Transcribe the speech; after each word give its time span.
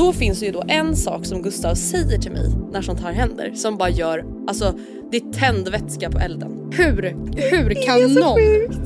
Då 0.00 0.12
finns 0.12 0.40
det 0.40 0.46
ju 0.46 0.52
då 0.52 0.64
en 0.68 0.96
sak 0.96 1.26
som 1.26 1.42
Gustav 1.42 1.74
säger 1.74 2.18
till 2.18 2.32
mig 2.32 2.50
när 2.72 2.82
sånt 2.82 3.00
här 3.00 3.12
händer 3.12 3.52
som 3.54 3.76
bara 3.76 3.90
gör, 3.90 4.24
alltså 4.48 4.74
det 5.10 5.16
är 5.16 5.32
tändvätska 5.32 6.10
på 6.10 6.18
elden. 6.18 6.72
Hur, 6.72 7.16
hur 7.50 7.86
kan 7.86 8.14
någon 8.14 8.40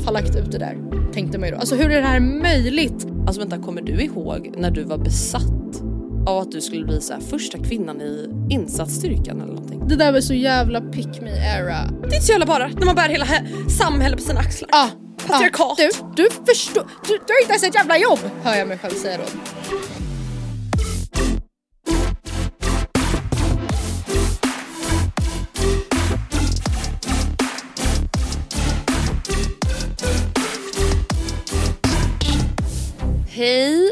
ha 0.04 0.12
lagt 0.12 0.36
ut 0.36 0.52
det 0.52 0.58
där? 0.58 0.76
Tänkte 1.12 1.38
man 1.38 1.48
ju 1.48 1.54
då. 1.54 1.60
Alltså 1.60 1.74
hur 1.74 1.90
är 1.90 2.00
det 2.00 2.06
här 2.06 2.20
möjligt? 2.20 3.06
Alltså 3.26 3.40
vänta, 3.40 3.58
kommer 3.58 3.82
du 3.82 3.92
ihåg 3.92 4.52
när 4.56 4.70
du 4.70 4.84
var 4.84 4.98
besatt 4.98 5.82
av 6.26 6.38
att 6.38 6.52
du 6.52 6.60
skulle 6.60 6.84
bli 6.84 7.00
så 7.00 7.12
här, 7.12 7.20
första 7.20 7.58
kvinnan 7.58 8.00
i 8.00 8.28
insatsstyrkan 8.50 9.40
eller 9.40 9.52
någonting? 9.54 9.88
Det 9.88 9.96
där 9.96 10.12
var 10.12 10.20
så 10.20 10.34
jävla 10.34 10.80
pick 10.80 11.20
me 11.20 11.30
era. 11.30 11.76
Det 12.10 12.16
är 12.16 12.20
så 12.20 12.32
jävla 12.32 12.46
bara 12.46 12.68
när 12.68 12.86
man 12.86 12.94
bär 12.94 13.08
hela 13.08 13.24
he- 13.24 13.68
samhället 13.68 14.18
på 14.18 14.24
sina 14.24 14.40
axlar. 14.40 14.70
Ah, 14.72 14.88
Patriarkat. 15.26 15.76
du, 15.76 15.90
du 16.16 16.28
förstår, 16.46 16.82
du, 17.08 17.08
du 17.08 17.32
har 17.32 17.40
inte 17.42 17.52
ens 17.52 17.64
ett 17.64 17.74
jävla 17.74 17.98
jobb! 17.98 18.18
Hör 18.42 18.54
jag 18.56 18.68
mig 18.68 18.78
själv 18.78 18.94
säga 18.94 19.16
då. 19.16 19.24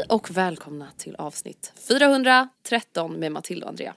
Hej 0.03 0.15
och 0.15 0.37
välkomna 0.37 0.87
till 0.97 1.15
avsnitt 1.15 1.73
413 1.87 3.13
med 3.19 3.31
Matilda 3.31 3.65
och 3.65 3.69
Andrea. 3.69 3.93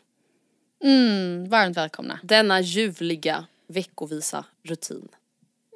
Mm, 0.84 1.48
varmt 1.48 1.76
välkomna. 1.76 2.20
Denna 2.22 2.60
ljuvliga 2.60 3.46
veckovisa 3.66 4.44
rutin. 4.62 5.08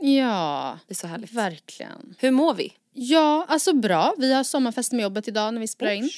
Ja, 0.00 0.78
Det 0.86 0.92
är 0.92 0.96
så 0.96 1.06
härligt. 1.06 1.32
verkligen. 1.32 2.14
Hur 2.18 2.30
mår 2.30 2.54
vi? 2.54 2.72
Ja, 2.92 3.46
alltså 3.48 3.72
bra. 3.72 4.14
Vi 4.18 4.32
har 4.32 4.44
sommarfest 4.44 4.92
med 4.92 5.02
jobbet 5.02 5.28
idag 5.28 5.54
när 5.54 5.60
vi 5.60 5.66
spelar 5.68 5.92
in. 5.92 6.10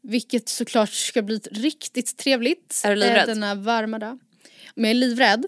Vilket 0.00 0.48
såklart 0.48 0.90
ska 0.90 1.22
bli 1.22 1.38
riktigt 1.38 2.16
trevligt. 2.16 2.82
Är 2.84 2.90
du 2.90 2.96
livrädd? 2.96 3.18
eh, 3.18 3.26
Denna 3.34 3.54
varma 3.54 3.98
dag. 3.98 4.18
Men 4.74 4.84
jag 4.84 4.90
är 4.90 4.94
livrädd. 4.94 5.46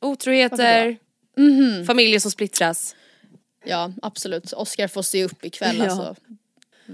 Otroheter, 0.00 0.96
Mhm. 1.36 1.86
familjer 1.86 2.20
som 2.20 2.30
splittras. 2.30 2.96
Ja, 3.64 3.92
absolut. 4.02 4.52
Oscar 4.52 4.88
får 4.88 5.02
se 5.02 5.24
upp 5.24 5.44
ikväll 5.44 5.76
Ja. 5.78 5.84
alltså. 5.84 6.16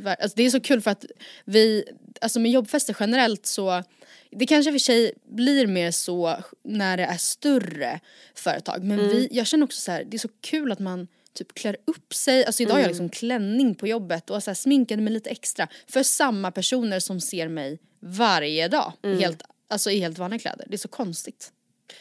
Alltså. 0.04 0.32
Det 0.36 0.42
är 0.42 0.50
så 0.50 0.60
kul 0.60 0.80
för 0.80 0.90
att 0.90 1.04
vi, 1.44 1.84
alltså 2.20 2.40
med 2.40 2.50
jobbfester 2.50 2.96
generellt 3.00 3.46
så 3.46 3.82
det 4.30 4.46
kanske 4.46 4.72
för 4.72 4.78
sig 4.78 5.12
blir 5.24 5.66
mer 5.66 5.90
så 5.90 6.36
när 6.64 6.96
det 6.96 7.04
är 7.04 7.16
större 7.16 8.00
företag 8.34 8.84
men 8.84 9.08
vi, 9.08 9.28
jag 9.30 9.46
känner 9.46 9.64
också 9.64 9.80
så 9.80 9.92
här, 9.92 10.04
det 10.04 10.16
är 10.16 10.18
så 10.18 10.28
kul 10.40 10.72
att 10.72 10.78
man 10.78 11.08
typ 11.34 11.54
klär 11.54 11.76
upp 11.84 12.14
sig, 12.14 12.44
alltså 12.44 12.62
idag 12.62 12.74
har 12.74 12.80
jag 12.80 12.88
liksom 12.88 13.08
klänning 13.08 13.74
på 13.74 13.86
jobbet 13.86 14.30
och 14.30 14.42
så 14.42 14.50
här 14.50 14.54
sminkade 14.54 15.02
mig 15.02 15.12
lite 15.12 15.30
extra 15.30 15.68
för 15.88 16.02
samma 16.02 16.50
personer 16.50 17.00
som 17.00 17.20
ser 17.20 17.48
mig 17.48 17.78
varje 18.00 18.68
dag 18.68 18.92
helt, 19.02 19.42
alltså 19.68 19.90
i 19.90 19.98
helt 19.98 20.18
vanliga 20.18 20.38
kläder. 20.38 20.66
Det 20.68 20.74
är 20.74 20.78
så 20.78 20.88
konstigt. 20.88 21.52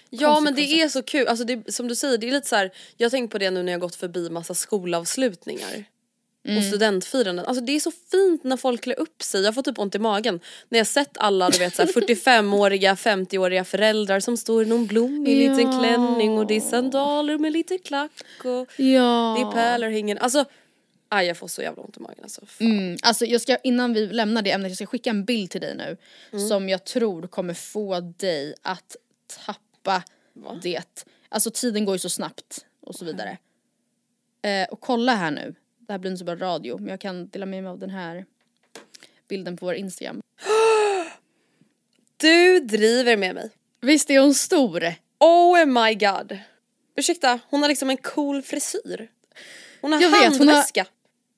Ja 0.09 0.27
Konstigt 0.27 0.43
men 0.43 0.55
det 0.55 0.61
koncept. 0.61 0.85
är 0.85 0.89
så 0.89 1.03
kul, 1.03 1.27
alltså 1.27 1.45
det, 1.45 1.73
som 1.73 1.87
du 1.87 1.95
säger 1.95 2.17
det 2.17 2.27
är 2.27 2.31
lite 2.31 2.47
så 2.47 2.55
här. 2.55 2.71
jag 2.97 3.05
har 3.05 3.09
tänkt 3.11 3.31
på 3.31 3.37
det 3.37 3.51
nu 3.51 3.63
när 3.63 3.71
jag 3.71 3.81
gått 3.81 3.95
förbi 3.95 4.29
massa 4.29 4.53
skolavslutningar. 4.53 5.85
Mm. 6.45 6.57
Och 6.57 6.63
studentfiranden, 6.63 7.45
alltså 7.45 7.63
det 7.63 7.71
är 7.75 7.79
så 7.79 7.91
fint 8.11 8.43
när 8.43 8.57
folk 8.57 8.81
klär 8.81 8.99
upp 8.99 9.23
sig, 9.23 9.41
jag 9.43 9.55
får 9.55 9.61
typ 9.63 9.79
ont 9.79 9.95
i 9.95 9.99
magen. 9.99 10.39
När 10.69 10.77
jag 10.79 10.87
sett 10.87 11.17
alla 11.17 11.49
du 11.49 11.57
vet 11.59 11.75
så 11.75 11.81
här 11.81 11.89
45-åriga, 11.93 12.95
50-åriga 12.95 13.63
föräldrar 13.63 14.19
som 14.19 14.37
står 14.37 14.63
i 14.63 14.65
någon 14.65 14.87
blommig 14.87 15.37
liten 15.37 15.71
Ja. 15.71 15.79
klänning 15.79 16.37
och 16.37 16.47
det 16.47 16.55
är 16.55 16.61
sandaler 16.61 17.37
med 17.37 17.51
lite 17.51 17.77
klack 17.77 18.11
och 18.39 18.79
Ja. 18.79 19.35
det 19.37 19.41
är 19.47 19.51
pärlörhängen. 19.51 20.17
Alltså, 20.17 20.45
aj 21.09 21.25
jag 21.27 21.37
får 21.37 21.47
så 21.47 21.61
jävla 21.61 21.83
ont 21.83 21.97
i 21.97 21.99
magen 21.99 22.19
alltså. 22.23 22.45
Fan. 22.45 22.67
Mm, 22.71 22.97
alltså 23.03 23.25
jag 23.25 23.41
ska, 23.41 23.57
innan 23.63 23.93
vi 23.93 24.07
lämnar 24.07 24.41
det 24.41 24.51
ämnet, 24.51 24.69
jag 24.69 24.75
ska 24.77 24.85
skicka 24.85 25.09
en 25.09 25.25
bild 25.25 25.49
till 25.51 25.61
dig 25.61 25.75
nu 25.75 25.97
som 26.47 26.69
jag 26.69 26.85
tror 26.85 27.27
kommer 27.27 27.53
få 27.53 27.99
dig 27.99 28.55
att 28.61 28.95
tappa 29.45 30.03
det. 30.61 31.05
Alltså 31.29 31.51
tiden 31.51 31.85
går 31.85 31.95
ju 31.95 31.99
så 31.99 32.09
snabbt 32.09 32.65
och 32.81 32.95
så 32.95 33.05
vidare. 33.05 33.37
Eh, 34.43 34.67
och 34.71 34.79
kolla 34.79 35.15
här 35.15 35.31
nu, 35.31 35.55
det 35.91 35.93
här 35.93 35.99
blir 35.99 36.11
inte 36.11 36.19
så 36.19 36.25
bra 36.25 36.35
radio 36.35 36.77
men 36.77 36.87
jag 36.87 36.99
kan 36.99 37.27
dela 37.27 37.45
med 37.45 37.63
mig 37.63 37.69
av 37.69 37.79
den 37.79 37.89
här 37.89 38.25
bilden 39.29 39.57
på 39.57 39.65
vår 39.65 39.75
Instagram. 39.75 40.21
Du 42.17 42.59
driver 42.59 43.17
med 43.17 43.35
mig. 43.35 43.49
Visst 43.81 44.09
är 44.09 44.19
hon 44.19 44.33
stor? 44.33 44.93
Oh 45.19 45.65
my 45.65 45.95
god. 45.95 46.37
Ursäkta, 46.95 47.39
hon 47.49 47.61
har 47.61 47.69
liksom 47.69 47.89
en 47.89 47.97
cool 47.97 48.41
frisyr. 48.41 49.09
Hon 49.81 49.93
har 49.93 50.01
Jag 50.01 50.09
vet, 50.09 50.19
hon 50.37 50.47
har- 50.47 50.53
handväska. 50.55 50.85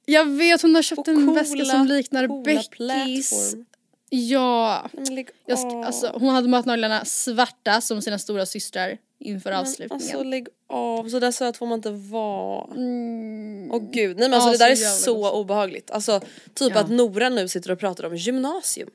Jag 0.06 0.26
vet 0.30 0.62
hon 0.62 0.76
har 0.76 0.82
köpt 0.82 1.00
Och 1.00 1.08
en 1.08 1.16
coola- 1.28 1.34
väska 1.42 1.66
som 1.66 1.86
liknar 1.88 2.44
Beckys. 2.44 3.56
Ja. 4.10 4.90
Men 4.94 5.26
Jag 5.46 5.60
av. 5.60 5.84
alltså, 5.84 6.12
hon 6.16 6.30
hade 6.36 6.48
matnaglarna 6.48 7.06
svarta 7.06 7.82
som 7.82 8.02
sina 8.02 8.20
stora 8.20 8.46
systrar 8.46 8.98
inför 9.24 9.52
avslutningen. 9.52 9.92
Alltså 10.04 10.24
lägg 10.24 10.48
av, 10.68 11.10
så 11.10 11.20
där 11.20 11.32
söt 11.32 11.58
får 11.58 11.66
man 11.66 11.80
inte 11.80 11.92
vara. 11.92 12.66
Åh 13.72 13.92
gud, 13.92 14.18
nej 14.18 14.30
men 14.30 14.32
Ja, 14.32 14.36
alltså 14.46 14.52
det 14.52 14.58
där 14.66 14.72
är 14.72 14.76
så 14.76 15.14
gott. 15.22 15.34
obehagligt. 15.34 15.92
Alltså 15.92 16.20
typ 16.54 16.72
Ja. 16.76 16.80
att 16.80 16.90
Nora 16.90 17.30
nu 17.30 17.48
sitter 17.48 17.72
och 17.72 17.80
pratar 17.80 18.04
om 18.04 18.16
gymnasium. 18.16 18.90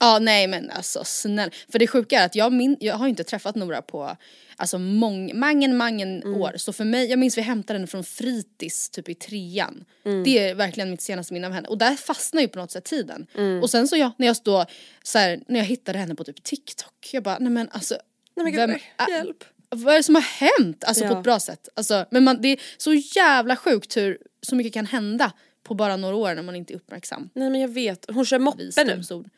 Ja 0.00 0.18
nej 0.18 0.46
men 0.46 0.70
alltså 0.70 1.04
snälla. 1.04 1.52
För 1.68 1.78
det 1.78 1.86
sjuka 1.86 2.20
är 2.20 2.24
att 2.26 2.34
jag, 2.34 2.52
min, 2.52 2.76
jag 2.80 2.94
har 2.94 3.08
inte 3.08 3.24
träffat 3.24 3.54
Nora 3.54 3.82
på 3.82 4.16
alltså 4.56 4.78
mång, 4.78 5.38
mangen 5.38 5.76
mangen 5.76 6.22
Mm. 6.22 6.40
år. 6.40 6.52
Så 6.56 6.72
för 6.72 6.84
mig, 6.84 7.06
jag 7.10 7.18
minns 7.18 7.38
vi 7.38 7.42
hämtade 7.42 7.78
henne 7.78 7.86
från 7.86 8.04
fritids 8.04 8.90
typ 8.90 9.08
i 9.08 9.14
trean. 9.14 9.84
Mm. 10.04 10.24
Det 10.24 10.38
är 10.38 10.54
verkligen 10.54 10.90
mitt 10.90 11.00
senaste 11.02 11.32
minne 11.34 11.46
av 11.46 11.52
henne. 11.52 11.68
Och 11.68 11.78
där 11.78 11.94
fastnar 11.94 12.42
ju 12.42 12.48
på 12.48 12.58
något 12.58 12.70
sätt 12.70 12.84
tiden. 12.84 13.26
Mm. 13.34 13.62
Och 13.62 13.70
sen 13.70 13.88
så 13.88 13.96
jag, 13.96 14.10
när 14.16 14.26
jag 14.26 14.36
står 14.36 14.64
så 15.02 15.18
här, 15.18 15.40
när 15.48 15.58
jag 15.60 15.66
hittade 15.66 15.98
henne 15.98 16.14
på 16.14 16.24
typ 16.24 16.42
TikTok. 16.42 17.08
Jag 17.12 17.22
bara 17.22 17.38
nej 17.38 17.50
men 17.50 17.68
alltså. 17.70 17.96
Nej 18.44 18.52
men 18.52 18.56
vem 18.56 18.70
gud, 18.70 18.80
är- 18.96 19.10
hjälp. 19.10 19.44
Vad 19.70 19.94
är 19.94 19.98
det 19.98 20.02
som 20.02 20.14
har 20.14 20.22
hänt? 20.22 20.84
Alltså 20.84 21.04
på 21.04 21.12
Ja. 21.12 21.18
ett 21.18 21.24
bra 21.24 21.40
sätt. 21.40 21.68
Alltså, 21.74 22.06
men 22.10 22.24
man, 22.24 22.42
det 22.42 22.48
är 22.48 22.60
så 22.78 22.94
jävla 22.94 23.56
sjukt 23.56 23.96
hur 23.96 24.18
så 24.42 24.56
mycket 24.56 24.72
kan 24.72 24.86
hända 24.86 25.32
på 25.62 25.74
bara 25.74 25.96
några 25.96 26.16
år 26.16 26.34
när 26.34 26.42
man 26.42 26.56
inte 26.56 26.72
är 26.72 26.76
uppmärksam. 26.76 27.30
Nej 27.34 27.50
men 27.50 27.60
jag 27.60 27.68
vet, 27.68 28.06
hon 28.08 28.24
kör 28.24 28.38
moppe 28.38 28.58
nu. 28.58 28.64
Visdomsord. 28.64 29.28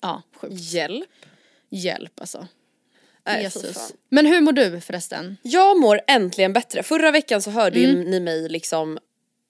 Ja, 0.00 0.22
sjukt. 0.36 0.54
Hjälp. 0.60 1.08
Hjälp 1.70 2.20
alltså. 2.20 2.46
Nej, 3.26 3.42
Jesus. 3.42 3.74
fan. 3.74 3.90
Men 4.08 4.26
hur 4.26 4.40
mår 4.40 4.52
du 4.52 4.80
förresten? 4.80 5.36
Jag 5.42 5.80
mår 5.80 6.00
äntligen 6.06 6.52
bättre. 6.52 6.82
Förra 6.82 7.10
veckan 7.10 7.42
så 7.42 7.50
hörde 7.50 7.78
ju 7.80 8.04
ni 8.04 8.20
mig 8.20 8.48
liksom, 8.48 8.98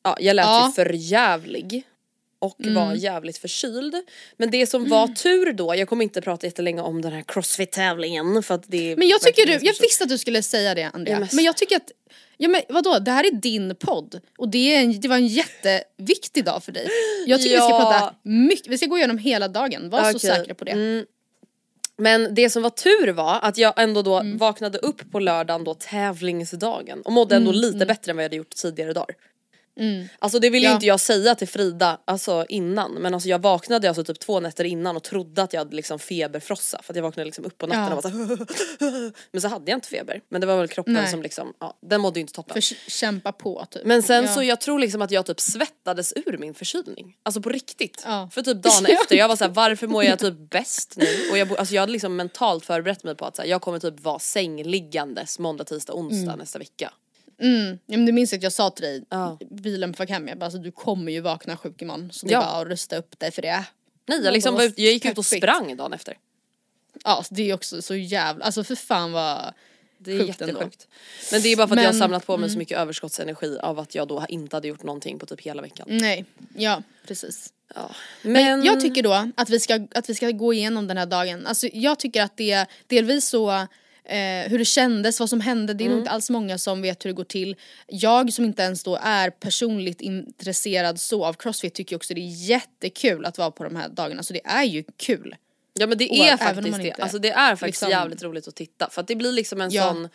ja 0.03 0.17
jag 0.21 0.35
lät 0.37 0.47
Ja. 0.47 0.67
ju 0.67 0.73
för 0.73 0.93
jävlig 0.93 1.83
och 2.38 2.56
var 2.58 2.94
jävligt 2.94 3.38
förkyld. 3.38 3.94
Men 4.37 4.50
det 4.50 4.67
som 4.67 4.88
var 4.88 5.06
tur 5.08 5.52
då, 5.52 5.75
jag 5.76 5.88
kommer 5.88 6.02
inte 6.02 6.20
prata 6.20 6.46
jättelänge 6.46 6.81
om 6.82 7.02
den 7.02 7.12
här 7.12 7.23
crossfit-tävlingen 7.23 8.43
för 8.43 8.55
att 8.55 8.64
det 8.67 8.96
Men 8.96 9.08
jag 9.08 9.20
tycker 9.20 9.46
du, 9.46 9.52
jag 9.52 9.61
förkyld. 9.61 9.79
visste 9.82 10.05
att 10.05 10.11
du 10.11 10.19
skulle 10.19 10.43
säga 10.43 10.75
det 10.75 10.82
Andrea. 10.82 11.14
Ja, 11.14 11.20
men- 11.20 11.29
men... 11.32 11.44
jag 11.44 11.56
tycker 11.56 11.76
att, 11.76 11.93
ja 12.37 12.49
men 12.49 12.62
vadå, 12.69 12.99
det 12.99 13.11
här 13.11 13.25
är 13.26 13.31
din 13.32 13.75
podd 13.81 14.20
och 14.38 14.49
det, 14.49 14.75
är 14.75 14.81
en, 14.81 15.00
det 15.00 15.08
var 15.08 15.17
en 15.17 15.26
jätteviktig 15.26 16.44
dag 16.44 16.64
för 16.64 16.73
dig. 16.73 16.88
Jag 17.26 17.40
tycker 17.43 17.55
vi 17.55 17.61
ska 17.61 17.69
Ja. 17.70 17.79
prata 17.81 18.14
mycket, 18.23 18.67
vi 18.67 18.79
ska 18.79 18.87
gå 18.87 18.96
igenom 18.99 19.19
hela 19.19 19.49
dagen, 19.49 19.90
var 19.90 20.00
så 20.12 20.17
Okej. 20.17 20.20
säkra 20.31 20.55
på 20.55 20.64
det. 20.64 20.70
Mm. 20.73 21.05
Men 22.00 22.35
det 22.35 22.50
som 22.50 22.62
var 22.62 22.70
tur 22.70 23.12
var 23.12 23.38
att 23.43 23.58
jag 23.58 23.75
ändå 23.76 24.02
då 24.02 24.17
Mm. 24.17 24.38
vaknade 24.38 24.79
upp 24.79 25.12
på 25.12 25.19
lördagen 25.20 25.64
då 25.64 25.75
tävlingsdagen 25.75 27.02
och 27.02 27.12
mådde 27.12 27.37
ändå 27.37 27.52
lite 27.52 27.87
bättre 27.87 28.11
än 28.11 28.17
vad 28.17 28.23
jag 28.25 28.29
hade 28.29 28.37
gjort 28.37 28.55
tidigare 28.55 28.93
dagar. 28.93 29.17
Alltså 30.19 30.39
det 30.39 30.51
ville 30.51 30.67
ju 30.67 30.67
Mm. 30.67 30.73
Ja. 30.73 30.77
inte 30.77 30.87
jag 30.87 31.01
säga 31.01 31.35
till 31.35 31.49
Frida 31.49 31.99
alltså 32.05 32.47
innan 32.49 32.93
men 32.95 33.15
alltså 33.15 33.29
jag 33.29 33.39
vaknade 33.43 33.89
alltså 33.89 34.05
typ 34.05 34.19
två 34.21 34.41
nätter 34.41 34.65
innan 34.65 34.97
och 34.97 35.03
trodde 35.03 35.43
att 35.43 35.53
jag 35.53 35.61
hade 35.61 35.77
liksom 35.77 35.99
feberfrossa 35.99 36.81
för 36.83 36.93
att 36.93 36.97
jag 36.97 37.03
vaknade 37.03 37.25
liksom 37.25 37.45
upp 37.45 37.59
på 37.59 37.67
natten 37.67 37.83
Ja. 37.91 37.97
och 37.97 38.05
var 38.05 38.11
så 38.11 39.13
Men 39.33 39.41
så 39.41 39.49
hade 39.49 39.71
jag 39.71 39.77
inte 39.77 39.89
feber 39.89 40.21
men 40.29 40.41
det 40.41 40.47
var 40.47 40.57
väl 40.59 40.69
kroppen 40.69 40.95
Nej. 40.95 41.11
som 41.11 41.23
liksom, 41.23 41.53
ja 41.61 41.79
den 41.83 42.01
mådde 42.01 42.19
ju 42.19 42.21
inte 42.21 42.33
toppen. 42.33 42.55
För 42.55 42.91
kämpa 42.91 43.33
på 43.33 43.67
typ. 43.71 43.83
Men 43.85 44.03
sen 44.03 44.25
ja. 44.25 44.35
så 44.35 44.43
jag 44.43 44.61
tror 44.61 44.79
liksom 44.79 45.03
att 45.03 45.11
jag 45.11 45.27
typ 45.27 45.41
svettades 45.41 46.13
ur 46.27 46.39
min 46.39 46.55
förkylning. 46.55 47.17
Alltså 47.23 47.41
på 47.41 47.49
riktigt. 47.49 48.03
Ja. 48.07 48.29
För 48.33 48.43
typ 48.43 48.63
dagen 48.63 48.87
efter, 48.89 49.17
jag 49.17 49.29
var 49.29 49.37
såhär 49.37 49.51
varför 49.51 49.87
mår 49.87 50.05
jag 50.05 50.19
typ 50.19 50.51
bäst 50.51 50.95
nu? 50.97 51.07
Och 51.31 51.39
jag, 51.39 51.59
alltså 51.59 51.75
jag 51.75 51.83
hade 51.83 51.93
liksom 51.93 52.17
mentalt 52.17 52.65
förberett 52.67 53.05
mig 53.05 53.15
på 53.15 53.25
att 53.25 53.37
så 53.37 53.43
här, 53.43 53.49
jag 53.49 53.63
kommer 53.63 53.79
typ 53.79 54.01
vara 54.01 54.19
sängliggandes 54.19 55.39
måndag, 55.39 55.65
tisdag, 55.65 55.93
onsdag 55.93 56.37
nästa 56.37 56.59
vecka. 56.59 56.93
Mm, 57.40 57.79
ja, 57.87 57.96
men 57.96 58.06
du 58.06 58.12
minns 58.12 58.32
att 58.32 58.43
jag 58.43 58.52
sa 58.52 58.70
till 58.70 58.85
dig, 58.85 59.05
Ja. 59.11 59.38
bilen 59.50 59.93
på 59.93 59.96
väg 60.02 60.11
hem, 60.11 60.29
jag 60.29 60.38
bara 60.38 60.44
alltså, 60.44 60.58
du 60.61 60.70
kommer 60.73 61.12
ju 61.12 61.20
vakna 61.20 61.56
sjuk 61.56 61.82
imorgon 61.82 62.12
så 62.12 62.26
det 62.26 62.32
Ja. 62.32 62.43
är 62.43 62.46
bara 62.46 62.61
att 62.62 62.69
rusta 62.69 62.96
upp 62.96 63.19
dig 63.19 63.31
för 63.31 63.43
det. 63.43 63.64
Nej 64.06 64.20
jag 64.25 64.32
liksom 64.32 64.55
var 64.55 64.62
jag 64.62 64.79
gick 64.79 65.05
ut 65.05 65.19
och 65.19 65.26
sprang 65.26 65.76
dagen 65.76 65.93
efter. 65.93 66.17
Ja 67.05 67.25
det 67.31 67.50
är 67.50 67.55
också 67.55 67.82
så 67.82 67.94
jävla, 67.94 68.44
alltså 68.44 68.64
för 68.64 68.75
fan 68.75 69.12
vad 69.12 69.52
Det 69.99 70.12
är 70.12 70.19
Sjukt 70.26 70.40
ändå. 70.40 70.52
jättesjukt. 70.55 70.88
Men 71.32 71.43
det 71.43 71.49
är 71.49 71.56
bara 71.56 71.69
för 71.69 71.75
att 71.76 71.82
jag 71.82 71.88
har 71.88 71.93
Men- 71.93 71.99
samlat 72.00 72.26
på 72.26 72.37
mig 72.37 72.50
så 72.50 72.58
mycket 72.58 72.79
överskottsenergi 72.79 73.58
av 73.58 73.79
att 73.79 73.94
jag 73.94 74.08
då 74.08 74.25
inte 74.29 74.56
hade 74.56 74.69
gjort 74.69 74.82
någonting 74.82 75.19
på 75.19 75.26
typ 75.26 75.40
hela 75.40 75.62
veckan. 75.62 75.87
Nej, 75.90 76.25
ja 76.56 76.82
precis. 77.06 77.52
Ja. 77.75 77.90
Men 78.23 78.32
Men 78.32 78.64
jag 78.64 78.81
tycker 78.81 79.02
då 79.02 79.31
att 79.37 79.50
vi, 79.50 79.61
ska, 79.61 79.87
att 79.94 80.11
vi 80.11 80.14
ska 80.14 80.31
gå 80.31 80.52
igenom 80.52 80.87
den 80.87 80.96
här 80.96 81.06
dagen. 81.06 81.46
Alltså 81.46 81.67
jag 81.73 81.99
tycker 81.99 82.23
att 82.23 82.37
det 82.37 82.50
är 82.52 82.67
delvis 82.87 83.29
så 83.29 83.67
eh, 84.09 84.51
hur 84.51 84.59
det 84.59 84.65
kändes, 84.65 85.21
vad 85.21 85.31
som 85.31 85.41
hände. 85.41 85.75
Det 85.75 85.85
är 85.85 85.89
nog 85.89 85.99
inte 85.99 86.11
alls 86.11 86.31
många 86.31 86.59
som 86.59 86.83
vet 86.83 87.05
hur 87.05 87.11
det 87.11 87.15
går 87.15 87.25
till. 87.25 87.57
Jag 87.87 88.33
som 88.33 88.45
inte 88.45 88.63
ens 88.63 88.83
då 88.83 88.99
är 89.03 89.31
personligt 89.31 90.01
intresserad 90.01 91.01
så 91.01 91.25
av 91.25 91.33
crossfit 91.35 91.75
tycker 91.75 91.97
också 91.97 92.15
det 92.15 92.21
är 92.21 92.49
jättekul 92.49 93.25
att 93.25 93.39
vara 93.39 93.51
på 93.51 93.65
de 93.65 93.77
här 93.77 93.89
dagarna. 93.89 94.23
Så 94.23 94.33
det 94.33 94.41
är 94.45 94.65
ju 94.65 94.85
kul. 94.97 95.37
Ja 95.75 95.87
men 95.87 95.99
det 95.99 96.05
är 96.05 96.33
om 96.33 96.39
faktiskt 96.39 96.83
det. 96.83 96.93
Alltså 97.03 97.19
det 97.19 97.31
är 97.31 97.57
faktiskt 97.57 97.83
liksom- 97.83 97.91
jävligt 97.91 98.23
roligt 98.23 98.49
att 98.49 98.55
titta 98.57 98.91
för 98.91 99.01
att 99.01 99.09
det 99.09 99.17
blir 99.17 99.33
liksom 99.33 99.61
en 99.61 99.71
Ja. 99.71 99.83
sån 99.89 100.09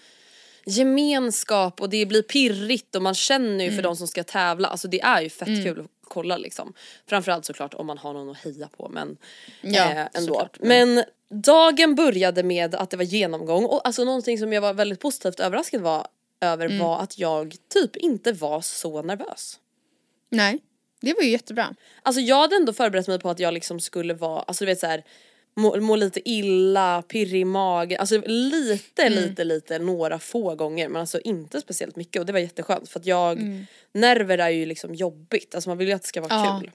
gemenskap 0.65 1.81
och 1.81 1.89
det 1.89 2.05
blir 2.05 2.21
pirrigt 2.21 2.95
och 2.95 3.01
man 3.01 3.13
känner 3.15 3.63
ju 3.63 3.69
Mm. 3.69 3.75
för 3.75 3.83
de 3.83 3.95
som 3.95 4.07
ska 4.07 4.23
tävla. 4.23 4.67
Alltså 4.67 4.87
det 4.87 5.01
är 5.01 5.21
ju 5.21 5.29
fett 5.29 5.47
kul 5.63 5.79
att 5.79 5.85
kolla 6.03 6.37
liksom. 6.37 6.73
Framförallt 7.09 7.45
såklart 7.45 7.73
om 7.73 7.87
man 7.87 7.97
har 7.97 8.13
någon 8.13 8.29
att 8.29 8.37
heja 8.37 8.69
på 8.77 8.89
men 8.89 9.17
Ja, 9.61 9.91
eh, 9.91 9.97
ändå. 10.13 10.33
såklart. 10.33 10.57
Men 10.59 11.03
dagen 11.29 11.95
började 11.95 12.43
med 12.43 12.75
att 12.75 12.89
det 12.89 12.97
var 12.97 13.03
genomgång 13.03 13.65
och 13.65 13.87
alltså 13.87 14.03
någonting 14.03 14.37
som 14.37 14.53
jag 14.53 14.61
var 14.61 14.73
väldigt 14.73 14.99
positivt 14.99 15.39
överraskad 15.39 15.81
var, 15.81 16.07
över 16.41 16.65
Mm. 16.65 16.79
var 16.79 16.99
att 16.99 17.19
jag 17.19 17.55
typ 17.73 17.95
inte 17.95 18.31
var 18.31 18.61
så 18.61 19.01
nervös. 19.01 19.59
Nej, 20.29 20.59
det 21.01 21.13
var 21.13 21.21
ju 21.23 21.29
jättebra. 21.29 21.75
Alltså 22.03 22.21
jag 22.21 22.35
hade 22.35 22.55
ändå 22.55 22.73
förberett 22.73 23.07
mig 23.07 23.19
på 23.19 23.29
att 23.29 23.39
jag 23.39 23.53
liksom 23.53 23.79
skulle 23.79 24.13
vara, 24.13 24.41
alltså 24.41 24.65
du 24.65 24.71
vet 24.71 24.79
så 24.79 24.87
här, 24.87 25.03
må, 25.55 25.79
må 25.81 25.95
lite 25.95 26.29
illa, 26.29 27.01
pirrig 27.01 27.41
i 27.41 27.45
magen, 27.45 27.99
alltså 27.99 28.21
lite 28.25 29.01
Mm. 29.03 29.13
lite 29.23 29.43
lite 29.43 29.79
några 29.79 30.19
få 30.19 30.55
gånger 30.55 30.89
men 30.89 30.99
alltså 30.99 31.19
inte 31.19 31.61
speciellt 31.61 31.95
mycket 31.95 32.19
och 32.19 32.25
det 32.25 32.33
var 32.33 32.39
jätteskönt 32.39 32.89
för 32.89 32.99
att 32.99 33.05
jag, 33.05 33.31
Mm. 33.39 33.65
nerver 33.93 34.37
är 34.37 34.49
ju 34.49 34.65
liksom 34.65 34.95
jobbigt, 34.95 35.55
alltså 35.55 35.69
man 35.69 35.77
vill 35.77 35.87
ju 35.87 35.93
att 35.93 36.01
det 36.01 36.07
ska 36.07 36.21
vara 36.21 36.33
Ja. 36.45 36.59
kul. 36.61 36.71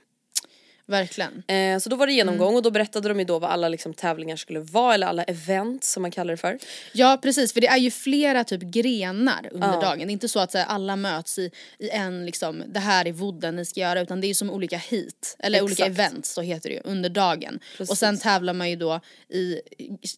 Verkligen. 0.88 1.42
Eh, 1.46 1.78
så 1.78 1.88
då 1.90 1.96
var 1.96 2.06
det 2.06 2.12
genomgång 2.12 2.46
Mm. 2.48 2.56
och 2.56 2.62
då 2.62 2.70
berättade 2.70 3.08
de 3.08 3.18
ju 3.18 3.24
då 3.24 3.38
vad 3.38 3.50
alla 3.50 3.68
liksom 3.68 3.94
tävlingar 3.94 4.36
skulle 4.36 4.60
vara 4.60 4.94
eller 4.94 5.06
alla 5.06 5.22
event 5.22 5.84
som 5.84 6.02
man 6.02 6.10
kallar 6.10 6.30
det 6.32 6.36
för. 6.36 6.58
Ja 6.92 7.18
precis 7.22 7.52
för 7.52 7.60
det 7.60 7.66
är 7.66 7.76
ju 7.78 7.90
flera 7.90 8.44
typ 8.44 8.60
grenar 8.62 9.48
under 9.52 9.68
Ja. 9.72 9.80
dagen. 9.80 9.98
Det 9.98 10.04
är 10.04 10.10
inte 10.12 10.28
så 10.28 10.40
att 10.40 10.52
så 10.52 10.58
här, 10.58 10.64
alla 10.66 10.96
möts 10.96 11.38
i, 11.38 11.50
i 11.78 11.90
en 11.90 12.26
liksom, 12.26 12.62
det 12.66 12.80
här 12.80 13.06
är 13.08 13.12
vodden 13.12 13.56
ni 13.56 13.64
ska 13.64 13.80
göra 13.80 14.00
utan 14.00 14.20
det 14.20 14.26
är 14.30 14.34
som 14.34 14.50
olika 14.50 14.76
hit 14.78 15.36
eller 15.38 15.62
olika 15.62 15.86
Exakt. 15.86 15.98
events 16.10 16.32
så 16.32 16.40
heter 16.42 16.68
det 16.68 16.74
ju 16.74 16.80
under 16.84 17.08
dagen. 17.10 17.58
Precis. 17.76 17.90
Och 17.90 17.98
sen 17.98 18.18
tävlar 18.18 18.52
man 18.52 18.70
ju 18.70 18.76
då 18.76 19.00
i, 19.28 19.60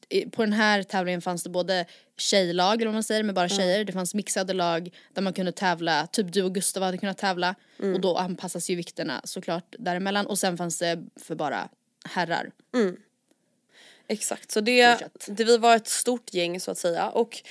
i, 0.09 0.31
på 0.31 0.43
den 0.43 0.53
här 0.53 0.83
tävlingen 0.83 1.21
fanns 1.23 1.43
det 1.43 1.51
både 1.51 1.85
tjejlag 2.21 2.75
eller 2.75 2.87
vad 2.87 2.95
man 2.95 3.03
säger 3.03 3.23
med 3.23 3.35
bara 3.35 3.49
tjejer. 3.49 3.85
Det 3.85 3.93
fanns 3.93 4.15
mixade 4.15 4.53
lag 4.53 4.91
där 5.15 5.23
man 5.23 5.33
kunde 5.33 5.53
tävla, 5.53 6.07
typ 6.07 6.33
du 6.33 6.43
och 6.43 6.55
Gustav 6.55 6.83
hade 6.83 6.99
kunnat 6.99 7.19
tävla 7.19 7.55
Mm. 7.79 7.95
och 7.95 8.01
då 8.01 8.17
anpassas 8.17 8.71
ju 8.71 8.75
vikterna 8.75 9.21
såklart 9.25 9.75
däremellan 9.79 10.27
och 10.27 10.39
sen 10.39 10.57
fanns 10.57 10.79
det 10.79 11.05
för 11.17 11.35
bara 11.35 11.69
herrar. 12.05 12.51
Exakt, 14.11 14.51
så 14.51 14.61
det, 14.61 14.99
det 15.27 15.45
vi 15.45 15.59
var 15.59 15.77
ett 15.77 15.89
stort 15.89 16.35
gäng 16.35 16.61
så 16.61 16.71
att 16.71 16.79
säga 16.79 17.09
och 17.11 17.43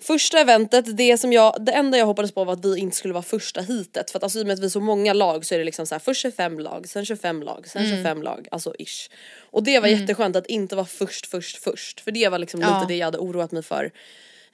första 0.00 0.38
eventet, 0.38 0.96
det 0.96 1.18
som 1.18 1.32
jag, 1.32 1.64
det 1.64 1.72
enda 1.72 1.98
jag 1.98 2.06
hoppades 2.06 2.32
på 2.32 2.44
var 2.44 2.52
att 2.52 2.64
vi 2.64 2.78
inte 2.78 2.96
skulle 2.96 3.14
vara 3.14 3.22
första 3.22 3.60
hitet 3.60 4.10
för 4.10 4.18
att 4.18 4.22
alltså 4.22 4.38
i 4.38 4.42
och 4.42 4.46
med 4.46 4.54
att 4.54 4.60
vi 4.60 4.64
är 4.64 4.70
så 4.70 4.80
många 4.80 5.12
lag 5.12 5.46
så 5.46 5.54
är 5.54 5.58
det 5.58 5.64
liksom 5.64 5.86
så 5.86 5.94
här 5.94 6.00
först 6.00 6.22
25 6.22 6.58
lag, 6.60 6.88
sen 6.88 7.04
25 7.04 7.42
lag, 7.42 7.68
sen 7.68 7.86
25 7.96 8.22
lag, 8.22 8.48
alltså 8.50 8.74
ish. 8.78 9.10
Och 9.50 9.62
det 9.62 9.80
var 9.80 9.88
jätteskönt 9.88 10.36
att 10.36 10.46
inte 10.46 10.76
vara 10.76 10.86
först, 10.86 11.26
först, 11.26 11.56
först 11.56 12.00
för 12.00 12.10
det 12.10 12.28
var 12.28 12.38
liksom 12.38 12.60
Ja. 12.60 12.80
lite 12.80 12.92
det 12.92 12.98
jag 12.98 13.06
hade 13.06 13.18
oroat 13.18 13.52
mig 13.52 13.62
för. 13.62 13.92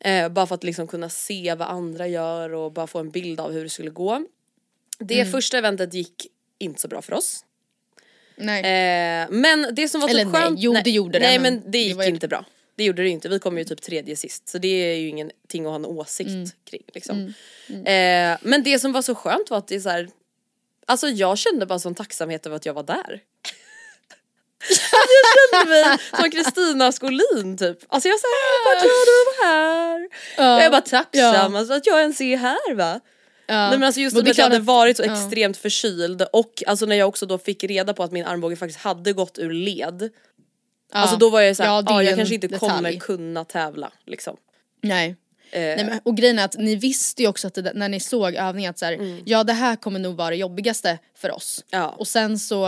Eh, 0.01 0.29
bara 0.29 0.47
för 0.47 0.55
att 0.55 0.65
liksom 0.65 0.87
kunna 0.87 1.09
se 1.09 1.55
vad 1.55 1.69
andra 1.69 2.07
gör 2.09 2.53
och 2.55 2.73
bara 2.73 2.87
få 2.87 2.99
en 2.99 3.11
bild 3.11 3.41
av 3.41 3.53
hur 3.53 3.63
det 3.63 3.71
skulle 3.71 3.91
gå. 3.91 4.27
Det 4.99 5.25
första 5.25 5.59
eventet 5.59 5.95
gick 5.95 6.27
inte 6.59 6.81
så 6.81 6.89
bra 6.89 7.03
för 7.03 7.13
oss. 7.15 7.45
Nej. 8.37 8.61
Eh, 9.23 9.27
men 9.31 9.69
det 9.75 9.89
som 9.89 10.01
var 10.01 10.09
Eller 10.09 10.25
så 10.25 10.31
nej, 10.31 10.43
skönt... 10.43 10.61
jo, 10.61 10.77
det 10.85 10.91
gjorde 10.91 11.19
det, 11.19 11.27
Nej 11.27 11.39
men 11.39 11.61
det 11.61 11.71
det 11.71 11.79
gick 11.79 11.97
var 11.97 12.05
ju- 12.05 12.11
inte 12.11 12.29
bra. 12.29 12.45
Det 12.77 12.85
gjorde 12.85 13.03
det 13.03 13.09
ju 13.09 13.13
inte, 13.15 13.29
vi 13.29 13.39
kom 13.39 13.59
ju 13.59 13.65
typ 13.65 13.83
tredje 13.83 14.17
sist 14.17 14.49
så 14.49 14.59
det 14.59 14.69
är 14.69 14.95
ju 14.97 15.09
ingenting 15.09 15.65
att 15.65 15.69
ha 15.71 15.75
en 15.77 15.87
åsikt 15.87 16.31
Mm. 16.31 16.49
kring 16.71 16.83
liksom. 16.95 17.35
Eh, 17.69 18.39
men 18.41 18.63
det 18.65 18.79
som 18.79 18.93
var 18.93 19.03
så 19.03 19.15
skönt 19.15 19.51
var 19.51 19.59
att 19.59 19.69
det 19.69 19.75
är 19.75 19.81
så 19.81 19.89
här, 19.89 20.09
Alltså 20.87 21.09
jag 21.09 21.39
kände 21.39 21.67
bara 21.67 21.79
sån 21.79 21.95
tacksamhet 21.95 22.47
över 22.47 22.57
att 22.57 22.67
jag 22.67 22.75
var 22.75 22.83
där. 22.83 23.21
jag 24.69 25.63
kände 25.65 25.71
mig 25.71 25.99
som 26.21 26.31
Kristina 26.31 26.93
Skolin 26.93 27.57
typ. 27.59 27.79
Alltså 27.89 28.09
jag 28.09 28.19
såhär, 28.21 28.65
vad 28.65 28.83
glad 28.83 28.93
att 28.93 29.39
vara 29.39 29.51
här. 29.51 30.09
Jag 30.57 30.65
är 30.65 30.71
bara 30.71 30.81
tacksam 30.81 31.53
Ja. 31.53 31.59
alltså, 31.59 31.75
att 31.75 31.87
jag 31.87 32.01
ens 32.01 32.21
är 32.21 32.37
här 32.37 32.75
va. 32.75 33.01
Ja. 33.47 33.69
Nej 33.69 33.79
men 33.79 33.83
alltså 33.87 34.01
just 34.01 34.17
Och 34.17 34.25
det 34.25 34.31
att 34.31 34.39
jag 34.39 34.45
hade 34.45 34.57
att- 34.57 34.63
varit 34.63 34.97
så 34.97 35.03
ja. 35.07 35.13
extremt 35.13 35.57
förkyld 35.57 36.23
och 36.33 36.63
alltså 36.67 36.87
när 36.87 36.97
jag 36.97 37.09
också 37.09 37.27
då 37.27 37.39
fick 37.39 37.65
reda 37.65 37.95
på 37.95 38.03
att 38.03 38.13
min 38.13 38.25
armbåge 38.25 38.57
faktiskt 38.57 38.81
hade 38.81 39.13
gått 39.13 39.39
ur 39.39 39.53
led. 39.53 40.03
Ja. 40.93 40.99
Alltså 40.99 41.17
då 41.17 41.31
var 41.31 41.41
jag 41.41 41.57
såhär, 41.57 41.71
Ja, 41.87 42.01
är 42.01 42.05
jag 42.05 42.17
kanske 42.17 42.35
inte 42.35 42.47
detalj. 42.49 42.71
kommer 42.73 42.93
kunna 42.93 43.45
tävla 43.45 43.93
liksom. 44.07 44.37
Nej. 44.83 45.17
Eh, 45.51 45.61
Nej 45.61 45.85
men, 45.85 46.01
och 46.03 46.17
grejen 46.17 46.39
är 46.39 46.45
att 46.45 46.59
ni 46.59 46.77
visste 46.77 47.23
ju 47.23 47.29
också 47.29 47.47
att 47.47 47.55
det, 47.55 47.73
när 47.75 47.89
ni 47.89 48.01
såg 48.01 48.35
övningen 48.35 48.71
att 48.71 48.79
så 48.79 48.85
här, 48.85 49.21
ja 49.25 49.45
det 49.45 49.53
här 49.53 49.77
kommer 49.77 49.99
nog 49.99 50.17
vara 50.17 50.31
det 50.31 50.37
jobbigaste 50.37 50.99
för 51.17 51.31
oss. 51.31 51.65
Och 51.97 52.09
sen 52.09 52.39
så, 52.39 52.67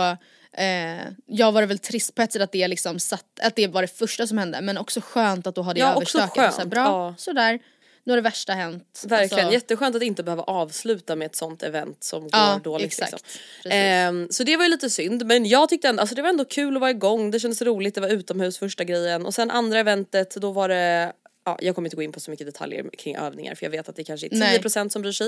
eh, 0.53 0.97
jag 1.25 1.51
var 1.51 1.61
det 1.61 1.67
väl 1.67 1.79
trist 1.79 2.15
på 2.15 2.21
ett 2.21 2.33
sätt 2.33 2.41
att 2.41 2.51
det 2.51 2.67
liksom 2.67 2.99
satt, 2.99 3.39
att 3.41 3.55
det 3.55 3.67
var 3.67 3.81
det 3.81 3.87
första 3.87 4.27
som 4.27 4.37
hände 4.37 4.61
men 4.61 4.77
också 4.77 5.01
skönt 5.03 5.47
att 5.47 5.55
då 5.55 5.61
ha 5.61 5.73
det 5.73 5.79
Ja, 5.79 5.91
överstökat. 5.95 6.53
Så 6.53 6.59
här, 6.61 6.67
bra, 6.67 6.83
ja. 6.83 7.15
sådär, 7.17 7.59
nu 8.07 8.11
har 8.13 8.17
det 8.17 8.21
värsta 8.21 8.53
hänt. 8.53 9.03
Verkligen, 9.07 9.45
Alltså, 9.45 9.53
jätteskönt 9.53 9.95
att 9.95 10.01
inte 10.01 10.23
behöva 10.23 10.43
avsluta 10.43 11.15
med 11.15 11.25
ett 11.25 11.35
sånt 11.35 11.63
event 11.63 12.03
som 12.03 12.21
går 12.21 12.29
Ja, 12.33 12.59
dåligt. 12.63 12.85
exakt. 12.87 13.11
Liksom. 13.11 13.71
Ehm, 13.71 14.27
så 14.31 14.43
det 14.43 14.57
var 14.57 14.63
ju 14.63 14.69
lite 14.71 14.89
synd 14.89 15.25
men 15.25 15.45
jag 15.45 15.69
tyckte 15.69 15.87
ändå, 15.87 16.01
alltså 16.01 16.15
det 16.15 16.21
var 16.21 16.29
ändå 16.29 16.45
kul 16.45 16.75
att 16.75 16.81
vara 16.81 16.91
igång, 16.91 17.31
det 17.31 17.39
kändes 17.39 17.61
roligt, 17.61 17.95
det 17.95 18.01
var 18.01 18.09
utomhus 18.09 18.57
första 18.57 18.83
grejen 18.83 19.25
och 19.25 19.33
sen 19.33 19.51
andra 19.51 19.79
eventet 19.79 20.35
då 20.35 20.51
var 20.51 20.69
det 20.69 21.13
Ja, 21.45 21.57
jag 21.61 21.75
kommer 21.75 21.87
inte 21.87 21.95
gå 21.95 22.01
in 22.01 22.11
på 22.11 22.19
så 22.19 22.31
mycket 22.31 22.45
detaljer 22.47 22.85
kring 22.97 23.15
övningar 23.15 23.55
för 23.55 23.65
jag 23.65 23.71
vet 23.71 23.89
att 23.89 23.95
det 23.95 24.03
kanske 24.03 24.27
är 24.27 24.29
10% 24.29 24.73
Nej. 24.83 24.89
som 24.89 25.01
bryr 25.01 25.11
sig. 25.11 25.27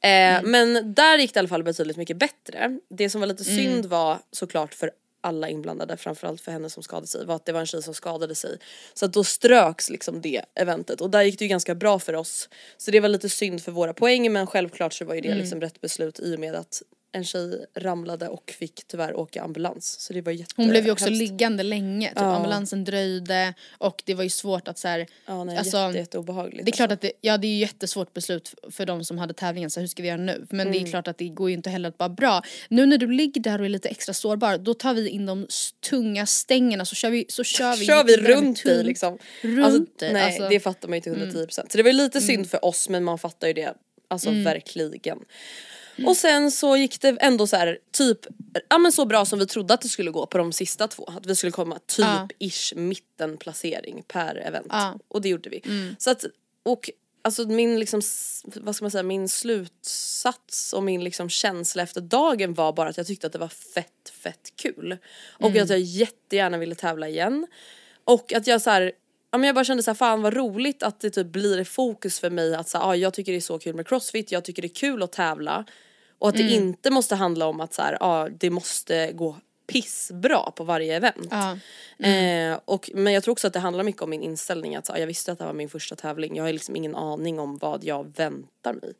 Eh, 0.00 0.42
Men 0.42 0.94
där 0.94 1.18
gick 1.18 1.34
det 1.34 1.38
i 1.38 1.40
alla 1.40 1.48
fall 1.48 1.62
betydligt 1.62 1.96
mycket 1.96 2.16
bättre. 2.16 2.78
Det 2.90 3.10
som 3.10 3.20
var 3.20 3.28
lite 3.28 3.44
synd 3.44 3.86
var 3.86 4.18
såklart 4.32 4.74
för 4.74 4.90
alla 5.22 5.48
inblandade, 5.48 5.96
framförallt 5.96 6.40
för 6.40 6.52
henne 6.52 6.70
som 6.70 6.82
skadade 6.82 7.06
sig, 7.06 7.26
var 7.26 7.36
att 7.36 7.46
det 7.46 7.52
var 7.52 7.60
en 7.60 7.66
tjej 7.66 7.82
som 7.82 7.94
skadade 7.94 8.34
sig. 8.34 8.58
Så 8.94 9.04
att 9.04 9.12
då 9.12 9.24
ströks 9.24 9.90
liksom 9.90 10.20
det 10.20 10.42
eventet 10.54 11.00
och 11.00 11.10
där 11.10 11.22
gick 11.22 11.38
det 11.38 11.44
ju 11.44 11.48
ganska 11.48 11.74
bra 11.74 11.98
för 11.98 12.14
oss. 12.14 12.48
Så 12.76 12.90
det 12.90 13.00
var 13.00 13.08
lite 13.08 13.28
synd 13.28 13.62
för 13.62 13.72
våra 13.72 13.94
poäng 13.94 14.32
men 14.32 14.46
självklart 14.46 14.92
så 14.92 15.04
var 15.04 15.14
ju 15.14 15.20
det 15.20 15.34
liksom 15.34 15.60
rätt 15.60 15.80
beslut 15.80 16.20
i 16.20 16.36
och 16.36 16.40
med 16.40 16.54
att 16.54 16.82
en 17.14 17.24
tjej 17.24 17.66
ramlade 17.74 18.28
och 18.28 18.54
fick 18.58 18.84
tyvärr 18.86 19.14
åka 19.16 19.42
ambulans. 19.42 20.00
Så 20.00 20.12
det 20.12 20.20
var 20.20 20.32
jätte 20.32 20.52
Hon 20.56 20.68
blev 20.68 20.84
ju 20.86 20.90
också 20.92 21.04
hemskt. 21.04 21.18
liggande 21.18 21.62
länge, 21.62 22.08
typ 22.08 22.18
Ja. 22.18 22.36
ambulansen 22.36 22.84
dröjde 22.84 23.54
och 23.78 24.02
det 24.06 24.14
var 24.14 24.24
ju 24.24 24.30
svårt 24.30 24.68
att 24.68 24.78
så 24.78 24.88
här, 24.88 25.06
Ja, 25.26 25.44
nej, 25.44 25.56
alltså, 25.58 25.76
jätte, 25.76 25.98
jätteobehagligt. 25.98 26.64
Det 26.64 26.70
är 26.70 26.72
klart 26.72 26.90
alltså. 26.90 27.06
att 27.06 27.12
det, 27.22 27.28
ja, 27.28 27.38
det 27.38 27.46
är 27.46 27.52
ju 27.52 27.58
jättesvårt 27.58 28.14
beslut 28.14 28.54
för 28.70 28.86
de 28.86 29.04
som 29.04 29.18
hade 29.18 29.34
tävlingen, 29.34 29.70
så 29.70 29.80
hur 29.80 29.86
ska 29.86 30.02
vi 30.02 30.08
göra 30.08 30.18
nu? 30.20 30.46
Men 30.50 30.60
Mm. 30.60 30.72
det 30.72 30.88
är 30.88 30.90
klart 30.90 31.08
att 31.08 31.18
det 31.18 31.28
går 31.28 31.50
ju 31.50 31.54
inte 31.56 31.70
heller 31.70 31.88
att 31.88 31.98
vara 31.98 32.08
bra. 32.08 32.42
Nu 32.68 32.86
när 32.86 32.98
du 32.98 33.06
ligger 33.12 33.40
där 33.40 33.58
och 33.58 33.64
är 33.64 33.68
lite 33.70 33.88
extra 33.88 34.12
sårbar, 34.14 34.58
då 34.58 34.74
tar 34.74 34.94
vi 34.94 35.08
in 35.08 35.26
de 35.26 35.46
tunga 35.90 36.26
stängerna 36.26 36.84
så 36.84 36.94
kör 36.94 37.10
vi, 37.10 37.24
så 37.28 37.44
kör 37.44 37.76
vi, 37.80 37.86
Kör 37.86 38.04
vi 38.04 38.16
runt 38.16 38.64
dig 38.64 38.84
liksom. 38.84 39.18
Runt 39.42 39.64
alltså, 39.64 39.80
dig. 39.98 40.12
Nej 40.12 40.22
alltså. 40.22 40.48
det 40.48 40.60
fattar 40.60 40.88
man 40.88 40.96
ju 40.98 41.00
till 41.02 41.12
110%. 41.12 41.50
Så 41.70 41.76
det 41.76 41.82
var 41.82 41.90
ju 41.90 41.96
lite 41.96 42.20
synd 42.20 42.50
för 42.50 42.64
oss 42.64 42.88
men 42.88 43.04
man 43.04 43.18
fattar 43.18 43.46
ju 43.48 43.52
det. 43.52 43.74
Alltså 44.08 44.30
verkligen. 44.30 45.18
Och 46.06 46.16
sen 46.16 46.50
så 46.50 46.76
gick 46.76 47.00
det 47.00 47.08
ändå 47.20 47.46
så 47.46 47.56
här 47.56 47.78
typ, 47.92 48.18
ja 48.68 48.78
men 48.78 48.92
så 48.92 49.04
bra 49.04 49.24
som 49.24 49.38
vi 49.38 49.46
trodde 49.46 49.74
att 49.74 49.80
det 49.80 49.88
skulle 49.88 50.10
gå 50.10 50.26
på 50.26 50.38
de 50.38 50.52
sista 50.52 50.88
två. 50.88 51.04
Att 51.04 51.26
vi 51.26 51.36
skulle 51.36 51.52
komma 51.52 51.78
typ 51.86 52.06
Ja. 52.06 52.28
ish 52.38 52.72
mittenplacering 52.76 54.02
per 54.08 54.36
event. 54.36 54.66
Ja. 54.70 54.98
Och 55.08 55.20
det 55.20 55.28
gjorde 55.28 55.50
vi. 55.50 55.62
Så 55.98 56.10
att, 56.10 56.24
och 56.62 56.90
alltså 57.22 57.44
min 57.48 57.80
liksom, 57.80 58.02
vad 58.44 58.76
ska 58.76 58.84
man 58.84 58.90
säga, 58.90 59.02
min 59.02 59.28
slutsats 59.28 60.72
och 60.72 60.82
min 60.82 61.04
liksom 61.04 61.28
känsla 61.28 61.82
efter 61.82 62.00
dagen 62.00 62.54
var 62.54 62.72
bara 62.72 62.88
att 62.88 62.96
jag 62.96 63.06
tyckte 63.06 63.26
att 63.26 63.32
det 63.32 63.38
var 63.38 63.48
fett 63.48 64.12
fett 64.12 64.52
kul. 64.56 64.98
Och 65.30 65.56
att 65.56 65.70
jag 65.70 65.78
jättegärna 65.80 66.58
ville 66.58 66.74
tävla 66.74 67.08
igen. 67.08 67.46
Och 68.04 68.32
att 68.32 68.46
jag 68.46 68.62
så 68.62 68.70
här, 68.70 68.92
ja 69.32 69.38
men 69.38 69.46
jag 69.46 69.54
bara 69.54 69.64
kände 69.64 69.82
så 69.82 69.90
här, 69.90 69.96
fan 69.96 70.22
vad 70.22 70.34
roligt 70.34 70.82
att 70.82 71.00
det 71.00 71.10
typ 71.10 71.26
blir 71.26 71.64
fokus 71.64 72.20
för 72.20 72.30
mig 72.30 72.54
att 72.54 72.68
så 72.68 72.78
här, 72.78 72.88
ah, 72.88 72.96
jag 72.96 73.14
tycker 73.14 73.32
det 73.32 73.38
är 73.38 73.40
så 73.40 73.58
kul 73.58 73.74
med 73.74 73.88
crossfit, 73.88 74.32
jag 74.32 74.44
tycker 74.44 74.62
det 74.62 74.68
är 74.68 74.74
kul 74.74 75.02
att 75.02 75.12
tävla. 75.12 75.64
Och 76.18 76.28
att 76.28 76.36
det 76.36 76.42
inte 76.42 76.90
måste 76.90 77.14
handla 77.14 77.46
om 77.46 77.60
att 77.60 77.74
så 77.74 77.82
här, 77.82 77.98
ah, 78.00 78.28
det 78.28 78.50
måste 78.50 79.12
gå 79.12 79.36
pissbra 79.66 80.50
på 80.50 80.64
varje 80.64 80.96
event. 80.96 81.28
Ja. 81.30 81.58
Eh, 82.06 82.58
och, 82.64 82.90
men 82.94 83.12
jag 83.12 83.22
tror 83.22 83.32
också 83.32 83.46
att 83.46 83.52
det 83.52 83.60
handlar 83.60 83.84
mycket 83.84 84.02
om 84.02 84.10
min 84.10 84.22
inställning 84.22 84.76
att 84.76 84.86
så, 84.86 84.94
jag 84.98 85.06
visste 85.06 85.32
att 85.32 85.38
det 85.38 85.44
här 85.44 85.48
var 85.48 85.56
min 85.56 85.68
första 85.68 85.96
tävling, 85.96 86.36
jag 86.36 86.44
har 86.44 86.52
liksom 86.52 86.76
ingen 86.76 86.94
aning 86.94 87.40
om 87.40 87.58
vad 87.58 87.84
jag 87.84 88.16
väntar 88.16 88.72
mig. 88.72 88.92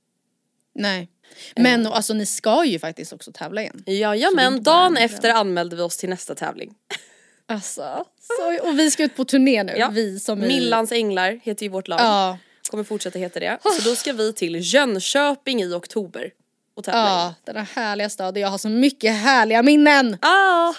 Nej. 0.75 1.09
Men 1.57 1.87
och, 1.87 1.97
alltså 1.97 2.15
ni 2.15 2.27
ska 2.27 2.65
ju 2.65 2.79
faktiskt 2.79 3.12
också 3.12 3.33
tävla 3.33 3.61
igen. 3.61 3.83
Jajamän, 3.87 4.53
inte 4.53 4.62
bara 4.62 4.75
dagen 4.75 4.97
en 4.97 5.03
efter 5.03 5.31
anmälde 5.31 5.77
vi 5.77 5.83
oss 5.83 5.97
till 5.97 6.09
nästa 6.09 6.35
tävling. 6.35 6.75
Alltså, 7.55 8.05
så, 8.21 8.69
och 8.69 8.79
vi 8.79 8.91
ska 8.91 9.03
ut 9.05 9.17
på 9.17 9.25
turné 9.25 9.63
nu, 9.63 9.73
Ja. 9.77 9.89
vi 9.93 10.21
som 10.21 10.45
i... 10.45 10.47
Millans 10.47 10.93
änglar 10.93 11.41
heter 11.43 11.63
ju 11.63 11.69
vårt 11.69 11.89
lag. 11.89 12.01
Ja. 12.01 12.39
Kommer 12.71 12.85
fortsätta 12.85 13.19
heta 13.19 13.41
det. 13.41 13.59
Så 13.63 13.89
då 13.91 13.97
ska 13.97 14.13
vi 14.13 14.33
till 14.33 14.75
Jönköping 14.75 15.63
i 15.63 15.73
oktober. 15.75 16.31
Och 16.77 16.85
tävla. 16.85 17.01
Ja, 17.01 17.35
den 17.45 17.57
här 17.57 17.65
härliga 17.83 18.11
staden. 18.11 18.43
Jag 18.43 18.49
har 18.49 18.59
så 18.59 18.69
mycket 18.69 19.15
härliga 19.15 19.63
minnen. 19.63 20.19
Ah! 20.23 20.75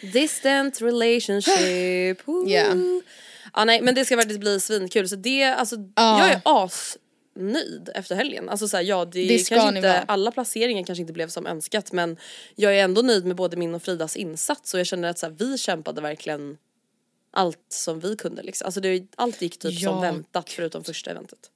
Distant 0.12 0.80
relationship. 0.82 2.18
Ja. 2.46 3.64
Nej 3.64 3.80
men 3.82 3.94
det 3.94 4.04
ska 4.04 4.16
faktiskt 4.16 4.40
bli 4.40 4.60
svinkul 4.60 5.08
så 5.08 5.16
det 5.16 5.42
alltså 5.44 5.76
Ja. 5.96 6.18
jag 6.18 6.30
är 6.30 6.40
asnöjd 7.36 7.90
efter 7.94 8.16
helgen. 8.16 8.48
Alltså 8.48 8.68
så 8.68 8.76
här, 8.76 8.84
ja 8.84 9.04
det, 9.04 9.28
Det 9.28 9.48
kanske 9.48 9.68
inte, 9.76 9.88
vara. 9.88 10.02
alla 10.02 10.30
placeringar 10.30 10.84
kanske 10.84 11.00
inte 11.00 11.12
blev 11.12 11.28
som 11.28 11.46
önskat 11.46 11.92
men 11.92 12.16
jag 12.54 12.78
är 12.78 12.84
ändå 12.84 13.02
nöjd 13.02 13.24
med 13.24 13.36
både 13.36 13.56
min 13.56 13.74
och 13.74 13.82
Fridas 13.82 14.16
insats 14.16 14.74
och 14.74 14.80
jag 14.80 14.86
känner 14.86 15.08
att 15.08 15.18
så 15.18 15.26
här, 15.26 15.34
vi 15.38 15.58
kämpade 15.58 16.00
verkligen 16.00 16.58
allt 17.30 17.66
som 17.68 18.00
vi 18.00 18.16
kunde 18.16 18.42
liksom. 18.42 18.64
Alltså 18.66 18.80
det, 18.80 19.06
allt 19.16 19.42
gick 19.42 19.58
typ 19.58 19.80
som 19.80 19.82
Ja, 19.82 20.00
väntat 20.00 20.50
förutom 20.50 20.84
första 20.84 21.10
eventet. 21.10 21.50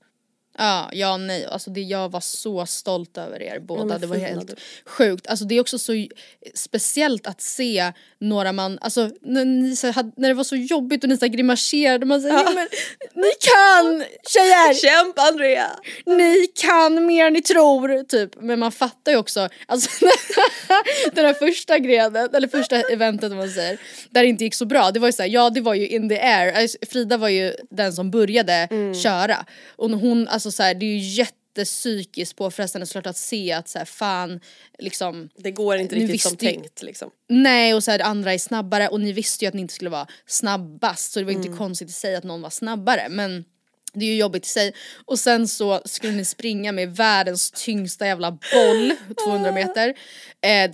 Ja, 0.58 0.90
ja 0.92 1.16
nej, 1.16 1.46
alltså 1.46 1.70
det, 1.70 1.80
jag 1.80 2.08
var 2.08 2.20
så 2.20 2.66
stolt 2.66 3.18
över 3.18 3.42
er 3.42 3.58
båda. 3.58 3.84
men 3.84 4.00
det 4.00 4.06
var 4.06 4.16
helt 4.16 4.48
du. 4.48 4.54
sjukt. 4.86 5.26
Alltså 5.26 5.44
det 5.44 5.54
är 5.54 5.60
också 5.60 5.78
så 5.78 6.06
speciellt 6.54 7.26
att 7.26 7.40
se 7.40 7.92
några 8.18 8.52
man, 8.52 8.78
alltså 8.80 9.10
när, 9.20 9.44
ni, 9.44 9.76
så, 9.76 9.90
hade, 9.90 10.12
när 10.16 10.28
det 10.28 10.34
var 10.34 10.44
så 10.44 10.56
jobbigt 10.56 11.04
och 11.04 11.08
ni 11.08 11.16
så 11.16 11.26
grimaserade, 11.26 12.06
man 12.06 12.20
säger 12.20 12.34
ja. 12.34 12.50
men 12.54 12.68
ni 13.14 13.30
kan 13.40 14.04
tjejer! 14.28 14.75
Kämpa 15.04 15.22
Andrea! 15.22 15.70
ni 16.06 16.46
kan 16.54 17.06
mer 17.06 17.26
än 17.26 17.32
ni 17.32 17.42
tror, 17.42 18.04
typ. 18.04 18.30
Men 18.40 18.58
man 18.58 18.72
fattar 18.72 19.12
ju 19.12 19.18
också, 19.18 19.48
alltså 19.66 19.90
den 21.12 21.25
här 21.25 21.34
första 21.34 21.78
grenen, 21.78 22.28
eller 22.34 22.48
första 22.48 22.76
eventet 22.76 23.32
om 23.32 23.38
man 23.38 23.50
säger, 23.50 23.80
där 24.10 24.22
det 24.22 24.28
inte 24.28 24.44
gick 24.44 24.54
så 24.54 24.66
bra, 24.66 24.90
det 24.90 25.00
var 25.00 25.08
ju 25.08 25.12
såhär, 25.12 25.30
ja 25.30 25.50
det 25.50 25.60
var 25.60 25.75
ju 25.75 25.88
in 25.88 26.08
the 26.08 26.20
air, 26.20 26.52
Alltså, 26.52 26.78
Frida 26.90 27.16
var 27.16 27.28
ju 27.28 27.52
den 27.70 27.92
som 27.92 28.10
började 28.10 28.68
köra. 29.02 29.46
Och 29.76 29.90
hon, 29.90 30.28
alltså 30.28 30.45
såhär, 30.52 30.74
det 30.74 30.86
är 30.86 30.90
ju 30.90 30.98
jättepsykiskt 30.98 32.36
påfrestande 32.36 32.86
såklart 32.86 33.06
att 33.06 33.16
se 33.16 33.52
att 33.52 33.68
såhär 33.68 33.84
fan, 33.86 34.40
liksom 34.78 35.28
Det 35.36 35.50
går 35.50 35.76
inte 35.76 35.94
riktigt 35.94 36.22
som 36.22 36.32
ju- 36.40 36.48
tänkt 36.52 36.82
liksom. 36.82 37.10
Nej 37.28 37.74
och 37.74 37.84
så 37.84 37.90
här, 37.90 38.00
andra 38.00 38.32
är 38.34 38.38
snabbare 38.38 38.88
och 38.88 39.00
ni 39.00 39.12
visste 39.12 39.44
ju 39.44 39.48
att 39.48 39.54
ni 39.54 39.60
inte 39.60 39.74
skulle 39.74 39.90
vara 39.90 40.06
snabbast 40.26 41.12
så 41.12 41.18
det 41.18 41.24
var 41.24 41.32
Mm. 41.32 41.46
inte 41.46 41.58
konstigt 41.58 41.88
i 41.88 41.92
sig 41.92 42.16
att 42.16 42.24
någon 42.24 42.40
var 42.42 42.50
snabbare 42.50 43.06
men 43.10 43.44
det 43.92 44.04
är 44.04 44.10
ju 44.10 44.16
jobbigt 44.16 44.46
i 44.46 44.48
sig. 44.48 44.72
Och 45.04 45.18
sen 45.18 45.48
så 45.48 45.80
skulle 45.84 46.12
ni 46.12 46.24
springa 46.24 46.72
med 46.72 46.96
världens 46.96 47.50
tyngsta 47.50 48.06
jävla 48.06 48.30
boll, 48.30 48.92
200 49.24 49.52
meter, 49.52 49.94
eh, 50.40 50.70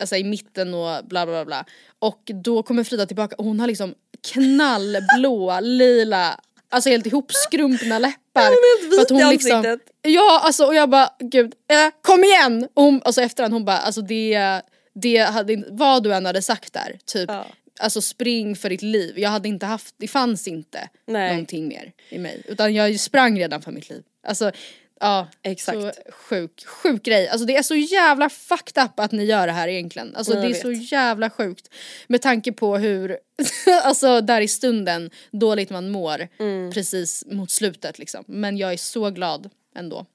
alltså 0.00 0.16
i 0.16 0.24
mitten 0.24 0.74
och 0.74 1.04
bla 1.04 1.26
bla 1.26 1.44
bla. 1.44 1.64
Och 1.98 2.30
då 2.44 2.62
kommer 2.62 2.84
Frida 2.84 3.06
tillbaka 3.06 3.34
och 3.36 3.44
hon 3.44 3.60
har 3.60 3.66
liksom 3.66 3.94
knallblå, 4.32 5.60
lila, 5.60 6.40
alltså 6.74 6.90
helt 6.90 7.06
ihopskrumpna 7.06 7.98
läppar. 7.98 8.42
helt 8.42 8.84
vit 8.84 8.94
för 8.94 9.02
att 9.02 9.10
hon 9.10 9.30
liksom. 9.30 9.78
Ja 10.02 10.40
alltså 10.44 10.64
och 10.66 10.74
jag 10.74 10.90
bara 10.90 11.10
gud, 11.20 11.54
eh, 11.70 11.92
kom 12.02 12.24
igen! 12.24 12.68
Och 12.74 12.82
hon, 12.82 13.02
alltså 13.04 13.20
efterhand 13.20 13.54
hon 13.54 13.64
bara 13.64 13.78
alltså 13.78 14.00
det, 14.02 14.60
det 14.94 15.18
hade 15.18 15.64
vad 15.68 16.02
du 16.02 16.14
än 16.14 16.26
hade 16.26 16.42
sagt 16.42 16.72
där, 16.72 16.98
typ 17.04 17.30
Ja. 17.30 17.46
Alltså 17.80 18.00
spring 18.00 18.56
för 18.56 18.70
ditt 18.70 18.82
liv. 18.82 19.18
Jag 19.18 19.30
hade 19.30 19.48
inte 19.48 19.66
haft, 19.66 19.94
det 19.98 20.08
fanns 20.08 20.48
inte 20.48 20.88
Nej. 21.06 21.30
någonting 21.30 21.68
mer 21.68 21.92
i 22.08 22.18
mig. 22.18 22.42
Utan 22.48 22.74
jag 22.74 23.00
sprang 23.00 23.38
redan 23.38 23.62
för 23.62 23.72
mitt 23.72 23.90
liv. 23.90 24.02
Alltså 24.26 24.52
ja, 25.00 25.28
Exakt. 25.42 25.78
så 25.78 25.92
sjuk, 26.12 26.66
sjuk 26.66 27.02
grej. 27.02 27.28
Alltså 27.28 27.46
det 27.46 27.56
är 27.56 27.62
så 27.62 27.74
jävla 27.74 28.28
fucked 28.28 28.84
up 28.84 29.00
att 29.00 29.12
ni 29.12 29.24
gör 29.24 29.46
det 29.46 29.52
här 29.52 29.68
egentligen. 29.68 30.16
Alltså 30.16 30.34
Ja, 30.34 30.40
det 30.40 30.46
är 30.46 30.50
jag 30.50 30.60
så 30.60 30.68
vet. 30.68 30.92
jävla 30.92 31.30
sjukt. 31.30 31.68
Med 32.06 32.22
tanke 32.22 32.52
på 32.52 32.76
hur, 32.76 33.18
alltså 33.82 34.20
där 34.20 34.40
i 34.40 34.48
stunden, 34.48 35.10
dåligt 35.30 35.70
man 35.70 35.90
mår 35.90 36.28
Mm. 36.38 36.72
precis 36.72 37.24
mot 37.26 37.50
slutet 37.50 37.98
liksom. 37.98 38.24
Men 38.26 38.56
jag 38.56 38.72
är 38.72 38.76
så 38.76 39.10
glad 39.10 39.50
ändå. 39.76 40.06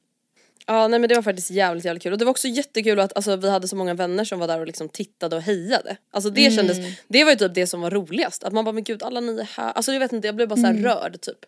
Ja 0.65 0.88
nej 0.88 1.00
men 1.00 1.09
det 1.09 1.15
var 1.15 1.21
faktiskt 1.21 1.51
jävligt 1.51 1.86
jävligt 1.86 2.03
kul 2.03 2.12
och 2.13 2.19
det 2.19 2.25
var 2.25 2.31
också 2.31 2.48
jättekul 2.48 3.00
att 3.00 3.15
alltså, 3.15 3.36
vi 3.36 3.50
hade 3.50 3.67
så 3.67 3.75
många 3.75 3.93
vänner 3.93 4.24
som 4.24 4.39
var 4.39 4.48
där 4.48 4.59
och 4.59 4.67
liksom 4.67 4.89
tittade 4.89 5.36
och 5.36 5.41
hejade. 5.41 5.98
Alltså 6.12 6.29
det 6.29 6.51
kändes, 6.51 6.77
det 7.07 7.24
var 7.24 7.31
ju 7.31 7.38
typ 7.38 7.53
det 7.53 7.67
som 7.67 7.81
var 7.81 7.91
roligast. 7.91 8.43
Att 8.43 8.53
man 8.53 8.65
bara 8.65 8.71
men 8.71 8.83
gud 8.83 9.03
alla 9.03 9.19
ni 9.19 9.39
är 9.39 9.43
här. 9.57 9.71
Alltså 9.71 9.91
jag 9.91 10.00
vet 10.00 10.13
inte 10.13 10.27
jag 10.27 10.36
blev 10.36 10.48
bara 10.48 10.55
så 10.59 10.65
här 10.65 10.74
rörd 10.74 11.21
typ. 11.21 11.45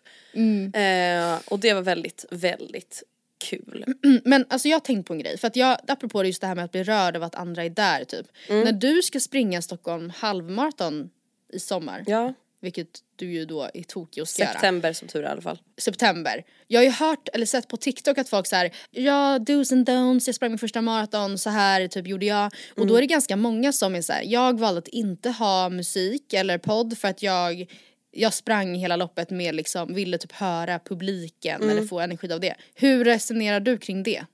Eh, 0.74 1.40
och 1.52 1.58
det 1.58 1.72
var 1.74 1.82
väldigt 1.82 2.24
väldigt 2.30 3.02
kul. 3.42 3.84
Mm, 4.04 4.20
Men 4.24 4.44
alltså 4.48 4.68
jag 4.68 4.74
har 4.76 4.80
tänkt 4.80 5.06
på 5.06 5.12
en 5.12 5.18
grej, 5.18 5.38
för 5.38 5.46
att 5.48 5.56
jag, 5.56 5.78
apropå 5.88 6.24
just 6.24 6.40
det 6.40 6.46
här 6.46 6.54
med 6.54 6.64
att 6.64 6.72
bli 6.72 6.82
rörd 6.84 7.16
av 7.16 7.22
att 7.22 7.34
andra 7.34 7.64
är 7.64 7.70
där 7.70 8.04
typ. 8.04 8.26
Mm. 8.48 8.64
När 8.64 8.72
du 8.72 9.02
ska 9.02 9.20
springa 9.20 9.62
Stockholm 9.62 10.12
halvmaraton 10.16 11.10
i 11.52 11.58
sommar, 11.58 12.04
Ja, 12.06 12.34
vilket 12.60 12.88
du 13.16 13.32
ju 13.32 13.44
då 13.44 13.70
i 13.74 13.84
Tokyo 13.84 14.26
ska 14.26 14.42
göra. 14.42 14.52
september 14.52 14.92
som 14.92 15.08
tur 15.08 15.20
är 15.20 15.28
i 15.28 15.32
alla 15.32 15.42
fall. 15.42 15.58
September. 15.78 16.44
Jag 16.66 16.80
har 16.80 16.84
ju 16.84 16.90
hört 16.90 17.28
eller 17.32 17.46
sett 17.46 17.68
på 17.68 17.76
TikTok 17.76 18.18
att 18.18 18.28
folk 18.28 18.46
säger 18.46 18.72
ja 18.90 19.38
dos 19.38 19.72
and 19.72 19.88
don'ts, 19.88 20.22
jag 20.28 20.34
sprang 20.34 20.50
min 20.50 20.58
första 20.58 20.80
maraton, 20.82 21.38
så 21.38 21.50
här 21.50 21.88
typ 21.88 22.06
gjorde 22.06 22.26
jag. 22.26 22.46
Och 22.70 22.76
Mm. 22.78 22.88
då 22.88 22.96
är 22.96 23.00
det 23.00 23.06
ganska 23.06 23.36
många 23.36 23.72
som 23.72 23.94
är 23.94 24.02
så 24.02 24.12
här, 24.12 24.22
jag 24.26 24.58
valde 24.58 24.78
att 24.78 24.88
inte 24.88 25.30
ha 25.30 25.68
musik 25.68 26.32
eller 26.32 26.58
podd 26.58 26.98
för 26.98 27.08
att 27.08 27.22
jag 27.22 27.66
jag 28.12 28.34
sprang 28.34 28.74
hela 28.74 28.96
loppet 28.96 29.30
med 29.30 29.54
liksom, 29.54 29.94
ville 29.94 30.18
typ 30.18 30.32
höra 30.32 30.78
publiken 30.78 31.62
Mm. 31.62 31.70
eller 31.76 31.86
få 31.88 32.00
energi 32.00 32.32
av 32.32 32.40
det. 32.40 32.54
Hur 32.74 33.04
resonerar 33.04 33.60
du 33.60 33.78
kring 33.78 34.02
det? 34.02 34.24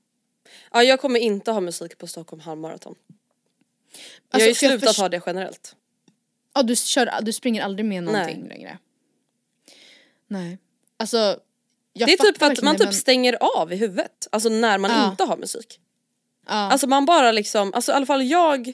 Ja 0.71 0.83
jag 0.83 0.99
kommer 1.01 1.19
inte 1.19 1.51
ha 1.51 1.61
musik 1.61 1.97
på 1.97 2.07
Stockholm 2.07 2.39
halvmaraton. 2.41 2.95
jag 3.07 3.15
Alltså, 4.31 4.39
har 4.39 4.41
ju 4.41 4.47
jag 4.47 4.57
slutat 4.79 4.97
ha 4.97 5.09
det 5.09 5.21
generellt. 5.25 5.75
Ja 6.53 6.63
du, 6.63 6.75
kör, 6.75 7.09
du 7.21 7.33
springer 7.33 7.61
aldrig 7.63 7.85
med 7.85 8.03
någonting 8.03 8.39
Nej. 8.39 8.49
längre? 8.49 8.77
Nej. 10.27 10.57
Alltså 10.97 11.39
jag 11.93 12.09
det 12.09 12.13
är 12.13 12.17
typ 12.17 12.37
för 12.37 12.51
att 12.51 12.61
man 12.61 12.75
typ 12.75 12.83
men- 12.85 12.93
stänger 12.93 13.37
av 13.59 13.73
i 13.73 13.75
huvudet. 13.75 14.27
Alltså 14.31 14.49
när 14.49 14.77
man 14.77 14.91
Ja. 14.91 15.09
inte 15.11 15.23
har 15.23 15.37
musik. 15.37 15.79
Ja. 16.49 16.55
Alltså 16.71 16.87
man 16.87 17.05
bara 17.05 17.31
liksom, 17.31 17.73
alltså 17.73 17.91
i 17.91 17.95
alla 17.95 18.05
fall 18.05 18.23
jag 18.23 18.73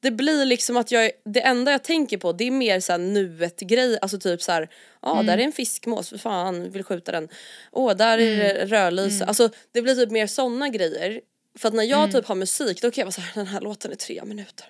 det 0.00 0.10
blir 0.10 0.44
liksom 0.44 0.76
att 0.76 0.90
jag, 0.92 1.10
det 1.24 1.40
enda 1.40 1.72
jag 1.72 1.84
tänker 1.84 2.18
på 2.18 2.32
det 2.32 2.46
är 2.46 2.50
mer 2.50 2.80
såhär 2.80 2.98
nuet 2.98 3.60
grej, 3.60 3.98
alltså 4.02 4.18
typ 4.18 4.42
såhär, 4.42 4.68
ja 5.02 5.12
Mm. 5.12 5.26
där 5.26 5.38
är 5.38 5.42
en 5.42 5.52
fiskmås, 5.52 6.08
för 6.08 6.18
fan 6.18 6.70
vill 6.70 6.84
skjuta 6.84 7.12
den. 7.12 7.28
Åh 7.72 7.94
där 7.96 8.18
är 8.18 8.36
det 8.36 8.50
Mm. 8.52 8.68
rödlyse, 8.68 9.24
alltså 9.24 9.50
det 9.72 9.82
blir 9.82 9.94
typ 9.94 10.10
mer 10.10 10.26
såna 10.26 10.68
grejer. 10.68 11.20
För 11.58 11.68
att 11.68 11.74
när 11.74 11.84
jag 11.84 11.98
Mm. 11.98 12.12
typ 12.12 12.26
har 12.26 12.34
musik 12.34 12.82
då 12.82 12.90
kan 12.90 13.02
jag 13.02 13.06
vara 13.06 13.12
såhär, 13.12 13.30
den 13.34 13.46
här 13.46 13.60
låten 13.60 13.92
är 13.92 13.96
tre 13.96 14.24
minuter. 14.24 14.66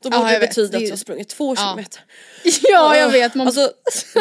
Då 0.00 0.08
Ja, 0.12 0.18
borde 0.18 0.32
det 0.32 0.38
betyda 0.40 0.76
att 0.76 0.82
jag 0.82 0.90
har 0.90 0.96
sprungit 0.96 1.28
två 1.28 1.56
kilometer. 1.56 2.00
ja 2.62 2.96
jag 2.96 3.08
vet. 3.10 3.34
Man, 3.34 3.46
Alltså 3.46 3.72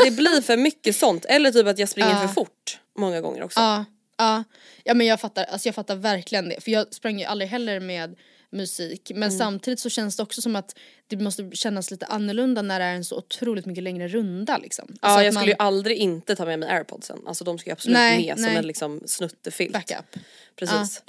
det 0.05 0.11
blir 0.11 0.41
för 0.41 0.57
mycket 0.57 0.95
sånt, 0.95 1.25
eller 1.25 1.51
typ 1.51 1.67
att 1.67 1.79
jag 1.79 1.89
springer 1.89 2.09
Ja. 2.11 2.19
för 2.27 2.27
fort 2.27 2.79
många 2.97 3.21
gånger 3.21 3.43
också. 3.43 3.59
Ja, 3.59 3.85
ja. 4.21 4.43
ja 4.83 4.93
men 4.93 5.07
jag 5.07 5.19
fattar, 5.19 5.43
alltså 5.43 5.67
jag 5.67 5.75
fattar 5.75 5.95
verkligen 5.95 6.49
det. 6.49 6.61
För 6.63 6.71
jag 6.71 6.93
sprang 6.93 7.19
ju 7.19 7.25
aldrig 7.25 7.49
heller 7.49 7.79
med 7.79 8.15
musik. 8.53 9.11
Men 9.13 9.23
Mm. 9.23 9.37
samtidigt 9.37 9.79
så 9.79 9.89
känns 9.89 10.17
det 10.17 10.23
också 10.23 10.41
som 10.41 10.55
att 10.55 10.75
det 11.07 11.17
måste 11.17 11.49
kännas 11.53 11.91
lite 11.91 12.05
annorlunda 12.05 12.61
när 12.61 12.79
det 12.79 12.85
är 12.85 12.95
en 12.95 13.05
så 13.05 13.17
otroligt 13.17 13.65
mycket 13.65 13.83
längre 13.83 14.07
runda 14.07 14.57
liksom. 14.57 14.85
Alltså 14.89 14.99
Ja 15.07 15.19
att 15.19 15.25
jag 15.25 15.33
man- 15.33 15.41
skulle 15.41 15.51
ju 15.51 15.57
aldrig 15.59 15.97
inte 15.97 16.35
ta 16.35 16.45
med 16.45 16.59
mig 16.59 16.69
airpodsen. 16.69 17.19
Alltså 17.27 17.43
de 17.43 17.57
ska 17.59 17.69
ju 17.69 17.73
absolut 17.73 17.93
Nej, 17.97 18.25
med 18.27 18.35
som 18.35 18.45
nej. 18.45 18.55
en 18.57 18.67
liksom 18.67 19.01
snuttefilt. 19.05 19.73
Backup. 19.73 20.05
Precis. 20.55 21.03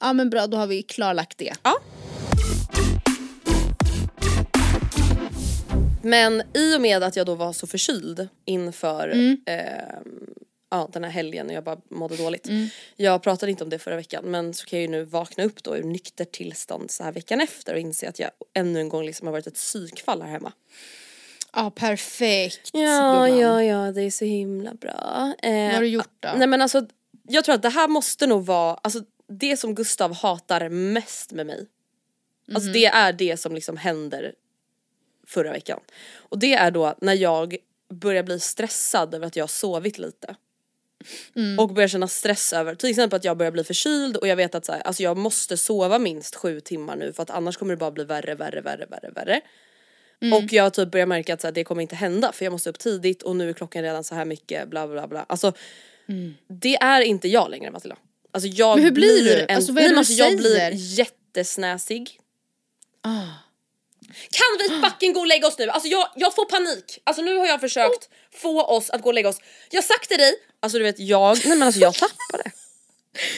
Ja 0.00 0.12
men 0.12 0.30
bra, 0.30 0.46
då 0.46 0.56
har 0.56 0.66
vi 0.66 0.82
klarlagt 0.82 1.38
det. 1.38 1.52
Ja. 1.62 1.74
Men 6.02 6.42
i 6.54 6.76
och 6.76 6.80
med 6.80 7.02
att 7.02 7.16
jag 7.16 7.26
då 7.26 7.34
var 7.34 7.52
så 7.52 7.66
förkyld 7.66 8.28
inför 8.44 9.08
Mm. 9.08 9.36
eh, 9.46 9.98
ja, 10.76 10.88
den 10.92 11.04
här 11.04 11.10
helgen 11.10 11.46
och 11.46 11.52
jag 11.52 11.64
bara 11.64 11.78
mådde 11.88 12.16
dåligt. 12.16 12.46
Mm. 12.48 12.68
Jag 12.96 13.22
pratade 13.22 13.50
inte 13.52 13.64
om 13.64 13.70
det 13.70 13.78
förra 13.78 13.96
veckan 13.96 14.24
men 14.24 14.54
så 14.54 14.66
kan 14.66 14.78
jag 14.78 14.82
ju 14.82 14.88
nu 14.90 15.04
vakna 15.04 15.44
upp 15.44 15.62
då 15.62 15.76
ur 15.76 15.82
nyktert 15.82 16.32
tillstånd 16.32 16.90
så 16.90 17.04
här 17.04 17.12
veckan 17.12 17.40
efter 17.40 17.72
och 17.74 17.80
inse 17.80 18.08
att 18.08 18.18
jag 18.18 18.30
ännu 18.54 18.80
en 18.80 18.88
gång 18.88 19.04
liksom 19.06 19.26
har 19.26 19.32
varit 19.32 19.46
ett 19.46 19.54
psykfall 19.54 20.22
här 20.22 20.28
hemma. 20.30 20.52
Ja 21.52 21.70
perfekt 21.70 22.70
Ja, 22.72 22.80
gumman. 23.26 23.38
ja, 23.38 23.62
ja, 23.62 23.92
det 23.92 24.02
är 24.02 24.10
så 24.10 24.24
himla 24.24 24.74
bra. 24.74 25.34
Eh, 25.42 25.52
Vad 25.64 25.72
har 25.72 25.80
du 25.80 25.86
gjort 25.88 26.16
då? 26.20 26.28
Nej 26.36 26.46
men 26.48 26.62
alltså, 26.62 26.86
jag 27.28 27.44
tror 27.44 27.54
att 27.54 27.62
det 27.62 27.68
här 27.68 27.88
måste 27.88 28.26
nog 28.26 28.46
vara, 28.46 28.74
alltså 28.82 29.00
det 29.28 29.56
som 29.56 29.74
Gustav 29.74 30.14
hatar 30.14 30.68
mest 30.68 31.32
med 31.32 31.46
mig. 31.46 31.66
Alltså 32.54 32.66
Mhm. 32.66 32.72
det 32.72 32.86
är 32.86 33.12
det 33.12 33.36
som 33.36 33.54
liksom 33.54 33.76
händer 33.76 34.34
förra 35.26 35.52
veckan. 35.52 35.80
Och 36.16 36.38
det 36.38 36.54
är 36.54 36.70
då 36.70 36.94
när 37.00 37.14
jag 37.14 37.56
börjar 37.90 38.22
bli 38.22 38.40
stressad 38.40 39.14
över 39.14 39.26
att 39.26 39.36
jag 39.36 39.42
har 39.42 39.48
sovit 39.48 39.98
lite. 39.98 40.36
Mm. 41.36 41.58
Och 41.58 41.74
börjar 41.74 41.88
känna 41.88 42.08
stress 42.08 42.52
över 42.52 42.74
till 42.74 42.90
exempel 42.90 43.16
att 43.16 43.24
jag 43.24 43.36
börjar 43.36 43.52
bli 43.52 43.64
förkyld 43.64 44.16
och 44.16 44.28
jag 44.28 44.36
vet 44.36 44.54
att 44.54 44.64
så 44.66 44.72
här, 44.72 44.80
alltså 44.80 45.02
jag 45.02 45.16
måste 45.16 45.56
sova 45.56 45.98
minst 45.98 46.34
sju 46.34 46.60
timmar 46.60 46.96
nu 46.96 47.12
för 47.12 47.22
att 47.22 47.30
annars 47.30 47.56
kommer 47.56 47.72
det 47.72 47.76
bara 47.76 47.90
bli 47.90 48.04
värre, 48.04 48.34
värre, 48.34 48.60
värre, 48.60 48.86
värre, 48.86 49.10
värre. 49.10 49.40
Mm. 50.22 50.32
Och 50.44 50.52
jag 50.52 50.74
typ 50.74 50.90
börjar 50.90 51.06
märka 51.06 51.34
att 51.34 51.40
så 51.40 51.46
här, 51.46 51.52
det 51.52 51.64
kommer 51.64 51.82
inte 51.82 51.96
hända 51.96 52.32
för 52.32 52.44
jag 52.44 52.52
måste 52.52 52.70
upp 52.70 52.78
tidigt 52.78 53.22
och 53.22 53.36
nu 53.36 53.48
är 53.48 53.52
klockan 53.52 53.82
redan 53.82 54.04
så 54.04 54.14
här 54.14 54.24
mycket 54.24 54.68
bla 54.68 54.88
bla 54.88 55.06
bla. 55.06 55.26
Alltså 55.28 55.52
det 56.48 56.76
är 56.76 57.00
inte 57.00 57.28
jag 57.28 57.50
längre 57.50 57.70
Matilda. 57.70 57.96
Alltså 58.32 58.48
jag 58.48 58.72
Mm. 58.72 58.76
Men 58.78 58.84
hur 58.84 58.90
blir 58.92 59.22
blir 59.22 59.36
du? 59.36 59.46
En, 59.48 59.56
Alltså, 59.56 59.72
vad 59.72 59.84
är 59.84 59.88
nej, 59.88 59.88
det 59.88 59.94
men 59.94 59.94
du 59.94 59.98
alltså, 59.98 60.12
jag 60.12 60.36
blir 60.36 60.56
säger? 60.56 60.98
jättesnäsig. 60.98 62.20
Ah. 63.00 63.44
Kan 64.30 64.58
vi 64.58 64.88
fucking 64.88 65.12
gå 65.12 65.20
och 65.20 65.26
lägga 65.26 65.46
oss 65.46 65.58
nu? 65.58 65.68
Alltså 65.68 65.88
jag, 65.88 66.08
jag 66.16 66.34
får 66.34 66.44
panik. 66.44 66.98
Alltså 67.04 67.22
nu 67.22 67.36
har 67.36 67.46
jag 67.46 67.60
försökt 67.60 68.08
få 68.32 68.62
oss 68.64 68.90
att 68.90 69.02
gå 69.02 69.08
och 69.08 69.14
lägga 69.14 69.28
oss. 69.28 69.38
Jag 69.70 69.78
har 69.82 69.86
sagt 69.86 70.08
till 70.08 70.18
dig, 70.18 70.34
alltså 70.64 70.78
du 70.78 70.84
vet 70.84 70.98
jag, 70.98 71.36
nej 71.46 71.56
men 71.58 71.62
alltså 71.62 71.80
jag 71.80 71.94
tappar 71.94 72.42
det. 72.44 72.50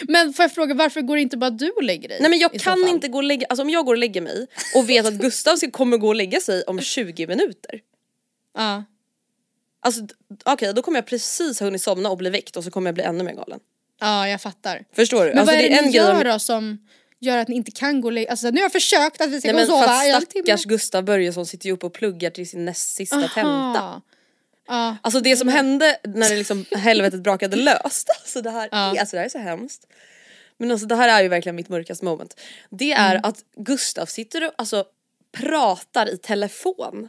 Men 0.09 0.33
får 0.33 0.43
jag 0.43 0.53
fråga 0.53 0.75
varför 0.75 1.01
går 1.03 1.19
inte 1.19 1.37
bara 1.37 1.51
du 1.51 1.71
och 1.71 1.83
lägger 1.83 2.09
dig? 2.09 2.19
Nej 2.21 2.31
men 2.31 2.39
jag 2.39 2.53
kan 2.61 2.89
inte 2.89 3.09
gå 3.09 3.19
och 3.19 3.25
lägga, 3.25 3.47
alltså 3.47 3.63
om 3.63 3.71
jag 3.71 3.85
går 3.87 3.93
och 3.95 3.99
lägger 3.99 4.21
mig 4.21 4.47
och 4.75 4.89
vet 4.89 5.07
att 5.07 5.15
Gustav 5.15 5.57
ska, 5.57 5.71
kommer 5.71 5.97
gå 5.97 6.09
och 6.09 6.15
lägga 6.15 6.41
sig 6.41 6.63
om 6.63 6.81
20 6.81 7.27
minuter. 7.27 7.81
Ja. 8.57 8.85
Alltså 9.81 10.01
d- 10.01 10.15
okej 10.45 10.73
då 10.75 10.83
kommer 10.83 10.99
jag 10.99 11.07
precis 11.07 11.61
ha 11.61 11.65
hunnit 11.67 11.83
somna 11.83 12.11
och 12.11 12.17
bli 12.19 12.31
väckt 12.31 12.57
och 12.57 12.65
så 12.65 12.71
kommer 12.71 12.89
jag 12.89 12.95
bli 12.95 13.05
ännu 13.05 13.25
mer 13.25 13.33
galen. 13.35 13.61
ja 14.01 14.29
jag 14.29 14.41
fattar. 14.41 14.85
Förstår 14.93 15.25
du? 15.25 15.31
Men 15.31 15.39
alltså 15.39 15.55
vad 15.55 15.65
är 15.65 15.69
det, 15.71 15.83
ni 15.83 15.93
grej 15.93 16.03
om- 16.03 16.17
gör 16.17 16.25
då 16.33 16.39
som 16.39 16.79
gör 17.21 17.39
att 17.39 17.49
ni 17.49 17.57
inte 17.57 17.71
kan 17.71 18.01
gå 18.01 18.09
och 18.09 18.13
lägga 18.13 18.31
Alltså 18.31 18.47
nu 18.51 18.57
har 18.57 18.63
jag 18.65 18.73
försökt 18.73 19.21
att 19.21 19.31
vi 19.31 19.41
ska 19.41 19.53
Nej 19.53 19.67
gå 19.67 19.73
och 19.73 19.79
men 19.81 19.89
sova 19.89 20.07
i 20.07 20.11
en 20.11 20.27
timme. 20.27 20.45
stackars 20.45 20.65
Gustav 20.65 21.05
Börjesson 21.05 21.47
sitter 21.47 21.67
ju 21.67 21.73
uppe 21.73 21.87
och 21.87 21.93
pluggar 21.93 22.31
till 22.31 22.49
sin 22.49 22.65
näst 22.65 22.95
sista 22.97 23.29
tenta. 23.35 24.03
Alltså 24.67 25.21
det 25.21 25.37
som 25.37 25.49
hände 25.49 25.99
när 26.05 26.29
det 26.31 26.37
liksom 26.37 26.65
helvetet 26.73 27.21
brakade 27.23 27.57
löst, 27.57 28.11
alltså 28.21 28.43
det 28.43 28.51
här, 28.51 28.69
Ja. 28.73 28.97
är, 28.97 29.01
alltså 29.01 29.17
det 29.17 29.21
här 29.21 29.25
är 29.27 29.31
så 29.31 29.39
hemskt. 29.39 29.87
Men 30.59 30.71
alltså 30.71 30.87
det 30.87 30.97
här 30.97 31.09
är 31.09 31.23
ju 31.23 31.29
verkligen 31.29 31.57
mitt 31.57 31.69
mörkaste 31.69 32.05
moment. 32.05 32.41
Det 32.71 32.93
är 32.93 33.11
Mm. 33.11 33.21
att 33.25 33.39
Gustav 33.57 34.07
sitter 34.07 34.45
och 34.47 34.53
alltså 34.59 34.85
pratar 35.33 36.11
i 36.15 36.17
telefon 36.19 37.09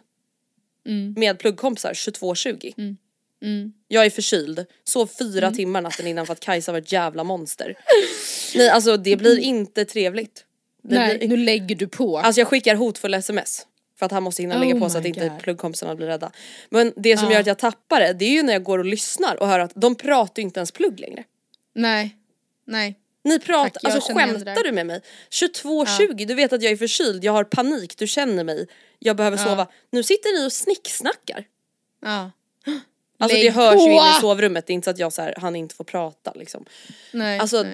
Mm. 0.87 1.13
med 1.17 1.39
pluggkompisar 1.39 1.93
22.20. 1.93 2.95
Jag 3.87 4.05
är 4.05 4.09
förkyld, 4.09 4.65
sov 4.83 5.09
fyra 5.19 5.45
Mm. 5.47 5.57
timmar 5.57 5.81
natten 5.81 6.07
innan 6.07 6.25
för 6.25 6.33
att 6.33 6.39
Kajsa 6.39 6.71
var 6.71 6.79
ett 6.79 6.91
jävla 6.91 7.23
monster. 7.23 7.75
Nej 8.55 8.69
alltså 8.69 8.97
det 8.97 9.15
blir 9.15 9.39
inte 9.39 9.85
trevligt. 9.85 10.43
Det 10.83 10.95
Nej 10.99 11.17
blir, 11.17 11.27
nu 11.29 11.37
lägger 11.37 11.75
du 11.75 11.87
på. 11.87 12.17
Alltså 12.19 12.41
jag 12.41 12.47
skickar 12.47 12.75
hotfulla 12.75 13.17
sms. 13.17 13.65
För 13.99 14.05
att 14.05 14.11
han 14.11 14.23
måste 14.23 14.41
hinna 14.41 14.57
lägga 14.57 14.75
Oh 14.75 14.79
på 14.79 14.89
så 14.89 14.97
att 14.97 15.05
inte 15.05 15.29
God. 15.29 15.39
pluggkompisarna 15.39 15.95
blir 15.95 16.07
rädda. 16.07 16.31
Men 16.69 16.93
det 16.95 17.17
som 17.17 17.27
Ja. 17.27 17.33
gör 17.33 17.39
att 17.39 17.47
jag 17.47 17.57
tappar 17.57 17.99
det, 17.99 18.13
det 18.13 18.25
är 18.25 18.29
ju 18.31 18.43
när 18.43 18.53
jag 18.53 18.63
går 18.63 18.79
och 18.79 18.85
lyssnar 18.85 19.35
och 19.39 19.47
hör 19.47 19.59
att 19.59 19.71
de 19.75 19.95
pratar 19.95 20.41
ju 20.41 20.43
inte 20.43 20.59
ens 20.59 20.71
plugg 20.71 20.99
längre. 20.99 21.23
Nej. 21.75 22.15
Nej. 22.65 22.95
Ni 23.23 23.39
pratar, 23.39 23.69
Tack, 23.79 23.83
alltså 23.93 24.13
skämtar 24.13 24.63
du 24.63 24.71
med 24.71 24.85
mig? 24.85 25.01
22.20, 25.29 26.25
du 26.25 26.33
vet 26.33 26.53
att 26.53 26.61
jag 26.61 26.71
är 26.71 26.77
förkyld, 26.77 27.23
jag 27.23 27.31
har 27.31 27.43
panik, 27.43 27.97
du 27.97 28.07
känner 28.07 28.43
mig, 28.43 28.67
jag 28.99 29.15
behöver 29.15 29.37
sova. 29.37 29.67
Nu 29.91 30.03
sitter 30.03 30.39
ni 30.41 30.47
och 30.47 30.53
snicksnackar. 30.53 31.43
Ja. 32.01 32.31
Alltså 33.19 33.37
Lägg 33.37 33.45
det 33.45 33.51
hörs 33.55 33.73
ju 33.73 33.77
på! 33.77 33.91
in 33.91 33.97
i 34.17 34.21
sovrummet, 34.21 34.67
det 34.67 34.73
är 34.73 34.75
inte 34.75 34.85
så 34.85 34.89
att 34.91 34.99
jag 34.99 35.13
så 35.13 35.21
här, 35.21 35.33
han 35.37 35.55
inte 35.55 35.75
får 35.75 35.83
prata 35.83 36.31
liksom. 36.35 36.65
Nej. 37.11 37.39
Alltså, 37.39 37.65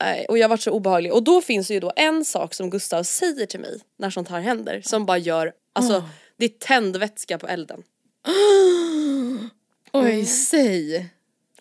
nej. 0.00 0.26
och 0.28 0.38
jag 0.38 0.48
varit 0.48 0.60
så 0.62 0.70
obehaglig. 0.70 1.12
Och 1.12 1.22
då 1.22 1.40
finns 1.40 1.68
det 1.68 1.74
ju 1.74 1.80
då 1.80 1.92
en 1.96 2.24
sak 2.24 2.54
som 2.54 2.70
Gustav 2.70 3.02
säger 3.02 3.46
till 3.46 3.60
mig 3.60 3.80
när 3.98 4.10
sånt 4.10 4.28
här 4.28 4.40
händer 4.40 4.80
som 4.84 5.06
bara 5.06 5.18
gör, 5.18 5.52
alltså 5.72 6.04
det 6.36 6.44
är 6.44 6.48
tändvätska 6.48 7.38
på 7.38 7.48
elden. 7.48 7.82
Oj, 9.92 10.24
säg. 10.26 11.08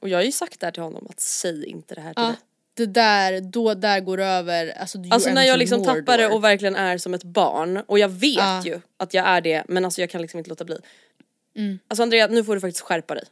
Och 0.01 0.09
jag 0.09 0.17
har 0.17 0.23
ju 0.23 0.31
sagt 0.31 0.59
det 0.59 0.65
här 0.67 0.71
till 0.71 0.83
honom 0.83 1.07
att 1.09 1.19
säg 1.19 1.65
inte 1.65 1.95
det 1.95 2.01
här 2.01 2.13
till 2.13 2.23
Ja. 2.23 2.27
mig. 2.27 2.37
Det 2.73 2.85
där, 2.85 3.41
då 3.41 3.73
där 3.73 3.99
går 3.99 4.19
över, 4.19 4.67
alltså 4.79 4.97
Alltså 5.11 5.29
när 5.29 5.43
jag 5.43 5.59
liksom 5.59 5.79
Mordor. 5.79 5.95
tappar 5.95 6.17
det 6.17 6.27
och 6.27 6.43
verkligen 6.43 6.75
är 6.75 6.97
som 6.97 7.13
ett 7.13 7.23
barn 7.23 7.77
och 7.77 7.99
jag 7.99 8.09
vet 8.09 8.37
Ja. 8.37 8.61
ju 8.65 8.81
att 8.97 9.13
jag 9.13 9.27
är 9.27 9.41
det 9.41 9.63
men 9.67 9.85
alltså 9.85 10.01
jag 10.01 10.09
kan 10.09 10.21
liksom 10.21 10.37
inte 10.37 10.49
låta 10.49 10.65
bli. 10.65 10.77
Mm. 11.55 11.79
Alltså 11.87 12.03
Andrea 12.03 12.27
nu 12.27 12.43
får 12.43 12.55
du 12.55 12.61
faktiskt 12.61 12.81
skärpa 12.83 13.15
dig. 13.15 13.23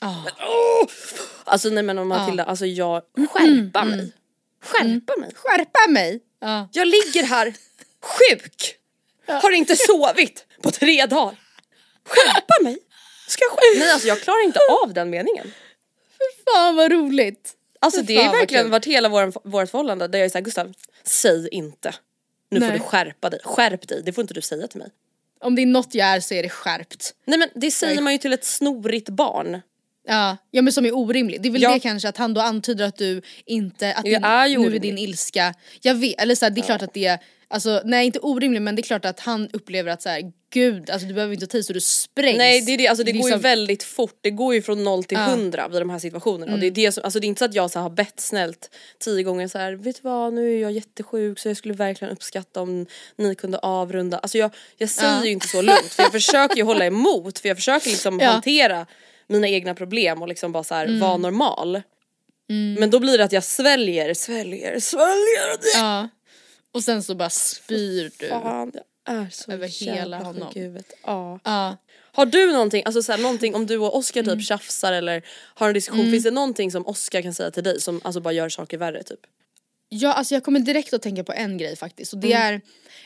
Ja. 0.00 0.24
Alltså 1.44 1.68
nej 1.68 1.82
men 1.82 1.98
om 1.98 2.08
Matilda, 2.08 2.44
alltså 2.44 2.66
jag 2.66 3.02
skärpa 3.14 3.84
mig. 3.84 4.12
Skärpa 4.62 5.16
mig. 5.20 5.32
Skärpa 5.34 5.90
mig! 5.90 6.20
Ja. 6.40 6.68
Jag 6.72 6.86
ligger 6.88 7.22
här 7.22 7.54
sjuk. 8.00 8.78
Har 9.26 9.50
inte 9.50 9.76
sovit 9.76 10.46
på 10.62 10.70
tre 10.70 11.06
dagar. 11.06 11.36
Skärpa 12.04 12.62
mig. 12.62 12.78
Ska 13.28 13.44
jag 13.44 13.50
skärpa 13.50 13.78
Nej 13.84 13.92
alltså 13.92 14.08
jag 14.08 14.20
klarar 14.20 14.44
inte 14.44 14.58
av 14.84 14.94
den 14.94 15.10
meningen. 15.10 15.52
Fan 16.44 16.76
vad 16.76 16.92
roligt! 16.92 17.52
Alltså 17.80 18.02
det 18.02 18.16
vad 18.16 18.32
verkligen 18.32 18.70
varit 18.70 18.84
hela 18.84 19.08
vår, 19.08 19.48
vårt 19.48 19.70
förhållande 19.70 20.08
där 20.08 20.18
jag 20.18 20.26
är 20.26 20.30
såhär 20.30 20.44
Gustav, 20.44 20.72
säg 21.04 21.48
inte. 21.48 21.94
Nu 22.50 22.60
får 22.60 22.68
Nej. 22.68 22.78
du 22.78 22.84
skärpa 22.84 23.30
dig, 23.30 23.40
skärp 23.44 23.88
dig, 23.88 24.02
det 24.04 24.12
får 24.12 24.22
inte 24.22 24.34
du 24.34 24.40
säga 24.40 24.66
till 24.66 24.78
mig. 24.78 24.88
Om 25.40 25.54
det 25.54 25.62
är 25.62 25.66
något 25.66 25.94
jag 25.94 26.08
är 26.08 26.20
så 26.20 26.34
är 26.34 26.42
det 26.42 26.48
skärpt. 26.48 27.14
Nej 27.24 27.38
men 27.38 27.48
det 27.54 27.70
säger 27.70 27.94
Nej. 27.94 28.04
man 28.04 28.12
ju 28.12 28.18
till 28.18 28.32
ett 28.32 28.44
snorigt 28.44 29.08
barn. 29.08 29.60
Ja, 30.06 30.36
ja 30.50 30.62
men 30.62 30.72
som 30.72 30.86
är 30.86 30.96
orimlig. 30.96 31.42
Det 31.42 31.48
är 31.48 31.50
väl 31.50 31.62
Ja. 31.62 31.72
det 31.72 31.80
kanske 31.80 32.08
att 32.08 32.16
han 32.16 32.34
då 32.34 32.40
antyder 32.40 32.84
att 32.84 32.96
du 32.96 33.22
inte, 33.46 33.94
att 33.94 34.06
Jag 34.06 34.20
din, 34.20 34.24
är 34.24 34.58
nu 34.58 34.76
är 34.76 34.80
din 34.80 34.98
ilska, 34.98 35.54
jag 35.80 35.94
vet, 35.94 36.20
eller 36.20 36.34
så 36.34 36.44
här, 36.44 36.50
det 36.50 36.60
är 36.60 36.62
klart 36.62 36.82
att 36.82 36.94
det 36.94 37.06
är, 37.06 37.18
alltså 37.52 37.82
nej 37.84 38.06
inte 38.06 38.18
orimlig 38.18 38.62
men 38.62 38.76
det 38.76 38.80
är 38.80 38.84
klart 38.84 39.04
att 39.04 39.20
han 39.20 39.48
upplever 39.52 39.90
att 39.92 40.02
så 40.02 40.08
här, 40.08 40.32
gud 40.52 40.90
alltså 40.90 41.08
du 41.08 41.14
behöver 41.14 41.34
inte 41.34 41.44
ha 41.44 41.48
tid 41.48 41.64
så 41.66 41.72
du 41.72 41.80
sprängs. 41.80 42.38
Nej 42.38 42.60
det 42.60 42.72
är 42.72 42.78
det, 42.78 42.88
alltså 42.88 43.04
det, 43.04 43.12
går 43.12 43.28
ju 43.28 43.32
som- 43.32 43.40
väldigt 43.40 43.82
fort, 43.82 44.18
det 44.20 44.30
går 44.30 44.54
ju 44.54 44.62
från 44.62 44.84
noll 44.84 45.04
till 45.04 45.18
Ja. 45.18 45.24
Mm. 45.24 45.38
hundra 45.38 45.68
vid 45.68 45.80
de 45.80 45.90
här 45.90 45.98
situationerna. 45.98 46.52
Och 46.52 46.58
det, 46.58 46.66
är 46.66 46.70
det, 46.70 46.92
som, 46.92 47.04
alltså 47.04 47.20
det 47.20 47.26
är 47.26 47.28
inte 47.28 47.38
så 47.38 47.44
att 47.44 47.54
jag 47.54 47.70
så 47.70 47.80
har 47.80 47.90
bett 47.90 48.20
snällt 48.20 48.70
tio 48.98 49.22
gånger 49.22 49.48
så 49.48 49.58
här, 49.58 49.72
vet 49.72 49.96
du 49.96 50.00
vad 50.02 50.32
nu 50.32 50.56
är 50.56 50.62
jag 50.62 50.72
jättesjuk 50.72 51.38
så 51.38 51.48
jag 51.48 51.56
skulle 51.56 51.74
verkligen 51.74 52.12
uppskatta 52.12 52.60
om 52.62 52.86
ni 53.16 53.34
kunde 53.34 53.58
avrunda. 53.58 54.18
Alltså 54.18 54.38
jag, 54.38 54.50
jag 54.76 54.88
säger 54.88 55.12
Ja. 55.18 55.24
ju 55.24 55.30
inte 55.30 55.48
så 55.48 55.62
lugnt 55.62 55.92
för 55.92 56.02
jag 56.02 56.12
försöker 56.12 56.56
ju 56.56 56.62
hålla 56.62 56.86
emot 56.86 57.38
för 57.38 57.48
jag 57.48 57.56
försöker 57.56 57.88
liksom 57.90 58.20
Ja. 58.20 58.30
hantera 58.30 58.86
mina 59.26 59.48
egna 59.48 59.74
problem 59.74 60.22
och 60.22 60.28
liksom 60.28 60.52
bara 60.52 60.64
så 60.64 60.74
här 60.74 60.86
Mm. 60.86 61.00
vara 61.00 61.16
normal. 61.16 61.82
Men 62.78 62.90
då 62.90 62.98
blir 63.00 63.18
det 63.18 63.24
att 63.24 63.32
jag 63.32 63.44
sväljer, 63.44 64.14
sväljer, 64.14 64.80
sväljer. 64.80 65.58
Det 65.62 65.78
Ja. 65.78 66.08
Och 66.72 66.84
sen 66.84 67.02
så 67.02 67.14
bara 67.14 67.30
spyr 67.30 68.10
du. 68.18 68.28
Fan, 68.28 68.72
jag 69.06 69.16
är 69.16 69.28
så 69.30 69.52
Över 69.52 69.68
hela 69.68 70.18
honom. 70.18 70.48
huvudet. 70.54 70.92
Ja. 71.04 71.40
Ja. 71.44 71.76
Har 72.14 72.26
du 72.26 72.52
någonting, 72.52 72.82
alltså 72.84 73.02
såhär, 73.02 73.18
någonting 73.18 73.54
om 73.54 73.66
du 73.66 73.78
och 73.78 73.96
Oscar 73.96 74.20
Mm. 74.22 74.38
typ 74.38 74.46
tjafsar 74.46 74.92
eller 74.92 75.22
har 75.54 75.68
en 75.68 75.74
diskussion, 75.74 76.10
finns 76.10 76.24
det 76.24 76.30
någonting 76.30 76.70
som 76.72 76.86
Oscar 76.86 77.22
kan 77.22 77.34
säga 77.34 77.50
till 77.50 77.64
dig 77.64 77.80
som 77.80 78.00
alltså 78.04 78.20
bara 78.20 78.32
gör 78.34 78.48
saker 78.48 78.78
värre 78.78 79.02
typ? 79.02 79.20
Ja 79.88 80.12
alltså 80.12 80.34
jag 80.34 80.44
kommer 80.44 80.60
direkt 80.60 80.92
att 80.94 81.02
tänka 81.02 81.24
på 81.24 81.32
en 81.32 81.58
grej 81.58 81.76
faktiskt 81.76 82.12
och 82.12 82.18
det 82.18 82.32
Mm. 82.32 82.54
är 82.54 82.60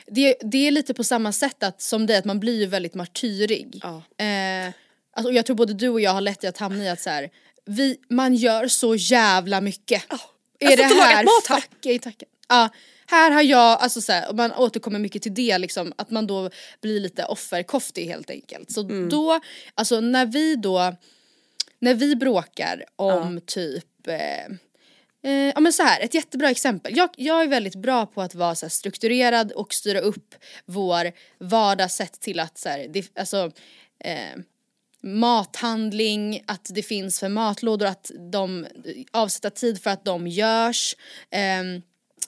det, 0.07 0.37
det 0.41 0.59
är 0.67 0.71
lite 0.71 0.95
på 0.95 1.05
samma 1.05 1.33
sätt 1.33 1.63
att, 1.63 1.83
som 1.83 2.07
dig 2.07 2.17
att 2.17 2.25
man 2.25 2.41
blir 2.41 2.61
ju 2.61 2.67
väldigt 2.67 2.95
martyrig. 2.95 3.81
Ja. 3.83 4.25
Eh, 4.25 4.67
alltså, 5.13 5.29
och 5.29 5.35
jag 5.35 5.47
tror 5.47 5.57
både 5.57 5.75
du 5.75 5.89
och 5.89 6.01
jag 6.01 6.11
har 6.11 6.21
lätt 6.21 6.45
i 6.45 6.47
att 6.47 6.59
hamna 6.59 6.85
i 6.85 6.89
att 6.89 7.01
så 7.01 7.11
här, 7.11 7.31
vi, 7.65 7.97
man 8.11 8.35
gör 8.35 8.69
så 8.69 8.95
jävla 8.95 9.61
mycket. 9.61 10.05
Och 10.13 10.19
lagat 10.61 11.25
mat 11.25 11.47
här. 11.49 11.61
fuck 11.61 11.87
i 11.87 11.99
tacken? 11.99 12.29
Ja, 12.49 12.69
här 13.07 13.31
har 13.31 13.43
jag, 13.43 13.81
alltså 13.81 14.01
så 14.01 14.13
här, 14.13 14.29
och 14.29 14.37
man 14.37 14.53
återkommer 14.53 14.99
mycket 14.99 15.23
till 15.23 15.35
det 15.35 15.59
liksom, 15.59 15.93
att 15.97 16.11
man 16.11 16.27
då 16.27 16.51
blir 16.81 17.01
lite 17.01 17.25
offerkoftig 17.25 18.07
helt 18.07 18.31
enkelt. 18.31 18.73
Så 18.73 18.81
Mm. 18.81 19.09
då, 19.09 19.41
alltså 19.75 20.01
när 20.01 20.27
vi 20.27 20.57
då, 20.57 20.97
när 21.79 21.95
vi 21.95 22.17
bråkar 22.17 22.85
om 22.97 23.41
typ, 23.47 24.07
eh, 24.07 24.57
Eh, 25.23 25.33
ja 25.55 25.61
men 25.61 25.73
så 25.73 25.83
här, 25.83 26.01
ett 26.01 26.15
jättebra 26.15 26.51
exempel. 26.51 26.97
Jag, 26.97 27.11
jag 27.17 27.43
är 27.43 27.47
väldigt 27.47 27.75
bra 27.75 28.07
på 28.07 28.23
att 28.23 28.35
vara 28.35 28.55
så 28.55 28.69
strukturerad 28.69 29.53
och 29.53 29.75
styra 29.75 30.01
upp 30.01 30.35
vår 30.67 31.13
vardag 31.39 31.91
sett 31.91 32.21
till 32.21 32.41
att 32.41 32.59
så 32.59 32.69
här, 32.69 32.87
det, 32.89 33.19
alltså, 33.19 33.53
eh, 34.05 34.41
mathandling, 35.03 36.43
att 36.47 36.69
det 36.75 36.83
finns 36.83 37.21
för 37.21 37.29
matlådor, 37.29 37.87
att 37.87 38.11
de 38.33 38.67
avsätter 39.11 39.51
tid 39.51 39.83
för 39.83 39.91
att 39.91 40.05
de 40.05 40.27
görs. 40.27 40.97
Eh, 41.31 41.83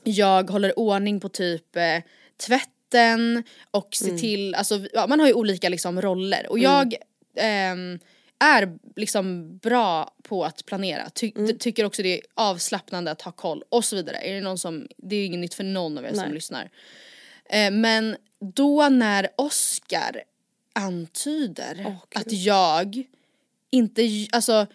jag 0.05 0.51
håller 0.51 0.79
ordning 0.79 1.21
på 1.21 1.29
typ 1.29 1.77
eh, 1.77 2.03
tvätten 2.47 3.43
och 3.71 3.89
ser 3.95 4.07
Mm. 4.09 4.21
till, 4.21 4.55
alltså 4.55 4.81
ja, 4.95 5.07
man 5.07 5.21
har 5.21 5.27
ju 5.27 5.33
olika 5.33 5.69
liksom 5.69 6.01
roller 6.03 6.47
och 6.51 6.59
jag 6.59 6.95
ehm, 7.37 7.99
är 8.39 8.79
liksom 8.97 9.57
bra 9.59 10.15
på 10.23 10.45
att 10.45 10.67
planera, 10.67 11.11
Ty- 11.11 11.33
Mm. 11.37 11.59
tycker 11.59 11.85
också 11.85 12.03
det 12.03 12.15
är 12.19 12.21
avslappnande 12.35 13.11
att 13.11 13.23
ha 13.23 13.33
koll 13.33 13.63
och 13.69 13.85
så 13.85 13.97
vidare. 13.97 14.17
Är 14.17 14.35
det 14.35 14.41
någon 14.41 14.59
som, 14.59 14.89
det 14.97 15.17
är 15.17 15.21
ju 15.21 15.25
inget 15.27 15.41
nytt 15.41 15.55
för 15.55 15.65
någon 15.65 15.99
av 15.99 16.05
er 16.05 16.09
som 16.09 16.19
Nej. 16.25 16.33
lyssnar. 16.35 16.71
Eh, 17.51 17.71
men 17.71 18.17
då 18.55 18.89
när 18.89 19.29
Oscar 19.37 20.23
antyder 20.73 21.75
Gud. 21.75 21.87
att 22.15 22.33
jag 22.33 23.03
inte, 23.71 24.27
alltså 24.33 24.67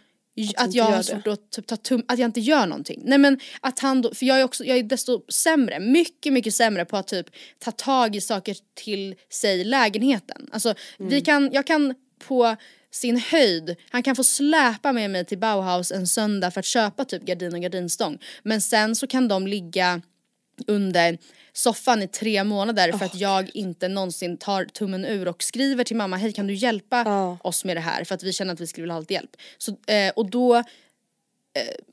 att 0.58 0.74
jag 0.74 0.84
har 0.84 1.04
svårt 1.04 1.28
att 1.28 1.52
typ, 1.52 1.68
ta 1.68 1.78
tum, 1.78 2.04
att 2.08 2.20
jag 2.20 2.28
inte 2.28 2.40
gör 2.40 2.66
någonting. 2.66 3.02
Nej 3.06 3.18
men 3.18 3.40
att 3.62 3.80
han 3.80 4.02
då, 4.02 4.14
för 4.14 4.26
jag 4.26 4.40
är 4.40 4.44
också, 4.44 4.66
jag 4.66 4.78
är 4.78 4.84
desto 4.84 5.22
sämre, 5.32 5.80
mycket 5.80 6.34
mycket 6.34 6.56
sämre 6.56 6.86
på 6.86 6.98
att 6.98 7.08
typ 7.08 7.28
ta 7.60 7.72
tag 7.72 8.16
i 8.16 8.22
saker 8.22 8.56
till 8.74 9.16
sig 9.30 9.64
lägenheten. 9.64 10.50
Alltså 10.52 10.74
vi 10.98 11.06
Mm. 11.06 11.24
kan, 11.24 11.50
jag 11.54 11.68
kan 11.68 11.96
på 12.28 12.56
sin 12.92 13.18
höjd, 13.18 13.76
han 13.90 14.04
kan 14.04 14.16
få 14.16 14.24
släpa 14.24 14.92
med 14.94 15.10
mig 15.10 15.26
till 15.26 15.38
Bauhaus 15.38 15.92
en 15.92 16.08
söndag 16.08 16.52
för 16.52 16.60
att 16.60 16.66
köpa 16.66 17.06
typ 17.06 17.24
gardin 17.26 17.54
och 17.54 17.62
gardinstång. 17.62 18.20
Men 18.44 18.62
sen 18.62 18.96
så 18.96 19.08
kan 19.08 19.28
de 19.28 19.48
ligga 19.48 20.02
under 20.68 21.18
soffan 21.54 22.02
i 22.02 22.08
tre 22.08 22.44
månader 22.44 22.92
för 22.92 23.06
att 23.06 23.16
jag 23.16 23.50
inte 23.54 23.88
någonsin 23.88 24.38
tar 24.38 24.66
tummen 24.66 25.06
ur 25.06 25.28
och 25.28 25.44
skriver 25.44 25.84
till 25.84 25.96
mamma, 25.96 26.18
hej 26.18 26.34
kan 26.34 26.48
du 26.48 26.54
hjälpa 26.54 27.04
Ja. 27.06 27.38
oss 27.44 27.66
med 27.66 27.78
det 27.78 27.82
här? 27.82 28.04
För 28.04 28.16
att 28.16 28.24
vi 28.24 28.34
känner 28.34 28.54
att 28.54 28.60
vi 28.60 28.68
skulle 28.68 28.84
vilja 28.84 28.94
ha 28.94 29.00
lite 29.00 29.14
hjälp. 29.14 29.32
Så, 29.58 29.72
eh, 29.88 30.12
och 30.16 30.30
då 30.30 30.56
eh, 30.56 30.64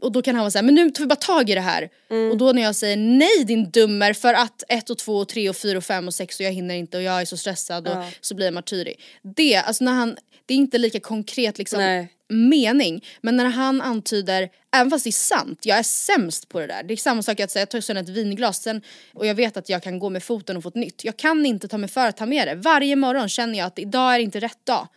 och 0.00 0.12
då 0.12 0.22
kan 0.22 0.34
han 0.34 0.42
vara 0.42 0.50
såhär, 0.50 0.62
men 0.62 0.74
nu 0.74 0.90
tar 0.90 1.04
vi 1.04 1.08
bara 1.08 1.16
tag 1.16 1.50
i 1.50 1.54
det 1.54 1.60
här. 1.60 1.88
Mm. 2.10 2.30
Och 2.30 2.36
då 2.38 2.52
när 2.52 2.62
jag 2.62 2.76
säger 2.76 2.96
nej 2.96 3.44
din 3.44 3.70
dummer 3.70 4.12
för 4.12 4.34
att 4.34 4.62
ett 4.68 4.90
och 4.90 4.98
två 4.98 5.16
och 5.16 5.28
tre 5.28 5.48
och 5.48 5.56
fyra 5.56 5.78
och 5.78 5.84
fem 5.84 6.06
och 6.08 6.14
sex 6.14 6.40
och 6.40 6.46
jag 6.46 6.52
hinner 6.52 6.74
inte 6.74 6.96
och 6.96 7.02
jag 7.02 7.20
är 7.20 7.24
så 7.24 7.36
stressad 7.36 7.88
och 7.88 7.94
Ja. 7.94 8.10
så 8.20 8.34
blir 8.34 8.46
jag 8.46 8.54
martyrig. 8.54 9.00
Det, 9.36 9.56
alltså 9.56 9.84
när 9.84 9.92
han, 9.92 10.16
det 10.46 10.54
är 10.54 10.58
inte 10.58 10.78
lika 10.78 11.00
konkret 11.00 11.58
liksom 11.58 11.78
Nej. 11.78 12.08
Mening. 12.30 13.04
Men 13.20 13.36
när 13.36 13.44
han 13.44 13.80
antyder, 13.80 14.48
även 14.76 14.90
fast 14.90 15.04
det 15.04 15.10
är 15.10 15.12
sant, 15.12 15.58
jag 15.62 15.78
är 15.78 15.82
sämst 15.82 16.48
på 16.48 16.60
det 16.60 16.66
där. 16.66 16.82
Det 16.82 16.94
är 16.94 16.96
samma 16.96 17.22
sak 17.22 17.40
att 17.40 17.50
säga, 17.50 17.60
jag 17.60 17.68
tar 17.70 17.80
sönder 17.80 18.02
ett 18.02 18.08
vinglas 18.08 18.62
sen, 18.62 18.82
och 19.14 19.26
jag 19.26 19.34
vet 19.34 19.56
att 19.56 19.68
jag 19.68 19.82
kan 19.82 19.98
gå 19.98 20.10
med 20.10 20.22
foten 20.22 20.56
och 20.56 20.62
få 20.62 20.68
ett 20.68 20.74
nytt. 20.74 21.04
Jag 21.04 21.16
kan 21.16 21.46
inte 21.46 21.68
ta 21.68 21.78
mig 21.78 21.88
för 21.90 22.06
att 22.06 22.16
ta 22.16 22.26
med 22.26 22.48
det. 22.48 22.54
Varje 22.54 22.96
morgon 22.96 23.28
känner 23.28 23.58
jag 23.58 23.66
att 23.66 23.78
idag 23.78 24.14
är 24.14 24.18
inte 24.18 24.40
rätt 24.40 24.66
dag 24.66 24.88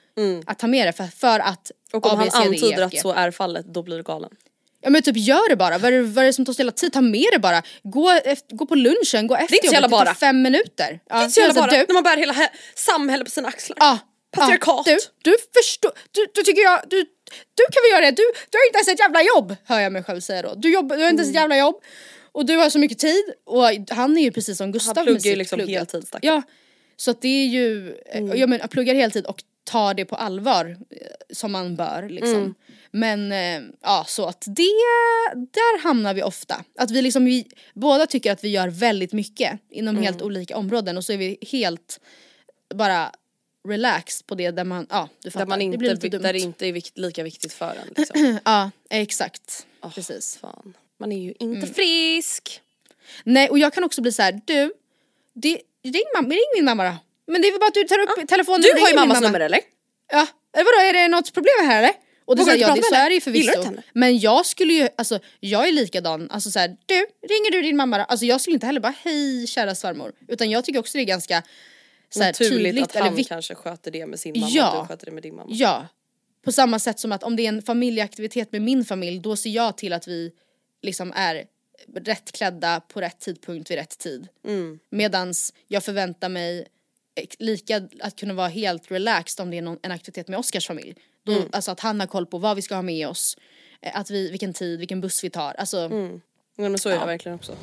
att 0.45 0.59
ta 0.59 0.67
med 0.67 0.87
det 0.87 0.93
för, 0.93 1.03
för 1.07 1.39
att 1.39 1.71
Mm. 1.93 1.99
Och 2.03 2.13
om 2.13 2.19
han 2.19 2.27
A, 2.27 2.31
B, 2.31 2.57
C, 2.57 2.65
D, 2.65 2.67
E, 2.67 2.69
antyder 2.69 2.83
att 2.83 2.97
så 3.01 3.13
är 3.13 3.31
fallet, 3.31 3.65
då 3.65 3.83
blir 3.83 3.97
du 3.97 4.03
galen. 4.03 4.29
Ja 4.81 4.89
men 4.89 5.01
typ 5.01 5.17
gör 5.17 5.49
det 5.49 5.55
bara, 5.55 5.77
vad 5.77 5.93
är 5.93 5.97
det, 5.97 6.03
vad 6.03 6.23
är 6.23 6.25
det 6.27 6.33
som 6.33 6.45
tar 6.45 6.53
så 6.53 6.59
jävla 6.61 6.71
tid? 6.71 6.93
Ta 6.93 7.01
med 7.01 7.25
det 7.33 7.39
bara. 7.39 7.61
Gå, 7.83 8.09
efter, 8.11 8.55
gå 8.55 8.65
på 8.65 8.75
lunchen, 8.75 9.27
gå 9.27 9.35
efter 9.35 9.55
inte 9.55 9.67
jobbet, 9.67 9.81
det 9.81 9.81
tar 9.81 10.05
bara. 10.05 10.15
fem 10.15 10.41
minuter. 10.41 10.99
Ja, 11.09 11.19
Det 11.19 11.25
är 11.25 11.29
så 11.29 11.39
jävla 11.39 11.61
bara, 11.61 11.71
du, 11.71 11.85
när 11.87 11.93
man 11.93 12.03
bär 12.03 12.17
hela 12.17 12.33
he- 12.33 12.49
samhället 12.75 13.25
på 13.25 13.31
sina 13.31 13.47
axlar. 13.47 13.77
Ja. 13.79 13.99
Patriarkat. 14.31 14.83
Ja, 14.85 14.97
du, 15.23 15.31
du 15.31 15.37
förstår, 15.61 15.91
du, 16.11 16.27
du 16.33 16.43
tycker 16.43 16.61
jag, 16.61 16.81
du, 16.87 17.05
du 17.55 17.63
kan 17.71 17.81
väl 17.83 17.91
göra 17.91 18.11
det, 18.11 18.17
du, 18.17 18.23
du 18.49 18.57
har 18.57 18.65
inte 18.67 18.77
ens 18.77 18.87
ett 18.87 18.99
jävla 18.99 19.21
jobb, 19.23 19.55
hör 19.65 19.79
jag 19.79 19.91
mig 19.91 20.03
själv 20.03 20.21
säga 20.21 20.41
då. 20.41 20.53
Du, 20.55 20.73
jobb, 20.73 20.89
du 20.89 21.03
har 21.03 21.09
inte 21.09 21.21
ens 21.21 21.29
ett 21.29 21.35
jävla 21.35 21.57
jobb 21.57 21.75
och 22.31 22.45
du 22.45 22.57
har 22.57 22.69
så 22.69 22.79
mycket 22.79 22.99
tid 22.99 23.23
och 23.45 23.63
han 23.89 24.17
är 24.17 24.21
ju 24.21 24.31
precis 24.31 24.57
som 24.57 24.71
Gustav 24.71 24.93
pluggar 24.93 25.13
med 25.13 25.25
ju 25.25 25.35
liksom 25.35 25.57
plugg. 25.59 25.69
heltid, 25.69 26.07
stackarn. 26.07 26.33
Ja, 26.33 26.41
så 26.97 27.11
att 27.11 27.21
det 27.21 27.27
är 27.27 27.47
ju, 27.47 27.97
mm. 28.05 28.37
jag 28.37 28.49
menar 28.49 28.67
pluggar 28.67 28.95
heltid 28.95 29.25
och 29.25 29.43
tar 29.63 29.93
det 29.93 30.05
på 30.05 30.15
allvar 30.15 30.77
eh, 30.89 30.97
som 31.29 31.51
man 31.51 31.75
bör 31.75 32.09
liksom. 32.09 32.55
Men 32.91 33.31
eh, 33.31 33.61
ja 33.81 34.05
så 34.07 34.25
att 34.25 34.43
det, 34.47 34.69
där 35.33 35.83
hamnar 35.83 36.13
vi 36.13 36.23
ofta. 36.23 36.63
Att 36.77 36.91
vi 36.91 37.01
liksom, 37.01 37.25
vi 37.25 37.47
båda 37.73 38.07
tycker 38.07 38.31
att 38.31 38.43
vi 38.43 38.49
gör 38.49 38.67
väldigt 38.67 39.13
mycket 39.13 39.59
inom 39.69 39.97
helt 39.97 40.21
olika 40.21 40.57
områden 40.57 40.97
och 40.97 41.05
så 41.05 41.13
är 41.13 41.17
vi 41.17 41.37
helt 41.51 41.99
bara 42.75 43.11
relaxed 43.67 44.27
på 44.27 44.35
det 44.35 44.51
där 44.51 44.63
man, 44.63 44.87
ja 44.89 45.09
du 45.23 45.31
fattar. 45.31 45.45
Där, 45.45 45.49
man 45.49 45.59
det 45.59 45.65
inte, 45.65 45.77
blir 45.77 45.89
lite 45.89 46.09
dumt. 46.09 46.21
där 46.21 46.33
det 46.33 46.39
inte 46.39 46.67
är 46.67 46.71
vikt, 46.71 46.97
lika 46.97 47.23
viktigt 47.23 47.53
för 47.53 47.75
en. 47.75 47.93
Liksom. 47.97 48.39
Ja 48.45 48.71
exakt, 48.89 49.65
Åh, 49.83 49.91
precis. 49.93 50.37
Fan. 50.41 50.73
Man 50.99 51.11
är 51.11 51.17
ju 51.19 51.33
inte 51.39 51.57
Mm. 51.65 51.73
frisk. 51.73 52.61
Nej 53.23 53.49
och 53.49 53.59
jag 53.59 53.73
kan 53.73 53.83
också 53.83 54.01
bli 54.01 54.11
så 54.11 54.21
här: 54.21 54.41
du, 54.45 54.73
det, 55.33 55.61
ring, 55.83 56.03
mamma, 56.15 56.29
ring 56.29 56.43
min 56.55 56.65
mamma 56.65 56.83
då. 56.83 56.95
Men 57.31 57.41
det 57.41 57.47
är 57.47 57.51
väl 57.51 57.59
bara 57.59 57.67
att 57.67 57.73
du 57.73 57.83
tar 57.83 57.99
upp 57.99 58.27
telefonen 58.29 58.61
Du 58.61 58.71
och 58.71 58.79
har 58.79 58.89
ju 58.89 58.95
mammas 58.95 59.15
mamma. 59.15 59.27
nummer 59.27 59.39
eller? 59.39 59.59
Ja, 60.11 60.27
eller 60.53 60.63
vadå 60.65 60.89
är 60.89 60.93
det 60.93 61.07
något 61.07 61.33
problem 61.33 61.53
här 61.67 61.77
eller? 61.83 61.93
Och 62.25 62.35
det 62.35 62.43
du 62.43 62.49
jag, 62.51 62.69
inte 62.69 62.79
det, 62.81 62.83
så 62.83 62.95
är 62.95 63.09
det 63.09 63.15
ju 63.15 63.21
förvisso. 63.21 63.73
Men 63.93 64.19
jag 64.19 64.45
skulle 64.45 64.73
ju, 64.73 64.87
alltså 64.97 65.19
jag 65.39 65.67
är 65.67 65.71
likadan, 65.71 66.29
alltså 66.31 66.51
så 66.51 66.59
här, 66.59 66.77
du, 66.85 66.95
ringer 67.27 67.51
du 67.51 67.61
din 67.61 67.77
mamma 67.77 67.97
då? 67.97 68.03
Alltså 68.03 68.25
jag 68.25 68.41
skulle 68.41 68.53
inte 68.53 68.65
heller 68.65 68.79
bara 68.79 68.93
hej 69.03 69.47
kära 69.47 69.75
svärmor. 69.75 70.11
Utan 70.27 70.49
jag 70.51 70.65
tycker 70.65 70.79
också 70.79 70.97
det 70.97 71.01
är 71.03 71.05
ganska 71.05 71.43
så 72.13 72.19
här, 72.23 72.29
Naturligt 72.29 72.51
tydligt 72.63 72.83
att 72.83 72.95
eller 72.95 73.05
han 73.05 73.15
viktigt. 73.15 73.29
kanske 73.29 73.55
sköter 73.55 73.91
det 73.91 74.05
med 74.05 74.19
sin 74.19 74.39
mamma 74.39 74.51
Ja. 74.51 74.77
och 74.77 74.83
du 74.83 74.87
sköter 74.87 75.05
det 75.05 75.11
med 75.11 75.23
din 75.23 75.35
mamma. 75.35 75.49
Ja. 75.53 75.87
På 76.45 76.51
samma 76.51 76.79
sätt 76.79 76.99
som 76.99 77.11
att 77.11 77.23
om 77.23 77.35
det 77.35 77.43
är 77.43 77.49
en 77.49 77.61
familjeaktivitet 77.61 78.51
med 78.51 78.61
min 78.61 78.85
familj 78.85 79.19
då 79.19 79.35
ser 79.35 79.49
jag 79.49 79.77
till 79.77 79.93
att 79.93 80.07
vi 80.07 80.31
liksom 80.81 81.11
är 81.15 81.45
rätt 81.95 82.31
klädda 82.31 82.79
på 82.79 83.01
rätt 83.01 83.19
tidpunkt 83.19 83.71
vid 83.71 83.77
rätt 83.77 83.97
tid. 83.97 84.27
Mm. 84.47 84.79
Medans 84.89 85.53
jag 85.67 85.83
förväntar 85.83 86.29
mig 86.29 86.67
lika 87.39 87.87
att 88.01 88.15
kunna 88.15 88.33
vara 88.33 88.47
helt 88.47 88.91
relaxed 88.91 89.43
om 89.43 89.51
det 89.51 89.57
är 89.57 89.61
någon, 89.61 89.79
en 89.81 89.91
aktivitet 89.91 90.27
med 90.27 90.39
Oscars 90.39 90.67
familj. 90.67 90.95
Då, 91.25 91.31
Mm. 91.31 91.43
Alltså 91.51 91.71
att 91.71 91.79
han 91.79 91.99
har 91.99 92.07
koll 92.07 92.25
på 92.25 92.37
vad 92.37 92.55
vi 92.55 92.61
ska 92.61 92.75
ha 92.75 92.81
med 92.81 93.07
oss, 93.07 93.37
eh, 93.81 93.99
att 93.99 94.09
vi, 94.11 94.29
vilken 94.31 94.53
tid, 94.53 94.79
vilken 94.79 95.01
buss 95.01 95.23
vi 95.23 95.29
tar. 95.29 95.53
Alltså, 95.53 95.77
Ja, 96.55 96.69
men 96.69 96.77
så 96.77 96.89
är 96.89 96.99
det 96.99 97.05
verkligen 97.05 97.35
också. 97.35 97.55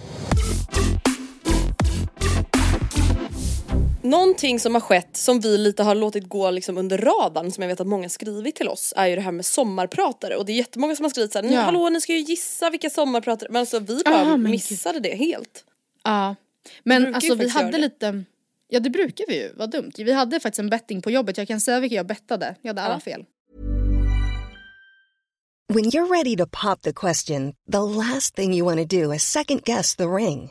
Någonting 4.10 4.60
som 4.60 4.74
har 4.74 4.80
skett 4.80 5.16
som 5.16 5.40
vi 5.40 5.58
lite 5.58 5.82
har 5.82 5.94
låtit 5.94 6.28
gå 6.28 6.50
liksom 6.50 6.78
under 6.78 6.98
radarn 6.98 7.50
som 7.52 7.62
jag 7.62 7.68
vet 7.68 7.80
att 7.80 7.86
många 7.86 8.08
skrivit 8.08 8.56
till 8.56 8.68
oss 8.68 8.94
är 8.96 9.06
ju 9.06 9.14
det 9.14 9.20
här 9.20 9.32
med 9.32 9.46
sommarpratare 9.46 10.36
och 10.36 10.46
det 10.46 10.52
är 10.52 10.56
jättemånga 10.56 10.96
som 10.96 11.04
har 11.04 11.10
skrivit 11.10 11.32
såhär, 11.32 11.52
Ja. 11.52 11.60
hallå 11.60 11.88
ni 11.88 12.00
ska 12.00 12.12
ju 12.12 12.18
gissa 12.18 12.70
vilka 12.70 12.90
sommarpratare, 12.90 13.48
men 13.52 13.60
alltså 13.60 13.78
vi 13.78 14.02
bara 14.04 14.20
Ah, 14.20 14.36
men 14.36 14.50
missade 14.50 15.00
det 15.00 15.14
helt. 15.14 15.64
Ja. 16.04 16.36
Men 16.84 17.02
brukar 17.02 17.20
ju 17.20 17.32
alltså 17.32 17.34
vi 17.34 17.48
hade 17.48 17.70
det. 17.70 17.78
lite, 17.78 18.24
ja 18.68 18.80
det 18.80 18.90
brukar 18.90 19.24
vi 19.28 19.34
ju, 19.42 19.52
vad 19.56 19.70
dumt. 19.70 19.92
Vi 19.96 20.12
hade 20.12 20.40
faktiskt 20.40 20.58
en 20.58 20.70
betting 20.70 21.02
på 21.02 21.10
jobbet, 21.10 21.38
jag 21.38 21.48
kan 21.48 21.60
säga 21.60 21.80
vilka 21.80 21.96
jag 21.96 22.06
bettade. 22.06 22.54
Jag 22.62 22.68
hade 22.68 22.82
alla 22.82 23.00
fel. 23.00 23.24
When 25.72 25.84
you're 25.84 26.10
ready 26.12 26.36
to 26.36 26.46
pop 26.46 26.82
the 26.82 26.92
question, 26.92 27.52
the 27.72 27.78
last 27.78 28.34
thing 28.34 28.54
you 28.54 28.64
want 28.74 28.90
to 28.90 28.96
do 28.96 29.14
is 29.14 29.22
second 29.22 29.62
guess 29.64 29.96
the 29.96 30.04
ring. 30.04 30.50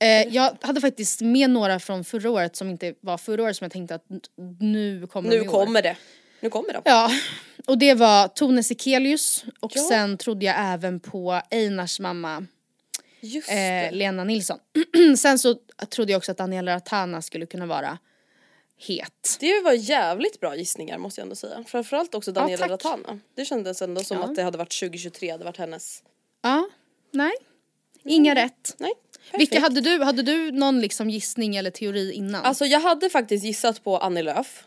Eh, 0.00 0.34
jag 0.34 0.56
hade 0.60 0.80
faktiskt 0.80 1.20
med 1.20 1.50
några 1.50 1.78
från 1.78 2.04
förra 2.04 2.30
året 2.30 2.56
som 2.56 2.70
inte 2.70 2.94
var 3.00 3.18
förra 3.18 3.42
året 3.42 3.56
som 3.56 3.64
jag 3.64 3.72
tänkte 3.72 3.94
att 3.94 4.04
nu 4.60 5.06
kommer 5.06 5.30
de 5.30 5.36
Nu 5.36 5.42
år. 5.48 5.52
kommer 5.52 5.82
det. 5.82 5.96
Nu 6.40 6.50
kommer 6.50 6.72
de. 6.72 6.82
Ja, 6.84 7.10
och 7.66 7.78
det 7.78 7.94
var 7.94 8.28
Tone 8.28 8.62
Sekelius 8.62 9.44
och 9.60 9.72
Ja. 9.74 9.82
sen 9.88 10.18
trodde 10.18 10.46
jag 10.46 10.54
även 10.58 11.00
på 11.00 11.40
Einars 11.50 12.00
mamma 12.00 12.46
eh, 13.22 13.32
det. 13.48 13.90
Lena 13.92 14.24
Nilsson. 14.24 14.58
sen 15.18 15.38
så 15.38 15.54
trodde 15.88 16.12
jag 16.12 16.18
också 16.18 16.32
att 16.32 16.38
Daniela 16.38 16.74
Ratana 16.74 17.22
skulle 17.22 17.46
kunna 17.46 17.66
vara 17.66 17.98
het. 18.78 19.36
Det 19.40 19.60
var 19.60 19.72
jävligt 19.72 20.40
bra 20.40 20.56
gissningar 20.56 20.98
måste 20.98 21.20
jag 21.20 21.24
ändå 21.24 21.36
säga. 21.36 21.64
Framförallt 21.66 22.14
också 22.14 22.32
Daniela 22.32 22.68
tack. 22.68 22.70
Ratana. 22.84 23.20
Det 23.34 23.44
kändes 23.44 23.82
ändå 23.82 24.04
som 24.04 24.16
Ja. 24.16 24.24
att 24.24 24.36
det 24.36 24.42
hade 24.42 24.58
varit 24.58 24.72
2023, 24.80 25.30
hade 25.30 25.44
varit 25.44 25.56
hennes. 25.56 26.02
Ja, 26.42 26.68
nej. 27.10 27.32
Inga 28.04 28.34
rätt. 28.34 28.74
Nej. 28.78 28.92
Vilka 29.32 29.54
perfekt. 29.56 29.62
hade 29.62 29.80
du? 29.80 30.04
Hade 30.04 30.22
du 30.22 30.50
någon 30.52 30.80
liksom 30.80 31.10
gissning 31.10 31.56
eller 31.56 31.70
teori 31.70 32.12
innan? 32.12 32.44
Alltså 32.44 32.66
jag 32.66 32.80
hade 32.80 33.10
faktiskt 33.10 33.44
gissat 33.44 33.84
på 33.84 33.98
Annie 33.98 34.22
Lööf. 34.22 34.64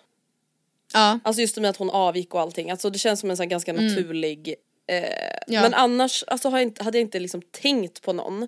ja. 0.93 1.19
Alltså 1.23 1.41
just 1.41 1.57
med 1.57 1.69
att 1.69 1.77
hon 1.77 1.89
avgick 1.89 2.33
och 2.33 2.41
allting. 2.41 2.71
Alltså 2.71 2.89
det 2.89 2.99
känns 2.99 3.19
som 3.19 3.29
en 3.29 3.37
sån 3.37 3.49
ganska 3.49 3.73
naturlig. 3.73 4.55
Eh, 4.87 5.03
Ja. 5.47 5.61
Men 5.61 5.73
annars 5.73 6.23
alltså, 6.27 6.49
jag 6.49 6.61
inte, 6.61 6.83
hade 6.83 6.97
jag 6.97 7.01
inte 7.05 7.19
liksom 7.19 7.41
tänkt 7.41 8.01
på 8.01 8.13
någon. 8.13 8.47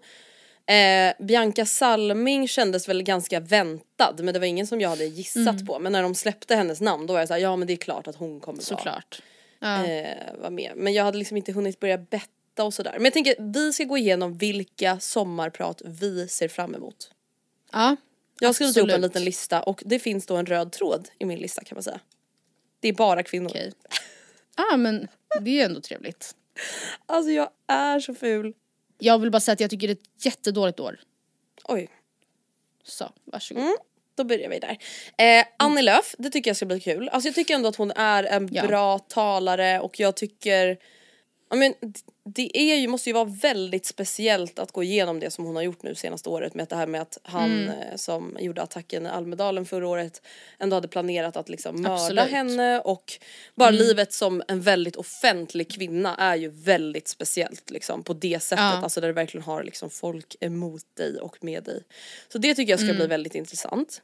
Eh, 0.67 1.25
Bianca 1.25 1.65
Salming 1.65 2.47
kändes 2.47 2.89
väl 2.89 3.03
ganska 3.03 3.39
väntad 3.39 4.15
men 4.19 4.33
det 4.33 4.39
var 4.39 4.45
ingen 4.47 4.67
som 4.67 4.81
jag 4.81 4.89
hade 4.89 5.05
gissat 5.05 5.65
på. 5.65 5.79
Men 5.79 5.91
när 5.91 6.03
de 6.03 6.15
släppte 6.15 6.55
hennes 6.55 6.81
namn 6.81 7.07
då 7.07 7.13
var 7.13 7.19
jag 7.19 7.27
såhär, 7.27 7.41
ja 7.41 7.55
men 7.55 7.67
det 7.67 7.73
är 7.73 7.77
klart 7.77 8.07
att 8.07 8.15
hon 8.15 8.39
kommer 8.39 8.57
vara. 8.71 8.83
Ja. 9.59 9.85
eh, 9.85 10.41
var 10.41 10.49
med. 10.49 10.71
Men 10.75 10.93
jag 10.93 11.03
hade 11.03 11.17
liksom 11.17 11.37
inte 11.37 11.51
hunnit 11.51 11.79
börja 11.79 11.97
betta 11.97 12.27
och 12.63 12.73
sådär. 12.73 12.91
Men 12.93 13.03
jag 13.03 13.13
tänker 13.13 13.35
vi 13.53 13.73
ska 13.73 13.83
gå 13.83 13.97
igenom 13.97 14.37
vilka 14.37 14.99
sommarprat 14.99 15.81
vi 15.85 16.27
ser 16.27 16.47
fram 16.47 16.75
emot. 16.75 17.11
ja. 17.71 17.95
Jag 18.39 18.49
har 18.49 18.53
skrivit 18.53 18.77
ihop 18.77 18.89
en 18.89 19.01
liten 19.01 19.23
lista 19.23 19.63
och 19.63 19.83
det 19.85 19.99
finns 19.99 20.25
då 20.25 20.35
en 20.35 20.45
röd 20.45 20.71
tråd 20.71 21.09
i 21.19 21.25
min 21.25 21.39
lista 21.39 21.63
kan 21.63 21.75
man 21.75 21.83
säga. 21.83 21.99
Det 22.79 22.87
är 22.87 22.93
bara 22.93 23.23
kvinnor. 23.23 23.49
Okej. 23.49 23.73
Ja 24.57 24.77
men 24.77 25.07
det 25.41 25.51
är 25.51 25.55
ju 25.55 25.61
ändå 25.61 25.81
trevligt. 25.81 26.35
Alltså 27.05 27.31
jag 27.31 27.49
är 27.67 27.99
så 27.99 28.13
ful. 28.15 28.53
Jag 28.97 29.19
vill 29.19 29.31
bara 29.31 29.39
säga 29.39 29.53
att 29.53 29.59
jag 29.59 29.69
tycker 29.69 29.87
det 29.87 29.93
är 29.93 29.95
ett 30.17 30.25
jättedåligt 30.25 30.79
år. 30.79 30.99
Oj, 31.63 31.89
Så, 32.83 33.11
varsågod. 33.23 33.63
Mm. 33.63 33.75
då 34.15 34.23
börjar 34.23 34.49
vi 34.49 34.59
där. 34.59 34.77
Eh, 35.17 35.45
Annie 35.57 35.81
Lööf, 35.81 36.15
det 36.17 36.29
tycker 36.29 36.49
jag 36.49 36.55
ska 36.57 36.65
bli 36.65 36.79
kul. 36.79 37.09
Alltså 37.09 37.27
jag 37.27 37.35
tycker 37.35 37.55
ändå 37.55 37.69
att 37.69 37.75
hon 37.75 37.91
är 37.91 38.23
en 38.23 38.49
Ja. 38.51 38.67
bra 38.67 38.99
talare 38.99 39.79
och 39.79 39.99
jag 39.99 40.15
tycker 40.15 40.77
Ja, 41.49 41.55
men 41.55 41.73
det 42.23 42.57
är 42.57 42.75
ju, 42.75 42.87
måste 42.87 43.09
ju 43.09 43.13
vara 43.13 43.25
väldigt 43.25 43.85
speciellt 43.85 44.59
att 44.59 44.71
gå 44.71 44.83
igenom 44.83 45.19
det 45.19 45.31
som 45.31 45.45
hon 45.45 45.55
har 45.55 45.63
gjort 45.63 45.83
nu 45.83 45.95
senaste 45.95 46.29
året 46.29 46.53
med 46.53 46.67
det 46.67 46.75
här 46.75 46.87
med 46.87 47.01
att 47.01 47.17
han 47.23 47.51
Mm. 47.63 47.69
eh, 47.69 47.95
som 47.95 48.37
gjorde 48.39 48.61
attacken 48.61 49.05
i 49.05 49.09
Almedalen 49.09 49.65
förra 49.65 49.87
året 49.87 50.21
ändå 50.59 50.75
hade 50.75 50.87
planerat 50.87 51.37
att 51.37 51.49
liksom 51.49 51.81
mörda 51.81 51.93
Absolut. 51.95 52.23
Mm. 52.27 52.33
henne 52.49 52.79
och 52.79 53.13
bara 53.55 53.69
livet 53.69 54.13
som 54.13 54.43
en 54.47 54.61
väldigt 54.61 54.95
offentlig 54.95 55.71
kvinna 55.71 56.15
är 56.15 56.35
ju 56.35 56.49
väldigt 56.49 57.07
speciellt 57.07 57.69
liksom 57.69 58.03
på 58.03 58.13
det 58.13 58.39
sättet, 58.43 58.63
Ja. 58.63 58.71
alltså 58.83 59.01
där 59.01 59.07
du 59.07 59.13
verkligen 59.13 59.43
har 59.43 59.63
liksom 59.63 59.89
folk 59.89 60.35
emot 60.39 60.83
dig 60.93 61.19
och 61.19 61.43
med 61.43 61.63
dig. 61.63 61.83
Så 62.29 62.37
det 62.37 62.55
tycker 62.55 62.73
jag 62.73 62.79
ska 62.79 62.85
Mm. 62.89 62.97
bli 62.97 63.07
väldigt 63.07 63.35
intressant. 63.35 64.01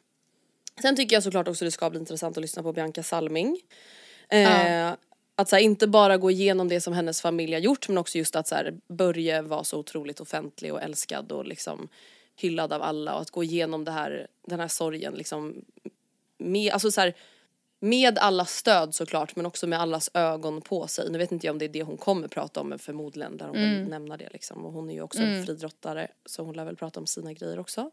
Sen 0.82 0.96
tycker 0.96 1.16
jag 1.16 1.24
såklart 1.24 1.48
också 1.48 1.66
det 1.66 1.72
ska 1.72 1.90
bli 1.90 2.00
intressant 2.00 2.38
att 2.38 2.42
lyssna 2.42 2.64
på 2.64 2.74
Bianca 2.74 3.04
Salming. 3.04 3.60
Eh, 4.30 4.94
Att 5.36 5.50
så 5.50 5.56
här, 5.56 5.64
inte 5.64 5.88
bara 5.88 6.18
gå 6.18 6.32
igenom 6.32 6.68
det 6.68 6.82
som 6.82 6.94
hennes 6.94 7.22
familj 7.22 7.54
har 7.54 7.60
gjort 7.60 7.88
men 7.88 7.98
också 7.98 8.18
just 8.18 8.36
att 8.36 8.48
så 8.48 8.56
här, 8.56 8.74
Börje 8.88 9.42
var 9.42 9.64
så 9.64 9.78
otroligt 9.78 10.20
offentlig 10.20 10.74
och 10.74 10.82
älskad 10.82 11.32
och 11.32 11.46
liksom 11.46 11.88
hyllad 12.36 12.74
av 12.74 12.82
alla 12.82 13.16
och 13.16 13.22
att 13.22 13.32
gå 13.32 13.44
igenom 13.44 13.86
det 13.86 13.92
här, 13.92 14.28
den 14.48 14.60
här 14.60 14.68
sorgen 14.68 15.14
liksom 15.14 15.66
med, 16.38 16.74
alltså 16.74 16.92
så 16.92 17.02
här, 17.02 17.14
med 17.80 18.18
allas 18.18 18.58
stöd 18.58 18.96
såklart 18.96 19.36
men 19.36 19.46
också 19.46 19.68
med 19.68 19.80
allas 19.80 20.10
ögon 20.14 20.62
på 20.62 20.88
sig. 20.88 21.12
Nu 21.12 21.18
vet 21.18 21.32
inte 21.32 21.48
jag 21.48 21.54
om 21.54 21.60
det 21.60 21.66
är 21.66 21.70
det 21.70 21.84
hon 21.84 21.98
kommer 21.98 22.28
prata 22.28 22.62
om 22.62 22.70
men 22.70 22.80
förmodligen 22.80 23.38
där 23.38 23.48
hon 23.48 23.56
väl 23.56 23.90
nämna 23.90 24.18
det 24.18 24.30
liksom. 24.34 24.66
Och 24.66 24.74
hon 24.74 24.90
är 24.90 24.94
ju 24.94 25.02
också 25.02 25.20
en 25.20 25.46
friidrottare 25.46 26.08
så 26.26 26.44
hon 26.44 26.56
lär 26.56 26.66
väl 26.66 26.76
prata 26.76 27.00
om 27.00 27.08
sina 27.08 27.34
grejer 27.34 27.60
också. 27.60 27.92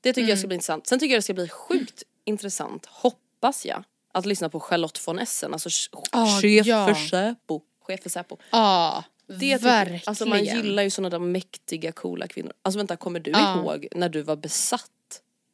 Det 0.00 0.12
tycker 0.12 0.28
jag 0.28 0.38
ska 0.38 0.48
bli 0.48 0.54
intressant. 0.54 0.86
Sen 0.86 0.98
tycker 0.98 1.14
jag 1.14 1.18
det 1.18 1.22
ska 1.22 1.34
bli 1.34 1.48
sjukt 1.48 2.02
intressant, 2.24 2.86
hoppas 2.86 3.66
jag, 3.66 3.84
att 4.12 4.26
lyssna 4.26 4.48
på 4.48 4.60
Charlotte 4.60 5.06
von 5.06 5.18
Essen, 5.18 5.52
alltså 5.52 5.68
Ah, 6.10 6.40
chef 6.40 6.66
ja. 6.66 6.86
för 6.86 6.94
Säpo. 6.94 7.60
Chef 7.82 8.02
för 8.02 8.10
Säpo. 8.10 8.36
Ja, 8.50 9.04
Det 9.26 9.34
tycker- 9.34 9.58
verkligen. 9.58 10.00
Alltså 10.06 10.26
man 10.26 10.44
gillar 10.44 10.82
ju 10.82 10.90
sådana 10.90 11.10
där 11.10 11.18
mäktiga 11.18 11.92
coola 11.92 12.28
kvinnor. 12.28 12.52
Alltså 12.62 12.78
vänta, 12.78 12.96
kommer 12.96 13.20
du 13.20 13.30
Ja. 13.30 13.58
ihåg 13.60 13.86
när 13.92 14.08
du 14.08 14.22
var 14.22 14.36
besatt 14.36 14.90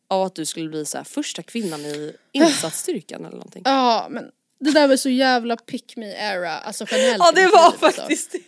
av 0.08 0.22
att 0.22 0.34
du 0.34 0.46
skulle 0.46 0.68
bli 0.68 0.84
så 0.86 0.96
här 0.96 1.04
första 1.04 1.42
kvinnan 1.42 1.80
i 1.80 2.12
insatsstyrkan 2.32 3.20
eller 3.24 3.36
någonting? 3.36 3.62
Ja 3.64 4.06
men 4.10 4.30
det 4.60 4.70
där 4.70 4.88
var 4.88 4.96
så 4.96 5.08
jävla 5.08 5.56
pick 5.56 5.96
me 5.96 6.06
era, 6.14 6.58
alltså 6.58 6.86
generellt 6.90 7.18
Ja 7.18 7.32
det 7.32 7.46
var 7.46 7.58
alltså. 7.64 7.78
faktiskt 7.80 8.32
det. 8.32 8.38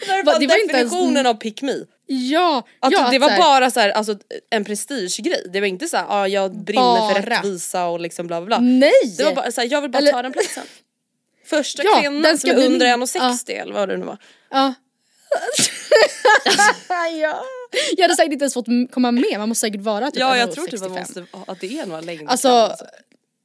Det 0.00 0.06
där 0.06 0.12
är 0.18 0.24
Va, 0.24 0.24
bara 0.32 0.38
det 0.38 0.46
var 0.46 0.60
inte 0.62 0.76
ens- 0.76 0.90
definitionen 0.92 1.26
av 1.26 1.34
pick 1.34 1.62
me. 1.62 1.72
Ja, 2.06 2.66
Att 2.80 2.92
ja, 2.92 3.08
det 3.10 3.18
var 3.18 3.28
här- 3.28 3.38
bara 3.38 3.70
så 3.70 3.80
här, 3.80 3.90
alltså, 3.90 4.16
en 4.50 4.64
prestigegrej. 4.64 5.46
Det 5.52 5.60
var 5.60 5.66
inte 5.66 5.86
så 5.88 5.96
här, 5.96 6.06
ah, 6.08 6.26
jag 6.28 6.56
brinner 6.64 7.14
för 7.14 7.22
Bara. 7.22 7.30
rättvisa 7.36 7.86
och 7.86 8.00
liksom 8.00 8.26
bla 8.26 8.40
bla 8.40 8.46
bla. 8.46 8.58
Nej! 8.58 8.92
Det 9.18 9.24
var 9.24 9.32
bara 9.34 9.52
så 9.52 9.60
här, 9.60 9.68
jag 9.72 9.80
vill 9.80 9.90
bara 9.90 9.98
Eller- 9.98 10.12
ta 10.12 10.22
den 10.22 10.32
platsen. 10.32 10.64
Första 11.46 11.82
Ja, 11.84 12.00
kvinnan 12.00 12.22
den 12.22 12.30
som 12.38 12.38
ska 12.38 12.50
är 12.50 12.54
bli 12.54 12.66
under 12.66 12.96
min. 12.96 13.06
1,60 13.06 13.50
eller 13.60 13.74
vad 13.74 13.88
det 13.88 13.96
nu 13.96 14.04
var. 14.06 14.18
Ja. 14.50 14.74
ja. 17.20 17.44
Jag 17.96 18.04
hade 18.04 18.16
säkert 18.16 18.32
inte 18.32 18.42
ens 18.42 18.54
fått 18.54 18.66
komma 18.92 19.10
med, 19.12 19.34
man 19.38 19.48
måste 19.48 19.60
säkert 19.60 19.80
vara 19.80 20.10
typ 20.10 20.20
Ja 20.20 20.36
jag 20.36 20.48
1,65. 20.48 20.54
tror 20.54 20.66
typ 20.66 20.82
att, 20.82 20.90
man 20.90 20.98
måste, 21.00 21.24
att 21.46 21.60
det 21.60 21.78
är 21.78 21.86
några 21.86 22.00
längder 22.00 22.26
Alltså, 22.26 22.48
fram, 22.48 22.88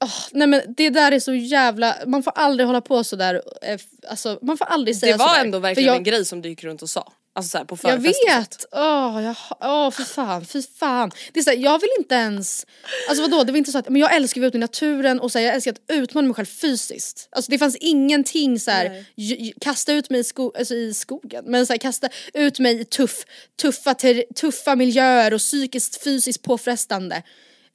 åh, 0.03 0.11
nej 0.31 0.47
men 0.47 0.61
det 0.77 0.89
där 0.89 1.11
är 1.11 1.19
så 1.19 1.33
jävla, 1.33 1.95
man 2.07 2.23
får 2.23 2.31
aldrig 2.35 2.67
hålla 2.67 2.81
på 2.81 3.03
sådär, 3.03 3.41
eh, 3.61 3.79
alltså 4.07 4.39
man 4.41 4.57
får 4.57 4.65
aldrig 4.65 4.97
säga 4.97 5.11
Det 5.11 5.17
var 5.19 5.27
sådär. 5.27 5.41
ändå 5.41 5.59
verkligen 5.59 5.87
jag, 5.87 5.97
en 5.97 6.03
grej 6.03 6.25
som 6.25 6.41
du 6.41 6.49
gick 6.49 6.63
runt 6.63 6.81
och 6.81 6.89
sa. 6.89 7.11
Alltså 7.35 7.49
såhär 7.49 7.65
på 7.65 7.77
Jag 7.83 7.91
förfest 8.03 8.23
och 8.25 8.31
sånt. 8.31 8.41
vet! 8.51 8.65
Åh, 8.71 9.23
jag, 9.23 9.35
åh 9.61 9.91
för 9.91 10.03
fan, 10.03 10.45
fy 10.45 10.61
fan. 10.79 11.11
Det 11.33 11.39
är 11.39 11.43
så 11.43 11.49
här, 11.49 11.57
jag 11.57 11.79
vill 11.79 11.89
inte 11.99 12.15
ens, 12.15 12.65
alltså 13.09 13.21
vadå 13.21 13.43
det 13.43 13.51
var 13.51 13.57
inte 13.57 13.71
så 13.71 13.77
att, 13.77 13.89
men 13.89 14.01
jag 14.01 14.15
älskar 14.15 14.39
att 14.39 14.43
vara 14.43 14.47
ute 14.47 14.57
i 14.57 14.59
naturen 14.59 15.19
och 15.19 15.31
så 15.31 15.39
här, 15.39 15.45
jag 15.45 15.55
älskar 15.55 15.71
att 15.71 15.81
utmana 15.87 16.27
mig 16.27 16.35
själv 16.35 16.45
fysiskt. 16.45 17.27
Alltså 17.31 17.51
det 17.51 17.57
fanns 17.57 17.75
ingenting 17.75 18.59
så 18.59 18.71
här, 18.71 19.05
j- 19.15 19.53
kasta 19.61 19.93
ut 19.93 20.09
mig 20.09 20.19
i, 20.19 20.23
sko, 20.23 20.51
alltså, 20.59 20.73
i 20.75 20.93
skogen, 20.93 21.43
men 21.47 21.65
så 21.65 21.73
här, 21.73 21.77
kasta 21.77 22.09
ut 22.33 22.59
mig 22.59 22.81
i 22.81 22.85
tuff, 22.85 23.25
tuffa, 23.61 23.93
ter, 23.93 24.23
tuffa 24.35 24.75
miljöer 24.75 25.33
och 25.33 25.39
psykiskt 25.39 26.03
fysiskt 26.03 26.41
påfrestande. 26.43 27.23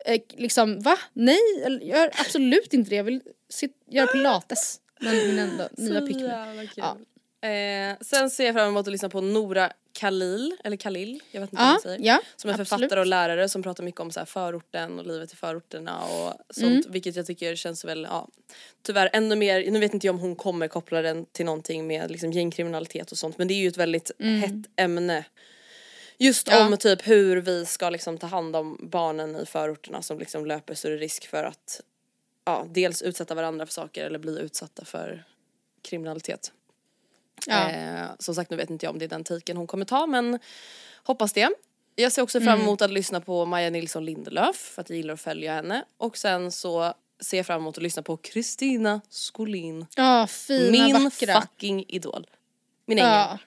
Eh, 0.04 0.20
liksom 0.30 0.80
va? 0.80 0.98
Nej, 1.12 1.38
jag 1.64 1.82
gör 1.84 2.10
absolut 2.20 2.72
inte 2.74 2.90
det, 2.90 2.96
jag 2.96 3.04
vill 3.04 3.20
sit, 3.50 3.72
göra 3.90 4.06
pilates. 4.06 4.80
Men 5.00 5.16
min 5.16 5.38
enda 5.38 5.68
nya 5.76 6.00
pick 6.00 6.16
me. 6.16 6.22
jävla 6.22 6.62
kul. 6.66 6.72
Ja. 6.76 6.98
Eh, 7.48 7.96
sen 8.00 8.30
ser 8.30 8.46
jag 8.46 8.54
fram 8.54 8.68
emot 8.68 8.86
att 8.86 8.92
lyssna 8.92 9.08
på 9.08 9.20
Nora 9.20 9.72
Khalil, 10.00 10.56
eller 10.64 10.76
Khalil, 10.76 11.22
jag 11.30 11.40
vet 11.40 11.52
inte 11.52 11.62
hur 11.62 11.68
Ja, 11.68 11.72
man 11.72 11.80
säger. 11.80 11.98
ja, 12.06 12.20
som 12.36 12.50
är 12.50 12.52
absolut. 12.54 12.68
författare 12.68 13.00
och 13.00 13.06
lärare 13.06 13.48
som 13.48 13.62
pratar 13.62 13.84
mycket 13.84 14.00
om 14.00 14.10
så 14.10 14.20
här 14.20 14.24
förorten 14.26 14.98
och 14.98 15.06
livet 15.06 15.32
i 15.32 15.36
förorterna 15.36 16.00
och 16.04 16.54
sånt. 16.54 16.66
Mm. 16.66 16.92
Vilket 16.92 17.16
jag 17.16 17.26
tycker 17.26 17.56
känns 17.56 17.84
väl, 17.84 18.06
ja, 18.10 18.28
tyvärr 18.82 19.10
ännu 19.12 19.36
mer, 19.36 19.70
nu 19.70 19.80
vet 19.80 19.94
inte 19.94 20.06
jag 20.06 20.14
om 20.14 20.20
hon 20.20 20.36
kommer 20.36 20.68
koppla 20.68 21.02
den 21.02 21.26
till 21.26 21.44
någonting 21.46 21.86
med 21.86 22.10
liksom 22.10 22.32
gängkriminalitet 22.32 23.12
och 23.12 23.18
sånt 23.18 23.38
men 23.38 23.48
det 23.48 23.54
är 23.54 23.58
ju 23.58 23.68
ett 23.68 23.76
väldigt 23.76 24.10
hett 24.18 24.66
ämne. 24.76 25.24
Just 26.18 26.48
Mm. 26.48 26.60
Ja. 26.60 26.66
om 26.66 26.76
typ 26.76 27.06
hur 27.08 27.36
vi 27.36 27.66
ska 27.66 27.90
liksom 27.90 28.18
ta 28.18 28.26
hand 28.26 28.56
om 28.56 28.78
barnen 28.82 29.36
i 29.36 29.46
förorterna 29.46 30.02
som 30.02 30.18
liksom 30.18 30.46
löper 30.46 30.74
större 30.74 30.96
risk 30.96 31.26
för 31.26 31.44
att 31.44 31.80
ja, 32.44 32.66
dels 32.70 33.02
utsätta 33.02 33.34
varandra 33.34 33.66
för 33.66 33.72
saker 33.72 34.04
eller 34.04 34.18
bli 34.18 34.38
utsatta 34.38 34.84
för 34.84 35.24
kriminalitet. 35.82 36.52
Ja. 37.46 37.70
Eh, 37.70 38.04
som 38.18 38.34
sagt 38.34 38.50
nu 38.50 38.56
vet 38.56 38.70
inte 38.70 38.86
jag 38.86 38.90
om 38.92 38.98
det 38.98 39.04
är 39.04 39.08
den 39.08 39.24
taken 39.24 39.56
hon 39.56 39.66
kommer 39.66 39.84
ta 39.84 40.06
men 40.06 40.38
hoppas 41.02 41.32
det. 41.32 41.50
Jag 41.96 42.12
ser 42.12 42.22
också 42.22 42.38
Mm. 42.38 42.46
fram 42.46 42.60
emot 42.60 42.82
att 42.82 42.90
lyssna 42.90 43.20
på 43.20 43.44
Maja 43.44 43.70
Nilsson 43.70 44.04
Lindelöf 44.04 44.56
för 44.56 44.82
att 44.82 44.90
jag 44.90 44.96
gillar 44.96 45.14
att 45.14 45.20
följa 45.20 45.54
henne 45.54 45.84
och 45.96 46.16
sen 46.18 46.52
så 46.52 46.94
ser 47.20 47.36
jag 47.36 47.46
fram 47.46 47.60
emot 47.60 47.76
att 47.76 47.82
lyssna 47.82 48.02
på 48.02 48.16
Kristina 48.16 49.00
Skolin. 49.08 49.86
Ja, 49.96 50.26
fina 50.26 50.70
Min 50.70 51.04
vackra. 51.04 51.40
fucking 51.40 51.84
idol. 51.88 52.26
Min 52.86 52.98
ängel. 52.98 53.10
Ja, 53.10 53.38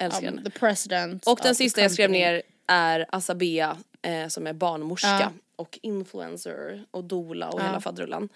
Älskar 0.00 0.22
ja, 0.22 0.30
henne. 0.30 0.42
the 0.42 0.50
president. 0.50 1.26
Och 1.26 1.40
den 1.42 1.54
sista 1.54 1.80
jag 1.80 1.92
skrev 1.92 2.10
ner 2.10 2.42
är 2.66 3.06
Asabea 3.08 3.76
eh, 4.02 4.28
som 4.28 4.46
är 4.46 4.52
barnmorska. 4.52 5.32
och 5.56 5.78
influencer 5.82 6.84
och 6.90 7.04
dola 7.04 7.48
och 7.48 7.62
hela 7.62 7.80
faderullan. 7.80 8.28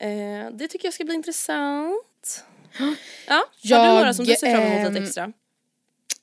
Eh, 0.00 0.08
det 0.52 0.68
tycker 0.68 0.86
jag 0.86 0.94
ska 0.94 1.04
bli 1.04 1.14
intressant. 1.14 2.44
Ja, 3.28 3.34
har 3.34 3.44
du 3.62 3.68
Jag, 3.68 3.94
några 3.94 4.14
som 4.14 4.24
du 4.24 4.34
ser 4.34 4.54
fram 4.54 4.62
emot 4.62 4.86
ehm, 4.86 4.94
lite 4.94 5.04
extra? 5.04 5.32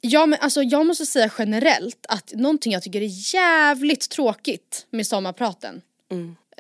Ja 0.02 0.26
men 0.26 0.40
alltså 0.42 0.64
jag 0.64 0.86
måste 0.86 1.06
säga 1.06 1.32
generellt 1.38 2.06
att 2.10 2.34
någonting 2.36 2.74
jag 2.74 2.84
tycker 2.84 3.02
är 3.02 3.36
jävligt 3.36 4.10
tråkigt 4.10 4.86
med 4.90 5.08
sommarpraten. 5.08 5.82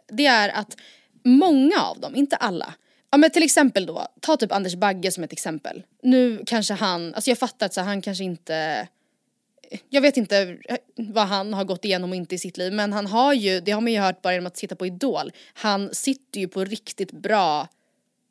Det 0.07 0.25
är 0.25 0.49
att 0.49 0.77
många 1.23 1.81
av 1.81 1.99
dem, 1.99 2.15
inte 2.15 2.35
alla. 2.35 2.73
Ja 3.11 3.17
men 3.17 3.31
till 3.31 3.43
exempel 3.43 3.85
då, 3.85 4.07
ta 4.21 4.37
typ 4.37 4.51
Anders 4.51 4.75
Bagge 4.75 5.11
som 5.11 5.23
ett 5.23 5.33
exempel. 5.33 5.83
Nu 6.03 6.43
kanske 6.45 6.73
han, 6.73 7.13
alltså 7.13 7.31
jag 7.31 7.37
fattar 7.37 7.65
att 7.65 7.73
så 7.73 7.81
här, 7.81 7.87
han 7.87 8.01
kanske 8.01 8.23
inte 8.23 8.87
jag 9.89 10.01
vet 10.01 10.17
inte 10.17 10.57
vad 10.95 11.27
han 11.27 11.53
har 11.53 11.63
gått 11.63 11.85
igenom 11.85 12.09
och 12.09 12.15
inte 12.15 12.35
i 12.35 12.37
sitt 12.37 12.57
liv 12.57 12.73
men 12.73 12.93
han 12.93 13.07
har 13.07 13.33
ju, 13.33 13.59
det 13.59 13.71
har 13.71 13.81
man 13.81 13.93
ju 13.93 13.99
hört 13.99 14.21
bara 14.21 14.33
genom 14.33 14.47
att 14.47 14.55
titta 14.55 14.75
på 14.75 14.85
Idol, 14.85 15.31
han 15.53 15.93
sitter 15.93 16.39
ju 16.39 16.47
på 16.47 16.65
riktigt 16.65 17.11
bra 17.11 17.67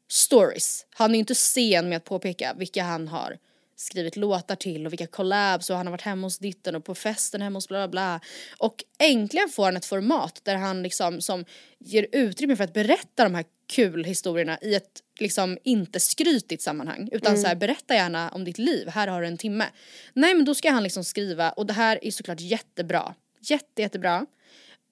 stories. 0.08 0.86
Han 0.94 1.10
är 1.10 1.14
ju 1.14 1.18
inte 1.18 1.34
sen 1.34 1.88
med 1.88 1.96
att 1.96 2.04
påpeka 2.04 2.54
vilka 2.58 2.82
han 2.82 3.08
har 3.08 3.38
skrivit 3.76 4.16
låtar 4.16 4.56
till 4.56 4.86
och 4.86 4.92
vilka 4.92 5.06
collabs 5.06 5.70
och 5.70 5.76
han 5.76 5.86
har 5.86 5.90
varit 5.90 6.02
hemma 6.02 6.26
hos 6.26 6.38
ditten 6.38 6.76
och 6.76 6.84
på 6.84 6.94
festen 6.94 7.42
hemma 7.42 7.56
hos 7.56 7.68
bla 7.68 7.78
bla 7.78 7.88
bla. 7.88 8.20
Och 8.58 8.84
äntligen 8.98 9.48
får 9.48 9.64
han 9.64 9.76
ett 9.76 9.84
format 9.84 10.40
där 10.42 10.56
han 10.56 10.82
liksom 10.82 11.20
som 11.20 11.44
ger 11.78 12.06
utrymme 12.12 12.56
för 12.56 12.64
att 12.64 12.72
berätta 12.72 13.24
de 13.24 13.34
här 13.34 13.44
kul 13.66 14.04
historierna 14.04 14.58
i 14.62 14.74
ett 14.74 15.02
liksom 15.20 15.58
inte 15.62 16.00
skrytigt 16.00 16.62
sammanhang 16.62 17.08
utan 17.12 17.38
så 17.38 17.46
här 17.46 17.54
berätta 17.54 17.94
gärna 17.94 18.28
om 18.28 18.44
ditt 18.44 18.58
liv, 18.58 18.88
här 18.88 19.08
har 19.08 19.20
du 19.20 19.26
en 19.26 19.38
timme. 19.38 19.66
Nej 20.12 20.34
men 20.34 20.44
då 20.44 20.54
ska 20.54 20.70
han 20.70 20.82
liksom 20.82 21.04
skriva 21.04 21.50
och 21.50 21.66
det 21.66 21.72
här 21.72 21.98
är 22.02 22.10
såklart 22.10 22.40
jättebra, 22.40 23.14
jätte 23.40 23.82
jättebra 23.82 24.26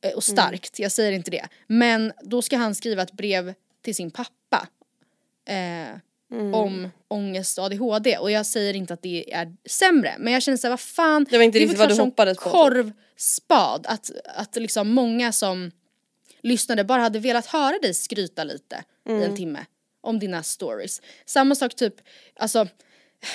eh, 0.05 0.13
och 0.13 0.25
starkt, 0.25 0.79
jag 0.79 0.93
säger 0.93 1.13
inte 1.13 1.31
det. 1.31 1.49
Men 1.67 2.13
då 2.23 2.43
ska 2.43 2.57
han 2.57 2.75
skriva 2.75 3.03
ett 3.03 3.13
brev 3.13 3.55
till 3.83 3.95
sin 3.95 4.11
pappa 4.11 4.69
eh, 5.49 5.99
om 6.53 6.91
ångest 7.09 7.59
och 7.59 7.65
ADHD 7.65 8.19
och 8.19 8.31
jag 8.31 8.47
säger 8.47 8.75
inte 8.75 8.95
att 8.95 9.03
det 9.03 9.35
är 9.35 9.57
sämre 9.69 10.15
men 10.19 10.33
jag 10.33 10.43
känner 10.43 10.59
såhär 10.59 10.73
vad 10.73 10.81
fan 10.81 11.27
Det 11.31 11.37
var 11.37 11.45
inte 11.45 11.59
är 11.59 11.61
riktigt 11.61 11.79
vad 11.79 11.89
du 11.89 11.95
hoppades 11.95 12.39
på, 12.39 12.45
typ. 12.45 12.53
korvspad 12.53 13.87
att, 13.89 14.11
att 14.25 14.57
liksom 14.57 14.89
många 14.89 15.33
som 15.33 15.71
lyssnade 16.45 16.85
bara 16.85 17.03
hade 17.03 17.19
velat 17.19 17.47
höra 17.47 17.79
dig 17.79 17.95
skryta 17.95 18.45
lite 18.45 18.85
i 19.09 19.11
Mm. 19.11 19.23
en 19.23 19.37
timme 19.37 19.65
om 20.01 20.19
dina 20.19 20.43
stories. 20.43 21.03
Samma 21.27 21.55
sak 21.55 21.75
typ, 21.75 21.95
alltså 22.37 22.69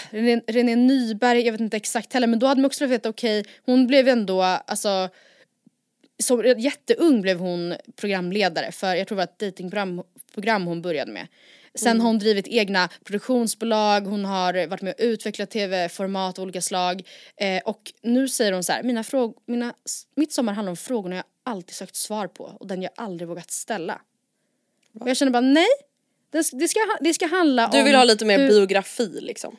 René, 0.10 0.42
René 0.48 0.76
Nyberg, 0.76 1.42
jag 1.42 1.52
vet 1.52 1.62
inte 1.62 1.78
exakt 1.78 2.14
heller 2.14 2.28
men 2.28 2.40
då 2.40 2.48
hade 2.48 2.62
man 2.62 2.66
också 2.66 2.86
vetat 2.86 3.10
okej 3.10 3.46
hon 3.66 3.88
blev 3.88 4.08
ändå 4.08 4.42
alltså 4.42 5.10
som 6.24 6.44
jätteung 6.58 7.22
blev 7.22 7.40
hon 7.40 7.76
programledare 7.96 8.72
för 8.72 8.96
jag 8.96 9.08
tror 9.08 9.16
det 9.16 9.20
var 9.20 9.24
ett 9.24 9.40
datingprogram 9.40 10.04
program 10.34 10.66
hon 10.68 10.82
började 10.82 11.12
med. 11.12 11.28
Sen 11.76 12.02
har 12.02 12.08
hon 12.08 12.20
drivit 12.20 12.48
egna 12.48 12.90
produktionsbolag, 13.04 14.02
hon 14.02 14.26
har 14.26 14.68
varit 14.68 14.82
med 14.82 14.94
och 14.94 15.04
utvecklat 15.04 15.50
tv-format 15.52 16.40
av 16.40 16.44
olika 16.44 16.62
slag. 16.62 17.02
Eh, 17.38 17.62
och 17.66 17.94
nu 18.02 18.28
säger 18.28 18.52
hon 18.52 18.64
så 18.64 18.72
här, 18.72 18.84
mina 18.84 19.04
fråg- 19.04 19.38
mina, 19.46 19.74
mitt 20.16 20.32
sommar 20.34 20.54
handlar 20.54 20.70
om 20.72 20.78
frågorna 20.78 21.16
jag 21.16 21.26
alltid 21.50 21.76
sökt 21.76 21.96
svar 21.96 22.28
på 22.28 22.44
och 22.60 22.68
den 22.68 22.82
jag 22.82 22.92
aldrig 22.96 23.28
vågat 23.28 23.52
ställa. 23.52 24.02
Och 25.00 25.10
jag 25.10 25.18
känner 25.18 25.32
bara 25.32 25.42
nej, 25.42 25.68
det 26.32 26.44
ska, 26.44 26.80
det 27.02 27.14
ska, 27.14 27.28
handla 27.28 27.66
om... 27.66 27.72
Du 27.72 27.84
vill 27.84 27.96
ha 27.96 28.04
lite 28.04 28.26
mer 28.26 28.40
hur- 28.40 28.50
biografi 28.50 29.20
liksom. 29.22 29.58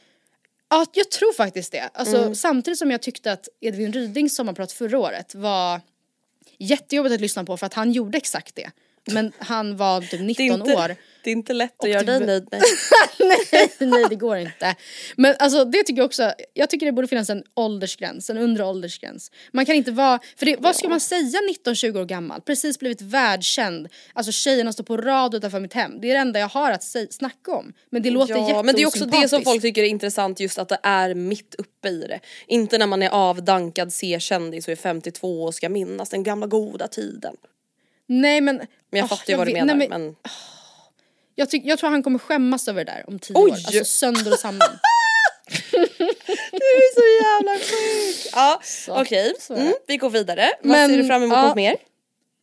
Ja, 0.68 0.86
jag 0.92 1.10
tror 1.10 1.32
faktiskt 1.32 1.72
det. 1.72 1.90
Alltså, 1.94 2.16
Mm. 2.16 2.34
Samtidigt 2.34 2.78
som 2.78 2.90
jag 2.90 3.02
tyckte 3.02 3.32
att 3.32 3.48
Edvin 3.60 3.92
Rydings 3.92 4.34
sommarprat 4.34 4.72
förra 4.72 4.98
året 4.98 5.34
var 5.34 5.80
jättejobbigt 6.58 7.14
att 7.14 7.20
lyssna 7.20 7.44
på 7.44 7.56
för 7.56 7.66
att 7.66 7.74
han 7.74 7.92
gjorde 7.92 8.18
exakt 8.18 8.54
det. 8.54 8.70
Men 9.04 9.32
han 9.38 9.76
var 9.76 10.00
typ 10.00 10.20
19 10.20 10.36
Det 10.36 10.42
är 10.42 10.54
inte, 10.54 10.74
år. 10.76 10.96
det 11.24 11.30
är 11.30 11.32
inte 11.32 11.52
lätt 11.52 11.84
att 11.84 11.90
göra 11.90 12.02
dig 12.02 12.20
nöjd. 12.26 12.48
Nej. 12.52 12.60
nej, 13.52 13.70
nej 13.78 14.04
det 14.08 14.14
går 14.14 14.36
inte. 14.36 14.74
Men 15.16 15.34
alltså 15.38 15.64
det 15.64 15.82
tycker 15.82 15.98
jag 16.00 16.06
också, 16.06 16.32
jag 16.54 16.70
tycker 16.70 16.86
det 16.86 16.92
borde 16.92 17.08
finnas 17.08 17.30
en 17.30 17.42
åldersgräns, 17.54 18.30
en 18.30 18.38
undre 18.38 18.64
åldersgräns. 18.64 19.30
Man 19.52 19.66
kan 19.66 19.74
inte 19.74 19.90
vara, 19.90 20.20
för 20.36 20.46
det, 20.46 20.56
vad 20.58 20.76
ska 20.76 20.88
man 20.88 21.00
säga 21.00 21.38
19-20 21.64 22.00
år 22.00 22.04
gammal? 22.04 22.40
Precis 22.40 22.78
blivit 22.78 23.02
världskänd. 23.02 23.88
Alltså 24.12 24.32
tjejerna 24.32 24.72
står 24.72 24.84
på 24.84 24.96
rad 24.96 25.34
utanför 25.34 25.60
mitt 25.60 25.74
hem. 25.74 26.00
Det 26.00 26.10
är 26.10 26.14
det 26.14 26.20
enda 26.20 26.40
jag 26.40 26.48
har 26.48 26.70
att 26.70 26.82
säg, 26.82 27.06
snacka 27.10 27.52
om. 27.52 27.72
Men 27.90 28.02
det 28.02 28.10
låter 28.10 28.34
Ja, 28.34 28.62
men 28.62 28.74
det 28.74 28.82
är 28.82 28.86
också 28.86 29.06
det 29.06 29.28
som 29.28 29.42
folk 29.42 29.62
tycker 29.62 29.82
är 29.82 29.86
intressant 29.86 30.40
just 30.40 30.58
att 30.58 30.68
det 30.68 30.78
är 30.82 31.14
mitt 31.14 31.54
uppe 31.58 31.88
i 31.88 32.06
det. 32.08 32.20
Inte 32.46 32.78
när 32.78 32.86
man 32.86 33.02
är 33.02 33.10
avdankad 33.10 33.92
C-kändis 33.92 34.66
och 34.68 34.72
är 34.72 34.76
52 34.76 35.42
och 35.42 35.54
ska 35.54 35.68
minnas 35.68 36.08
den 36.08 36.22
gamla 36.22 36.46
goda 36.46 36.88
tiden. 36.88 37.36
Nej 38.12 38.40
men. 38.40 38.56
Men 38.90 39.00
jag 39.00 39.08
fattar 39.08 39.32
ju 39.32 39.36
vad 39.36 39.46
du 39.46 39.52
vet- 39.52 39.64
menar. 39.64 39.74
nej, 39.74 39.88
men... 39.88 40.16
Jag, 41.34 41.50
tyck, 41.50 41.62
jag 41.64 41.78
tror 41.78 41.90
han 41.90 42.02
kommer 42.02 42.18
skämmas 42.18 42.68
över 42.68 42.84
det 42.84 42.92
där 42.92 43.04
om 43.08 43.18
tio 43.18 43.34
Oj! 43.36 43.50
år. 43.50 43.54
Alltså 43.54 43.84
sönder 43.84 44.32
och 44.32 44.38
samman. 44.38 44.68
Du 46.52 46.66
är 46.66 46.94
så 46.94 47.24
jävla 47.24 47.58
sjuk! 47.64 48.32
Ja 48.32 48.60
okej, 49.00 49.34
det. 49.48 49.54
mm, 49.54 49.74
vi 49.86 49.96
går 49.96 50.10
vidare. 50.10 50.50
Vad 50.62 50.72
Men, 50.72 50.90
ser 50.90 50.96
du 50.98 51.04
fram 51.06 51.22
emot 51.22 51.36
ja. 51.38 51.54
mer? 51.54 51.76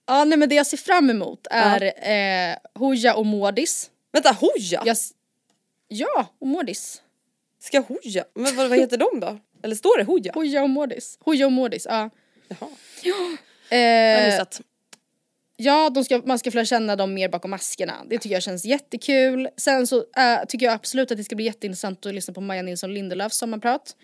ja 0.08 0.24
nej 0.24 0.38
men 0.38 0.50
det 0.50 0.56
jag 0.56 0.68
ser 0.68 0.78
fram 0.78 1.10
emot 1.10 1.48
är 1.52 1.82
eh, 2.52 2.58
Hooja 2.74 3.16
och 3.16 3.26
Mårdis. 3.26 3.90
Vänta, 4.12 4.32
Hooja? 4.32 4.84
Jag, 4.86 4.98
ja, 5.88 6.28
och 6.40 6.48
Mårdis. 6.48 7.02
Ska 7.64 7.80
Hooja? 7.80 8.26
Men 8.36 8.56
vad, 8.56 8.70
vad 8.70 8.80
heter 8.80 8.98
de 8.98 9.20
då? 9.20 9.38
Eller 9.64 9.76
står 9.76 9.98
det 9.98 10.04
Hooja? 10.04 10.32
Hooja 10.34 10.64
och 10.64 10.70
Mårdis. 10.70 11.18
Hooja 11.22 11.46
och 11.46 11.52
Mårdis, 11.52 11.86
ja. 11.90 12.10
Jaha, 12.48 12.70
jag 13.04 13.16
har 13.16 13.38
Eh, 13.70 14.26
missat. 14.32 14.62
Ja, 15.58 15.90
de 15.90 16.04
ska, 16.06 16.22
man 16.26 16.40
ska 16.40 16.50
lära 16.50 16.66
känna 16.66 16.96
dem 16.96 17.14
mer 17.14 17.30
bakom 17.30 17.52
maskerna. 17.52 18.06
Det 18.10 18.18
tycker 18.18 18.34
jag 18.36 18.44
känns 18.44 18.66
jättekul. 18.66 19.50
Sen 19.58 19.88
så 19.88 19.98
eh, 19.98 20.46
tycker 20.48 20.66
jag 20.66 20.74
absolut 20.76 21.12
att 21.12 21.18
det 21.18 21.24
ska 21.24 21.36
bli 21.36 21.46
jätteintressant 21.46 22.06
att 22.06 22.14
lyssna 22.14 22.34
på 22.34 22.42
Maja 22.42 22.62
Nilsson 22.62 22.94
Lindelöfs 22.94 23.38
sommarprat. 23.38 23.96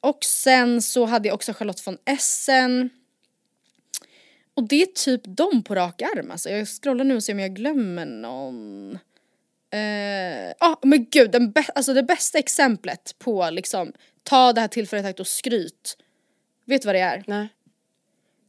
Och 0.00 0.24
sen 0.24 0.82
så 0.82 1.04
hade 1.04 1.28
jag 1.28 1.34
också 1.34 1.52
Charlotte 1.52 1.86
von 1.86 1.98
Essen. 2.04 2.90
Och 4.54 4.68
det 4.68 4.82
är 4.82 4.86
typ 4.86 5.20
dem 5.24 5.62
på 5.62 5.74
rak 5.74 6.02
arm 6.02 6.30
alltså. 6.30 6.50
Jag 6.50 6.68
scrollar 6.68 7.04
nu 7.04 7.16
och 7.16 7.22
ser 7.24 7.32
om 7.32 7.38
jag 7.38 7.54
glömmer 7.54 8.06
någon. 8.06 8.98
Ja 9.70 10.54
ah, 10.68 10.76
men 10.82 11.06
gud, 11.10 11.30
den 11.30 11.52
bä- 11.52 11.70
alltså 11.74 11.94
det 11.94 12.02
bästa 12.02 12.38
exemplet 12.38 13.14
på 13.18 13.50
liksom 13.50 13.92
ta 14.22 14.52
det 14.52 14.60
här 14.60 14.68
tillfället 14.68 15.04
i 15.04 15.08
akt 15.08 15.20
och 15.20 15.26
skryt. 15.26 15.96
Vet 16.64 16.82
du 16.82 16.86
vad 16.86 16.94
det 16.94 17.00
är? 17.00 17.24
Nej, 17.26 17.48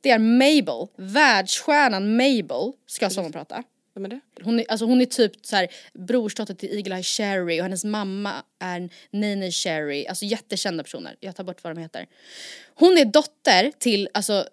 Det 0.02 0.10
är 0.10 0.20
Mabel, 0.20 0.88
världsstjärnan 0.98 2.16
Mabel 2.16 2.72
ska 2.88 3.10
sommarprata. 3.10 3.64
vem 3.94 4.06
är 4.06 4.10
det? 4.10 4.20
Hon 4.42 4.60
är, 4.60 4.66
alltså 4.70 4.86
hon 4.86 5.02
är 5.02 5.06
typ 5.06 5.46
så 5.46 5.56
här 5.56 5.68
brorsdotter 5.94 6.54
till 6.54 6.76
Eagle 6.76 6.96
Eye 6.96 7.04
Cherry 7.04 7.60
och 7.60 7.64
hennes 7.64 7.84
mamma 7.84 8.34
är 8.60 8.90
Nene 9.12 9.52
Cherry, 9.52 10.06
alltså 10.06 10.26
jättekända 10.26 10.84
personer. 10.84 11.16
Jag 11.20 11.36
tar 11.36 11.44
bort 11.44 11.64
vad 11.64 11.76
de 11.76 11.82
heter. 11.82 12.08
Hon 12.76 12.98
är 12.98 13.06
dotter 13.06 13.72
till, 13.80 14.10
alltså 14.14 14.46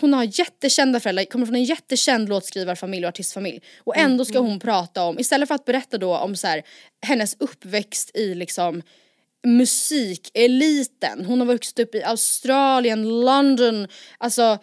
hon 0.00 0.14
har 0.14 0.38
jättekända 0.38 1.00
föräldrar, 1.00 1.24
kommer 1.24 1.46
från 1.46 1.56
en 1.56 1.64
jättekänd 1.64 2.28
låtskrivarfamilj 2.28 3.04
och 3.04 3.08
artistfamilj. 3.08 3.62
Och 3.78 3.96
ändå 3.96 4.24
ska 4.24 4.38
hon 4.38 4.60
prata 4.60 5.04
om, 5.04 5.18
istället 5.18 5.48
för 5.48 5.54
att 5.54 5.64
berätta 5.64 5.98
då 5.98 6.16
om 6.16 6.36
så 6.36 6.46
här, 6.46 6.62
hennes 7.06 7.36
uppväxt 7.38 8.16
i 8.16 8.34
liksom 8.34 8.82
musikeliten. 9.42 11.24
Hon 11.24 11.40
har 11.40 11.46
vuxit 11.46 11.78
upp 11.78 11.94
i 11.94 12.02
Australien, 12.02 13.20
London, 13.20 13.88
alltså 14.18 14.58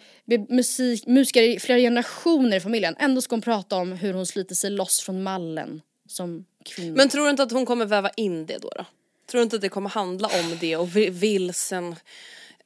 musik, 0.48 1.06
musiker 1.06 1.42
i 1.42 1.60
flera 1.60 1.78
generationer 1.78 2.56
i 2.56 2.60
familjen. 2.60 2.96
Ändå 2.98 3.20
ska 3.20 3.34
hon 3.34 3.42
prata 3.42 3.76
om 3.76 3.92
hur 3.92 4.14
hon 4.14 4.26
sliter 4.26 4.54
sig 4.54 4.70
loss 4.70 5.00
från 5.00 5.22
mallen 5.22 5.82
som 6.08 6.44
kvinna. 6.64 6.96
Men 6.96 7.08
tror 7.08 7.24
du 7.24 7.30
inte 7.30 7.42
att 7.42 7.52
hon 7.52 7.66
kommer 7.66 7.86
väva 7.86 8.10
in 8.10 8.46
det 8.46 8.58
då? 8.58 8.70
då? 8.76 8.84
Tror 9.30 9.38
du 9.38 9.42
inte 9.42 9.56
att 9.56 9.62
det 9.62 9.68
kommer 9.68 9.90
handla 9.90 10.28
om 10.28 10.58
det 10.60 10.76
och 10.76 10.96
vilsen 10.96 11.96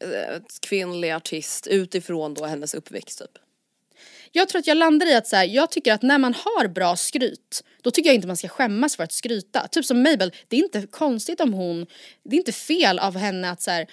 eh, 0.00 0.42
kvinnlig 0.61 1.11
artist 1.11 1.66
utifrån 1.66 2.35
då 2.35 2.44
hennes 2.44 2.74
uppväxt 2.74 3.18
typ? 3.18 3.43
Jag 4.37 4.49
tror 4.49 4.59
att 4.59 4.66
jag 4.66 4.77
landar 4.77 5.07
i 5.07 5.14
att 5.14 5.27
så 5.27 5.37
här, 5.37 5.44
jag 5.44 5.70
tycker 5.70 5.92
att 5.92 6.03
när 6.03 6.18
man 6.18 6.35
har 6.35 6.68
bra 6.68 6.97
skryt, 6.97 7.64
då 7.83 7.90
tycker 7.90 8.09
jag 8.09 8.14
inte 8.14 8.27
man 8.27 8.37
ska 8.37 8.49
skämmas 8.49 8.97
för 8.97 9.05
att 9.05 9.12
skryta. 9.12 9.68
Typ 9.68 9.85
som 9.85 10.03
Mabel, 10.03 10.33
det 10.49 10.57
är 10.57 10.61
inte 10.61 10.87
konstigt 10.87 11.40
om 11.40 11.53
hon, 11.53 11.87
det 12.23 12.37
är 12.37 12.38
inte 12.38 12.53
fel 12.53 12.99
av 12.99 13.16
henne 13.16 13.51
att 13.51 13.62
så 13.62 13.70
här, 13.70 13.87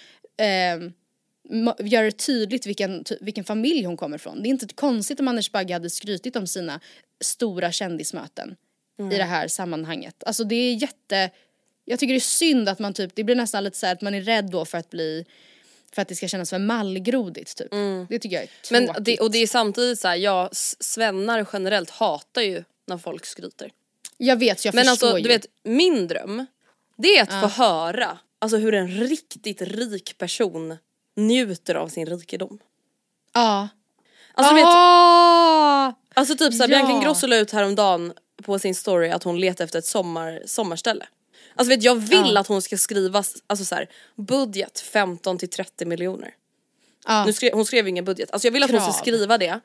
ma- 1.50 1.86
göra 1.86 2.06
det 2.06 2.12
tydligt 2.12 2.66
vilken, 2.66 3.04
vilken 3.22 3.44
familj 3.44 3.84
hon 3.86 3.98
kommer 3.98 4.16
ifrån. 4.16 4.44
Det 4.44 4.48
är 4.48 4.52
inte 4.52 4.68
konstigt 4.68 5.20
om 5.20 5.28
Anders 5.28 5.52
Bagge 5.52 5.74
hade 5.74 5.90
skrytit 5.90 6.36
om 6.36 6.48
sina 6.48 6.80
stora 7.24 7.72
kändismöten 7.72 8.56
i 9.12 9.18
det 9.18 9.24
här 9.24 9.48
sammanhanget. 9.48 10.24
Alltså 10.24 10.44
det 10.44 10.56
är 10.56 10.74
jätte, 10.74 11.30
jag 11.86 12.00
tycker 12.00 12.14
det 12.14 12.18
är 12.18 12.20
synd 12.20 12.70
att 12.70 12.80
man 12.80 12.94
typ, 12.94 13.16
det 13.16 13.24
blir 13.24 13.36
nästan 13.36 13.64
lite 13.64 13.78
så 13.78 13.88
att 13.88 14.02
man 14.02 14.16
är 14.16 14.22
rädd 14.22 14.52
då 14.52 14.66
för 14.66 14.78
att 14.78 14.90
bli 14.90 15.26
för 15.96 16.02
att 16.02 16.08
det 16.08 16.16
ska 16.16 16.28
kännas 16.28 16.50
för 16.50 16.60
mallgrodigt 16.60 17.58
typ. 17.58 17.72
Det 18.10 18.20
tycker 18.20 18.36
jag 18.36 18.44
är 18.44 18.48
tråkigt. 18.48 18.72
Men 18.96 19.04
det, 19.04 19.20
och 19.20 19.32
det 19.32 19.38
är 19.38 19.48
samtidigt 19.48 20.00
så 20.00 20.08
här, 20.08 20.16
ja 20.16 20.50
svennar 20.80 21.48
generellt 21.54 21.90
hatar 21.90 22.42
ju 22.42 22.64
när 22.88 22.98
folk 22.98 23.26
skryter. 23.26 23.72
Jag 24.18 24.36
vet, 24.40 24.66
jag 24.66 24.76
Men 24.76 24.86
förstår 24.86 25.08
alltså 25.08 25.18
ju. 25.18 25.24
du 25.24 25.30
vet, 25.30 25.46
min 25.64 26.08
dröm 26.08 26.46
det 26.98 27.18
är 27.18 27.24
att 27.24 27.42
få 27.42 27.64
höra 27.64 28.18
alltså 28.40 28.58
hur 28.58 28.74
en 28.74 28.88
riktigt 28.88 29.62
rik 29.62 30.18
person 30.18 30.78
njuter 31.16 31.76
av 31.76 31.88
sin 31.88 32.06
rikedom. 32.06 32.60
Ja. 33.34 33.68
Alltså, 34.34 34.56
vet, 34.56 34.66
Ah! 34.68 35.94
alltså 36.14 36.36
typ 36.36 36.54
såhär, 36.54 36.70
Ja. 36.70 36.78
Bianca 36.78 36.92
Ingrosso 36.94 37.28
la 37.28 37.36
ut 37.36 37.52
häromdagen 37.52 38.14
på 38.44 38.60
sin 38.60 38.76
story 38.76 39.10
att 39.10 39.24
hon 39.24 39.40
letar 39.40 39.66
efter 39.66 39.80
ett 39.80 39.86
sommar, 39.86 40.42
sommarställe. 40.46 41.06
Alltså 41.56 41.70
vet 41.70 41.84
jag 41.84 41.96
vill 41.96 42.32
Ja. 42.34 42.40
att 42.40 42.48
hon 42.48 42.62
ska 42.62 42.78
skriva, 42.78 43.24
alltså 43.48 43.66
så 43.66 43.76
här, 43.76 43.90
budget 44.16 44.80
15 44.80 45.38
till 45.38 45.50
30 45.50 45.86
miljoner. 45.86 46.34
Ja. 47.08 47.26
Nu 47.26 47.34
skrev, 47.34 47.54
hon 47.54 47.66
skrev 47.66 47.88
ingen 47.88 48.06
budget, 48.06 48.32
alltså 48.32 48.48
jag 48.48 48.52
vill 48.54 48.64
att 48.64 48.72
hon 48.72 48.82
ska 48.82 48.92
skriva 48.94 49.38
det 49.38 49.60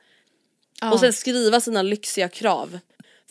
Ja. 0.81 0.91
och 0.93 0.99
sen 0.99 1.13
skriva 1.13 1.61
sina 1.61 1.81
lyxiga 1.81 2.29
krav. 2.29 2.79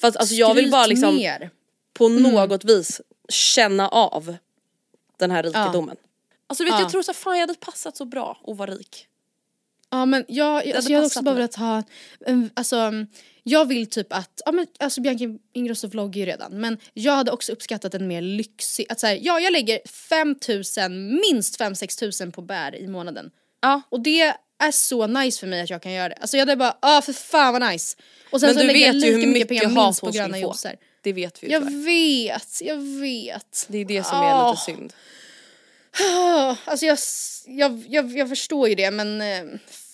För 0.00 0.08
att 0.08 0.16
alltså 0.16 0.34
jag 0.34 0.54
vill 0.54 0.64
Skryt 0.64 0.72
bara 0.72 0.86
liksom 0.86 1.16
mer. 1.16 1.50
på 1.92 2.08
något 2.08 2.64
vis 2.64 3.00
känna 3.28 3.88
av 3.88 4.36
den 5.18 5.30
här 5.30 5.42
rikedomen. 5.42 5.96
Alltså 6.46 6.64
vet 6.64 6.72
Ja. 6.72 6.80
jag 6.80 6.90
tror 6.90 7.02
så 7.02 7.12
här, 7.12 7.16
fan 7.16 7.34
jag 7.38 7.40
hade 7.46 7.54
passat 7.58 7.96
så 7.96 8.04
bra 8.04 8.40
att 8.46 8.56
vara 8.56 8.70
rik. 8.70 9.06
Ja 9.96 10.06
men 10.06 10.24
jag, 10.28 10.70
alltså, 10.70 10.90
jag 10.90 10.96
hade 10.96 11.06
också 11.06 11.22
bara 11.22 11.34
velat 11.34 11.54
ha, 11.54 11.82
en, 12.26 12.50
alltså 12.54 12.92
jag 13.42 13.68
vill 13.68 13.86
typ 13.86 14.12
att, 14.12 14.42
ja 14.46 14.52
men 14.52 14.66
alltså 14.78 15.00
Bianca 15.00 15.24
Ingrosso 15.52 15.88
vloggar 15.88 16.20
ju 16.20 16.26
redan 16.26 16.60
men 16.60 16.78
jag 16.94 17.12
hade 17.12 17.30
också 17.30 17.52
uppskattat 17.52 17.94
en 17.94 18.08
mer 18.08 18.22
lyxig, 18.22 18.86
att 18.88 19.00
säga 19.00 19.20
ja 19.22 19.40
jag 19.40 19.52
lägger 19.52 19.80
5000, 19.88 21.20
minst 21.20 21.60
5-6 21.60 21.98
tusen 21.98 22.32
på 22.32 22.42
bär 22.42 22.76
i 22.76 22.86
månaden. 22.86 23.30
Ja. 23.62 23.82
Och 23.88 24.00
det 24.00 24.20
är 24.58 24.70
så 24.70 25.06
nice 25.06 25.40
för 25.40 25.46
mig 25.46 25.62
att 25.62 25.70
jag 25.70 25.82
kan 25.82 25.92
göra 25.92 26.08
det. 26.08 26.14
Alltså 26.14 26.36
jag 26.36 26.42
hade 26.42 26.56
bara, 26.56 26.76
ah 26.80 27.02
för 27.02 27.12
fan 27.12 27.52
vad 27.52 27.72
nice. 27.72 27.96
Och 28.30 28.40
sen 28.40 28.48
Men 28.48 28.54
så 28.54 28.60
du 28.60 28.66
lägger 28.66 28.86
jag 28.86 28.94
vet 28.94 29.04
ju 29.04 29.12
hur 29.12 29.26
mycket 29.26 29.48
pengar 29.48 29.84
minst 29.84 30.00
på 30.00 30.10
gröna 30.10 30.38
juicer. 30.38 30.76
Det 31.02 31.12
vet 31.12 31.42
vi 31.42 31.46
ju 31.46 31.52
Jag 31.52 31.68
tyvärr. 31.68 31.84
vet, 31.84 32.60
jag 32.60 32.76
vet. 32.76 33.66
Det 33.68 33.78
är 33.78 33.84
det 33.84 34.06
som 34.06 34.18
är 34.18 34.50
lite 34.50 34.62
synd. 34.62 34.92
Alltså 36.64 36.86
jag, 36.86 36.98
jag, 37.46 37.84
jag, 37.88 38.18
jag 38.18 38.28
förstår 38.28 38.68
ju 38.68 38.74
det 38.74 38.90
men 38.90 39.20
eh, 39.20 39.44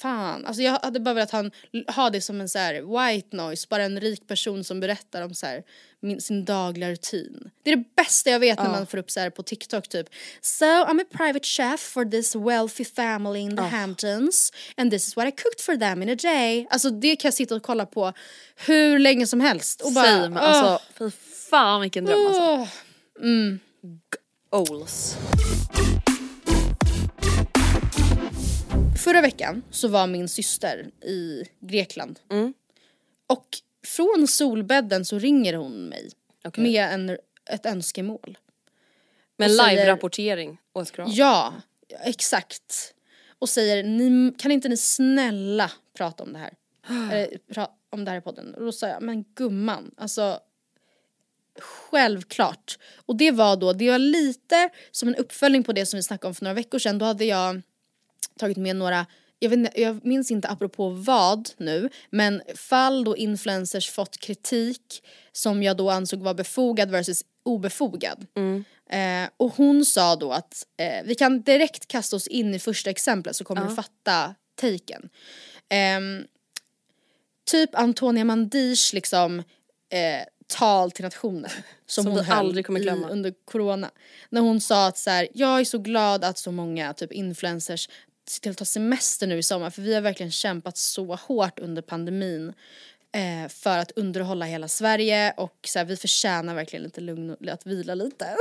fan. 0.03 0.47
Alltså 0.47 0.63
jag 0.63 0.79
hade 0.83 1.01
bara 1.01 1.15
velat 1.15 1.31
ha, 1.31 1.39
en, 1.39 1.51
ha 1.89 2.11
det 2.11 2.21
som 2.21 2.41
en 2.41 2.49
så 2.49 2.59
white 2.73 3.37
noise, 3.37 3.67
bara 3.71 3.85
en 3.85 4.01
rik 4.01 4.29
person 4.29 4.65
som 4.65 4.81
berättar 4.81 5.23
om 5.23 5.35
så 5.35 5.47
här, 5.47 5.63
min, 6.01 6.21
sin 6.21 6.45
dagliga 6.45 6.91
rutin. 6.91 7.51
Det 7.63 7.73
är 7.73 7.77
det 7.77 7.85
bästa 7.97 8.31
jag 8.31 8.41
vet 8.41 8.59
när 8.59 8.71
man 8.71 8.87
får 8.87 8.99
upp 8.99 9.11
så 9.11 9.21
här 9.21 9.31
på 9.31 9.43
TikTok 9.43 9.89
typ 9.89 10.07
So 10.41 10.65
I'm 10.65 11.03
a 11.03 11.05
private 11.11 11.47
chef 11.47 11.81
for 11.81 12.05
this 12.05 12.37
wealthy 12.37 12.85
family 12.85 13.41
in 13.41 13.57
the 13.57 13.63
Hamptons 13.63 14.53
and 14.77 14.91
this 14.91 15.09
is 15.09 15.17
what 15.17 15.29
I 15.29 15.31
cooked 15.31 15.61
for 15.61 15.77
them 15.77 16.03
in 16.03 16.09
a 16.11 16.15
day. 16.15 16.67
Alltså 16.71 16.91
det 16.91 17.17
kan 17.17 17.29
jag 17.29 17.35
sitta 17.35 17.55
och 17.55 17.63
kolla 17.63 17.87
på 17.87 18.13
hur 18.57 18.99
länge 18.99 19.27
som 19.27 19.41
helst 19.41 19.81
och 19.81 19.93
bara 19.93 20.05
Same, 20.05 20.41
åh, 20.41 20.49
alltså 20.49 20.85
fy 20.99 21.11
fan 21.51 21.81
vilken 21.81 22.05
dröm 22.05 22.27
alltså. 22.27 22.43
åh. 22.43 22.69
Goals. 24.51 25.17
Förra 29.05 29.21
veckan 29.21 29.63
så 29.71 29.89
var 29.89 30.07
min 30.07 30.29
syster 30.29 30.91
i 31.03 31.45
Grekland. 31.61 32.21
Mm. 32.31 32.55
Och 33.27 33.47
från 33.87 34.27
solbädden 34.29 35.05
så 35.05 35.19
ringer 35.19 35.55
hon 35.55 35.89
mig 35.89 36.11
Okej. 36.45 36.65
med 36.65 36.85
en, 36.95 37.19
ett 37.51 37.67
önskemål. 37.67 38.39
Men 39.37 39.51
live-rapportering. 39.51 40.59
Ja, 41.09 41.55
exakt. 42.05 42.95
Och 43.39 43.49
säger, 43.49 43.83
ni, 43.85 44.35
kan 44.39 44.53
inte 44.53 44.69
ni 44.69 44.77
snälla 44.77 45.71
prata 45.97 46.23
om 46.23 46.33
det 46.33 46.39
här? 46.39 46.55
Eller, 47.13 47.39
pra, 47.55 47.69
om 47.91 48.05
det 48.05 48.11
här 48.11 48.19
i 48.19 48.21
podden. 48.21 48.55
Och 48.55 48.65
då 48.65 48.73
sa 48.73 48.89
jag, 48.89 49.03
men 49.03 49.25
gumman, 49.35 49.95
alltså 49.97 50.41
Självklart. 51.59 52.79
Och 53.07 53.17
det 53.17 53.31
var 53.31 53.57
då, 53.57 53.73
det 53.73 53.91
var 53.91 53.99
lite 53.99 54.71
som 54.91 55.09
en 55.09 55.15
uppföljning 55.15 55.65
på 55.65 55.73
det 55.73 55.87
som 55.87 55.97
vi 55.97 56.03
snackade 56.03 56.29
om 56.29 56.35
för 56.35 56.45
några 56.45 56.55
veckor 56.55 56.79
sedan. 56.79 56.99
Då 56.99 57.05
hade 57.05 57.25
jag 57.25 57.63
tagit 58.39 58.57
med 58.57 58.77
några, 58.77 59.07
jag, 59.39 59.51
vet, 59.51 59.79
jag 59.79 60.05
minns 60.05 60.31
inte 60.31 60.49
apropå 60.49 60.89
vad 60.89 61.51
nu, 61.57 61.89
men 62.11 62.43
fall 62.55 63.05
då 63.05 63.17
influencers 63.17 63.91
fått 63.91 64.17
kritik 64.17 65.05
som 65.33 65.63
jag 65.63 65.77
då 65.77 65.91
ansåg 65.91 66.23
var 66.23 66.35
befogad 66.35 66.91
versus 66.91 67.25
obefogad. 67.43 68.27
Eh, 68.91 69.29
och 69.37 69.55
hon 69.57 69.85
sa 69.85 70.17
då 70.17 70.33
att 70.33 70.67
eh, 70.77 71.05
vi 71.05 71.15
kan 71.15 71.43
direkt 71.43 71.87
kasta 71.87 72.17
oss 72.17 72.27
in 72.27 72.55
i 72.55 72.59
första 72.59 72.91
exemplet 72.91 73.37
så 73.37 73.45
kommer 73.45 73.69
du 73.69 73.75
fatta 73.75 74.35
taken. 74.61 75.09
Ehm, 75.69 76.27
typ 77.51 77.75
Antonia 77.75 78.25
Mandirs 78.25 78.93
liksom 78.93 79.39
eh, 79.39 80.27
tal 80.47 80.91
till 80.91 81.05
nationen 81.05 81.51
som, 81.87 82.05
Som 82.05 82.13
hon 82.13 82.25
höll 82.25 82.39
aldrig 82.39 82.67
kommer 82.67 82.81
glömma. 82.81 83.09
I, 83.09 83.13
under 83.13 83.35
corona. 83.45 83.91
När 84.31 84.41
hon 84.41 84.61
sa 84.61 84.87
att 84.87 84.99
så 84.99 85.11
här, 85.11 85.29
jag 85.35 85.61
är 85.61 85.65
så 85.65 85.79
glad 85.79 86.25
att 86.25 86.39
så 86.39 86.53
många 86.53 86.93
typ 86.93 87.13
influencers 87.13 87.89
ser 88.29 88.41
till 88.41 88.51
att 88.51 88.57
ta 88.57 88.65
semester 88.65 89.27
nu 89.27 89.39
i 89.39 89.43
sommar 89.43 89.71
för 89.71 89.83
vi 89.83 89.95
har 89.95 90.01
verkligen 90.01 90.33
kämpat 90.33 90.77
så 90.77 91.15
hårt 91.15 91.59
under 91.59 91.83
pandemin 91.83 92.53
eh, 93.15 93.49
för 93.49 93.79
att 93.79 93.91
underhålla 93.91 94.45
hela 94.47 94.69
Sverige 94.69 95.35
och 95.37 95.57
så 95.67 95.79
här, 95.79 95.87
vi 95.87 95.97
förtjänar 95.97 96.55
verkligen 96.55 96.83
lite 96.83 97.01
lugn 97.01 97.31
och 97.31 97.49
att 97.49 97.67
vila 97.67 97.95
lite. 97.95 98.27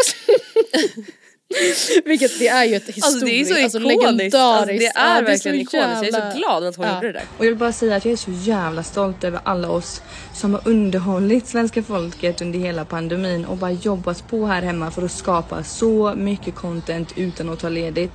Vilket 2.05 2.39
det 2.39 2.47
är 2.47 2.63
ju 2.65 2.75
ett 2.75 2.83
historiskt, 2.87 3.05
Alltså 3.05 3.25
det 3.25 3.41
är 3.41 3.45
så 3.45 3.63
alltså, 3.63 3.79
ikoniskt, 3.79 4.35
alltså, 4.35 4.65
legendariskt. 4.65 4.79
det 4.95 4.99
Ja, 5.01 5.07
är 5.17 5.23
verkligen 5.23 5.55
ikoniskt. 5.59 5.73
Jag 5.73 5.83
är 5.99 6.03
jävla- 6.03 6.31
så 6.31 6.37
glad 6.37 6.63
att 6.63 6.75
hon 6.75 6.85
Ja. 6.85 6.95
gjorde 6.95 7.07
det 7.07 7.13
där. 7.13 7.23
Och 7.37 7.45
jag 7.45 7.49
vill 7.49 7.57
bara 7.59 7.71
säga 7.73 7.95
att 7.95 8.05
jag 8.05 8.11
är 8.11 8.17
så 8.17 8.31
jävla 8.31 8.83
stolt 8.83 9.23
över 9.23 9.39
alla 9.43 9.69
oss 9.69 10.01
som 10.35 10.53
har 10.53 10.67
underhållit 10.67 11.47
svenska 11.47 11.83
folket 11.83 12.41
under 12.41 12.59
hela 12.59 12.85
pandemin 12.85 13.45
och 13.45 13.57
bara 13.57 13.71
jobbat 13.71 14.27
på 14.27 14.45
här 14.45 14.61
hemma 14.61 14.91
för 14.91 15.01
att 15.05 15.11
skapa 15.11 15.63
så 15.63 16.13
mycket 16.15 16.55
content 16.55 17.13
utan 17.15 17.49
att 17.49 17.59
ta 17.59 17.69
ledigt. 17.69 18.13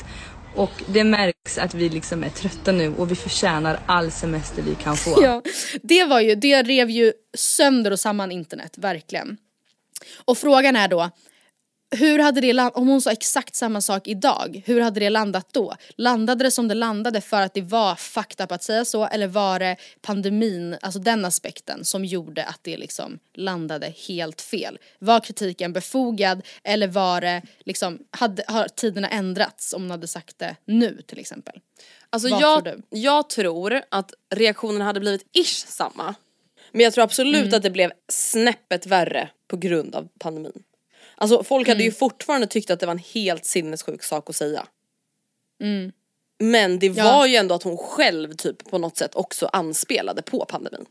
Och 0.57 0.83
det 0.87 1.05
märks 1.05 1.59
att 1.59 1.75
vi 1.75 1.89
liksom 1.89 2.25
är 2.25 2.29
trötta 2.29 2.73
nu 2.73 2.95
och 2.95 3.11
vi 3.11 3.15
förtjänar 3.15 3.81
all 3.87 4.11
semester 4.11 4.63
vi 4.63 4.75
kan 4.75 4.97
få. 4.97 5.23
Ja, 5.23 5.43
det 5.83 6.05
var 6.05 6.21
ju, 6.21 6.35
det 6.35 6.63
rev 6.63 6.91
ju 6.91 7.13
sönder 7.37 7.91
och 7.91 8.01
samman 8.01 8.33
internet, 8.33 8.79
verkligen. 8.79 9.37
Och 10.25 10.39
frågan 10.39 10.77
är 10.77 10.89
då, 10.89 11.11
hur 11.97 12.19
hade 12.19 12.41
det 12.41 12.53
landat, 12.53 12.77
om 12.77 12.89
hon 12.89 13.01
sa 13.01 13.11
exakt 13.11 13.55
samma 13.55 13.81
sak 13.81 14.09
idag, 14.09 14.63
hur 14.67 14.81
hade 14.81 15.01
det 15.01 15.11
landat 15.11 15.49
då? 15.53 15.75
Landade 15.97 16.45
det 16.45 16.51
som 16.51 16.69
det 16.69 16.75
landade 16.75 17.21
för 17.21 17.43
att 17.43 17.55
det 17.55 17.61
var 17.63 17.95
fucked 17.95 18.45
up 18.45 18.53
att 18.53 18.63
säga 18.63 18.85
så 18.85 19.07
eller 19.07 19.27
var 19.27 19.59
det 19.59 19.77
pandemin, 20.03 20.77
alltså 20.81 21.01
den 21.01 21.25
aspekten 21.25 21.85
som 21.85 22.05
gjorde 22.05 22.45
att 22.45 22.59
det 22.63 22.77
liksom 22.77 23.19
landade 23.35 23.95
helt 24.09 24.41
fel? 24.41 24.79
Var 24.99 25.21
kritiken 25.21 25.73
befogad 25.73 26.43
eller 26.65 26.89
var 26.89 27.21
det 27.21 27.43
liksom, 27.65 27.99
hade, 28.11 28.45
har 28.49 28.69
tiderna 28.69 29.09
ändrats 29.09 29.73
om 29.73 29.83
hon 29.83 29.91
hade 29.91 30.07
sagt 30.09 30.39
det 30.39 30.57
nu 30.65 31.03
till 31.07 31.19
exempel? 31.19 31.61
Alltså 32.11 32.29
Vad 32.29 32.41
jag, 32.43 32.65
tror 32.65 32.75
du? 32.91 32.99
jag 32.99 33.29
tror 33.29 33.83
att 33.89 34.13
reaktionerna 34.35 34.85
hade 34.85 35.01
blivit 35.01 35.27
ish 35.33 35.67
samma. 35.67 36.15
Men 36.73 36.81
jag 36.85 36.93
tror 36.93 37.05
absolut 37.05 37.43
Mm. 37.45 37.55
att 37.55 37.63
det 37.63 37.71
blev 37.71 37.93
snäppet 38.09 38.87
värre 38.87 39.29
på 39.49 39.57
grund 39.57 39.95
av 39.95 40.09
pandemin. 40.19 40.63
Alltså 41.19 41.43
folk 41.45 41.69
hade 41.69 41.81
ju 41.83 41.89
Mm. 41.89 41.95
fortfarande 41.95 42.47
tyckt 42.47 42.71
att 42.71 42.81
det 42.81 42.87
var 42.87 42.93
en 42.95 42.99
helt 43.15 43.45
sinnessjuk 43.45 44.03
sak 44.03 44.31
att 44.31 44.37
säga. 44.37 44.67
Men 46.39 46.79
det 46.79 46.87
Ja. 46.87 47.05
var 47.05 47.27
ju 47.27 47.37
ändå 47.37 47.55
att 47.55 47.63
hon 47.63 47.77
själv 47.77 48.35
typ 48.35 48.71
på 48.71 48.79
något 48.79 48.97
sätt 48.97 49.15
också 49.15 49.47
anspelade 49.47 50.23
på 50.23 50.45
pandemin. 50.49 50.87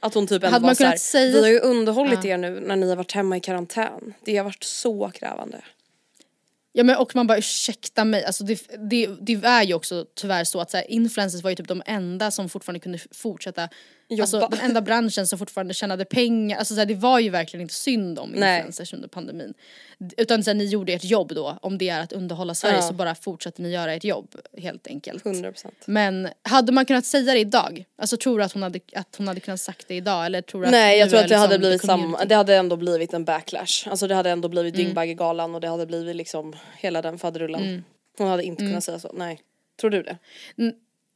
Att 0.00 0.14
hon 0.14 0.26
typ 0.26 0.42
ändå 0.42 0.54
Hade 0.54 0.66
var 0.66 0.74
såhär, 0.74 0.90
kunnat 0.90 1.00
säga- 1.00 1.32
vi 1.32 1.40
har 1.40 1.48
ju 1.48 1.60
underhållit 1.60 2.24
er 2.24 2.36
nu 2.38 2.60
när 2.60 2.76
ni 2.76 2.88
har 2.88 2.96
varit 2.96 3.12
hemma 3.12 3.36
i 3.36 3.40
karantän. 3.40 4.14
Det 4.24 4.36
har 4.36 4.44
varit 4.44 4.64
så 4.64 5.10
krävande. 5.14 5.60
Ja 6.72 6.84
men 6.84 6.96
och 6.96 7.14
man 7.16 7.26
bara 7.26 7.38
ursäkta 7.38 8.04
mig, 8.04 8.24
alltså 8.24 8.44
det, 8.44 8.68
det, 8.90 9.06
det 9.20 9.32
är 9.46 9.62
ju 9.62 9.74
också 9.74 10.06
tyvärr 10.14 10.44
så 10.44 10.60
att 10.60 10.70
så 10.70 10.76
här, 10.76 10.90
influencers 10.90 11.42
var 11.42 11.50
ju 11.50 11.56
typ 11.56 11.68
de 11.68 11.82
enda 11.86 12.30
som 12.30 12.48
fortfarande 12.48 12.80
kunde 12.80 12.98
fortsätta 13.10 13.68
Alltså 14.20 14.36
Jobba. 14.40 14.48
den 14.56 14.60
enda 14.60 14.80
branschen 14.80 15.26
som 15.26 15.38
fortfarande 15.38 15.74
tjänade 15.74 16.04
pengar, 16.04 16.58
alltså 16.58 16.74
så 16.74 16.78
här, 16.80 16.86
det 16.86 16.94
var 16.94 17.18
ju 17.18 17.30
verkligen 17.30 17.62
inte 17.62 17.74
synd 17.74 18.18
om 18.18 18.30
Nej. 18.30 18.56
influencers 18.56 18.92
under 18.94 19.08
pandemin. 19.08 19.54
Utan 20.16 20.44
så 20.44 20.50
här, 20.50 20.54
ni 20.54 20.64
gjorde 20.64 20.92
ert 20.92 21.04
jobb 21.04 21.34
då, 21.34 21.58
om 21.62 21.78
det 21.78 21.88
är 21.88 22.00
att 22.00 22.12
underhålla 22.12 22.54
Sverige 22.54 22.76
Ja. 22.76 22.82
så 22.82 22.94
bara 22.94 23.14
fortsätter 23.14 23.62
ni 23.62 23.70
göra 23.70 23.92
ert 23.94 24.04
jobb 24.04 24.34
helt 24.58 24.86
enkelt. 24.86 25.24
100%. 25.24 25.66
Men 25.86 26.28
hade 26.42 26.72
man 26.72 26.86
kunnat 26.86 27.04
säga 27.06 27.32
det 27.32 27.38
idag? 27.40 27.84
Alltså 27.98 28.16
tror 28.16 28.38
du 28.38 28.44
att 28.44 28.52
hon 28.52 28.62
hade, 28.62 28.80
att 28.94 29.14
hon 29.18 29.28
hade 29.28 29.40
kunnat 29.40 29.60
sagt 29.60 29.88
det 29.88 29.94
idag 29.94 30.26
eller 30.26 30.42
tror 30.42 30.62
du 30.64 30.70
Nej 30.70 30.94
att 30.94 30.98
jag 31.00 31.10
tror 31.10 31.20
att 31.20 31.28
det 31.28 31.36
hade 31.36 31.58
liksom 31.58 31.60
blivit 31.60 31.80
the 31.80 31.86
samma, 31.86 32.24
det 32.24 32.34
hade 32.34 32.56
ändå 32.56 32.76
blivit 32.76 33.14
en 33.14 33.24
backlash. 33.24 33.88
Alltså 33.88 34.06
det 34.06 34.14
hade 34.14 34.30
ändå 34.30 34.48
blivit 34.48 34.74
Mm. 34.74 34.84
Dyngbaggegalan 34.86 35.54
och 35.54 35.60
det 35.60 35.68
hade 35.68 35.86
blivit 35.86 36.16
liksom 36.16 36.56
hela 36.78 37.02
den 37.02 37.18
faderullan. 37.18 37.84
Hon 38.18 38.28
hade 38.28 38.42
inte 38.44 38.62
Mm. 38.62 38.72
kunnat 38.72 38.84
säga 38.84 38.98
så, 38.98 39.10
nej. 39.14 39.40
Tror 39.80 39.90
du 39.90 40.02
det? 40.02 40.16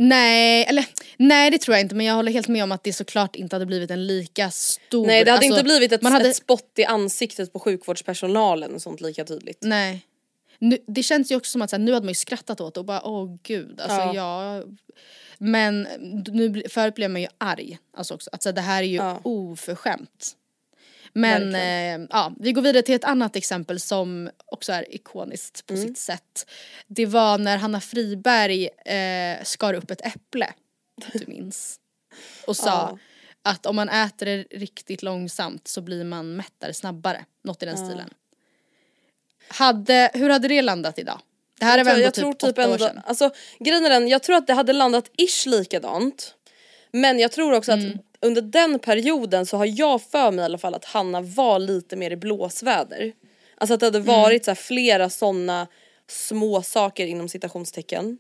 Nej, 0.03 0.65
eller 0.69 0.87
nej 1.17 1.51
det 1.51 1.59
tror 1.59 1.77
jag 1.77 1.81
inte 1.85 1.95
men 1.95 2.07
jag 2.07 2.15
håller 2.15 2.33
helt 2.33 2.49
med 2.49 2.65
om 2.65 2.73
att 2.73 2.85
det 2.85 2.93
såklart 2.93 3.37
inte 3.37 3.57
hade 3.57 3.67
blivit 3.67 3.91
en 3.91 4.07
lika 4.07 4.51
stor... 4.51 5.07
Nej 5.07 5.25
det 5.25 5.31
hade 5.31 5.39
alltså, 5.47 5.59
inte 5.59 5.65
blivit 5.65 5.93
ett, 5.93 6.03
man 6.03 6.13
hade- 6.13 6.29
ett 6.29 6.37
spott 6.37 6.73
i 6.77 6.85
ansiktet 6.85 7.53
på 7.53 7.59
sjukvårdspersonalen 7.61 8.75
och 8.75 8.83
sånt 8.83 9.01
lika 9.01 9.25
tydligt. 9.25 9.59
Nej. 9.61 10.07
Nu, 10.59 10.79
det 10.87 11.03
känns 11.03 11.33
ju 11.33 11.37
också 11.37 11.51
som 11.51 11.63
att 11.63 11.71
så 11.71 11.77
här, 11.77 11.83
nu 11.85 11.93
hade 11.93 12.05
man 12.07 12.11
ju 12.11 12.15
skrattat 12.15 12.61
åt 12.61 12.75
det 12.75 12.81
och 12.81 12.87
bara 12.87 13.03
åh 13.07 13.37
gud 13.43 13.81
alltså 13.81 13.97
Ja. 14.01 14.15
jag... 14.15 14.77
Men 15.39 15.83
nu, 16.27 16.63
förut 16.69 16.95
blev 16.95 17.11
man 17.11 17.21
ju 17.23 17.29
arg 17.39 17.79
alltså 17.97 18.15
också, 18.15 18.31
att 18.33 18.43
så 18.43 18.49
här, 18.49 18.55
det 18.55 18.61
här 18.61 18.83
är 18.83 18.87
ju 18.87 18.97
Ja. 18.97 19.21
oförskämt. 19.23 20.37
Men 21.13 21.55
eh, 21.55 22.07
ja, 22.11 22.33
vi 22.39 22.53
går 22.53 22.63
vidare 22.63 22.83
till 22.83 22.95
ett 22.95 23.05
annat 23.05 23.37
exempel 23.37 23.81
som 23.81 24.31
också 24.47 24.73
är 24.73 24.95
ikoniskt 24.95 25.67
på 25.67 25.75
Mm. 25.75 25.87
sitt 25.89 25.99
sätt. 25.99 26.51
Det 26.87 27.07
var 27.07 27.39
när 27.39 27.57
Hanna 27.57 27.81
Friberg 27.81 28.67
eh, 28.85 29.43
skar 29.45 29.75
upp 29.75 29.91
ett 29.91 30.07
äpple. 30.07 30.53
Du 31.13 31.25
minns. 31.27 31.77
och 32.47 32.57
sa 32.57 32.99
att 33.43 33.67
om 33.67 33.77
man 33.77 33.89
äter 33.89 34.27
det 34.27 34.43
riktigt 34.51 35.03
långsamt 35.03 35.69
så 35.69 35.81
blir 35.81 36.05
man 36.05 36.37
mättare 36.37 36.75
snabbare. 36.75 37.25
Något 37.45 37.63
i 37.63 37.67
den 37.67 37.77
stilen. 37.77 38.11
Hade, 39.49 40.11
hur 40.15 40.31
hade 40.31 40.49
det 40.49 40.63
landat 40.63 40.99
idag? 40.99 41.21
Det 41.59 41.65
här 41.65 41.79
är 41.79 41.85
väl 41.85 41.95
ändå 41.95 42.05
jag 42.07 42.15
typ, 42.15 42.23
tror 42.23 42.33
typ 42.33 42.43
åtta 42.59 42.61
år 42.69 42.73
ändå, 42.73 42.79
sedan. 42.87 43.01
alltså 43.07 43.31
grejen 43.59 43.85
är 43.87 43.91
den, 43.91 44.09
jag 44.09 44.23
tror 44.23 44.37
att 44.37 44.47
det 44.47 44.55
hade 44.55 44.73
landat 44.73 45.11
ish 45.17 45.47
likadant. 45.47 46.35
Men 46.93 47.19
jag 47.19 47.33
tror 47.33 47.53
också 47.53 47.73
Mm. 47.73 47.91
att 47.91 48.10
under 48.23 48.43
den 48.43 48.79
perioden 48.79 49.47
så 49.47 49.57
har 49.57 49.67
jag 49.81 50.03
för 50.03 50.31
mig 50.31 50.43
i 50.43 50.45
alla 50.45 50.59
fall 50.59 50.75
att 50.75 50.85
Hanna 50.85 51.21
var 51.21 51.59
lite 51.59 51.97
mer 51.97 52.11
i 52.11 52.17
blåsväder. 52.17 53.13
Alltså 53.57 53.75
att 53.75 53.81
det 53.81 53.87
Mm. 53.87 54.09
hade 54.09 54.21
varit 54.23 54.45
så 54.45 54.51
här 54.51 54.57
flera 54.57 55.11
sådana 55.11 55.67
små 56.09 56.63
saker 56.63 57.07
inom 57.07 57.29
citationstecken. 57.29 58.19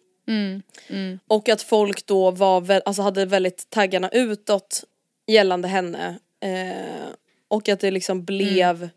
Mm. 0.88 1.18
Och 1.26 1.48
att 1.48 1.62
folk 1.62 2.06
då 2.06 2.30
var 2.30 2.60
väl, 2.60 2.82
alltså 2.84 3.02
hade 3.02 3.24
väldigt 3.26 3.70
taggarna 3.70 4.08
utåt 4.08 4.84
gällande 5.26 5.68
henne. 5.68 6.18
Eh, 6.40 7.06
och 7.48 7.68
att 7.68 7.80
det 7.80 7.90
liksom 7.90 8.24
blev 8.24 8.76
Mm. 8.76 8.88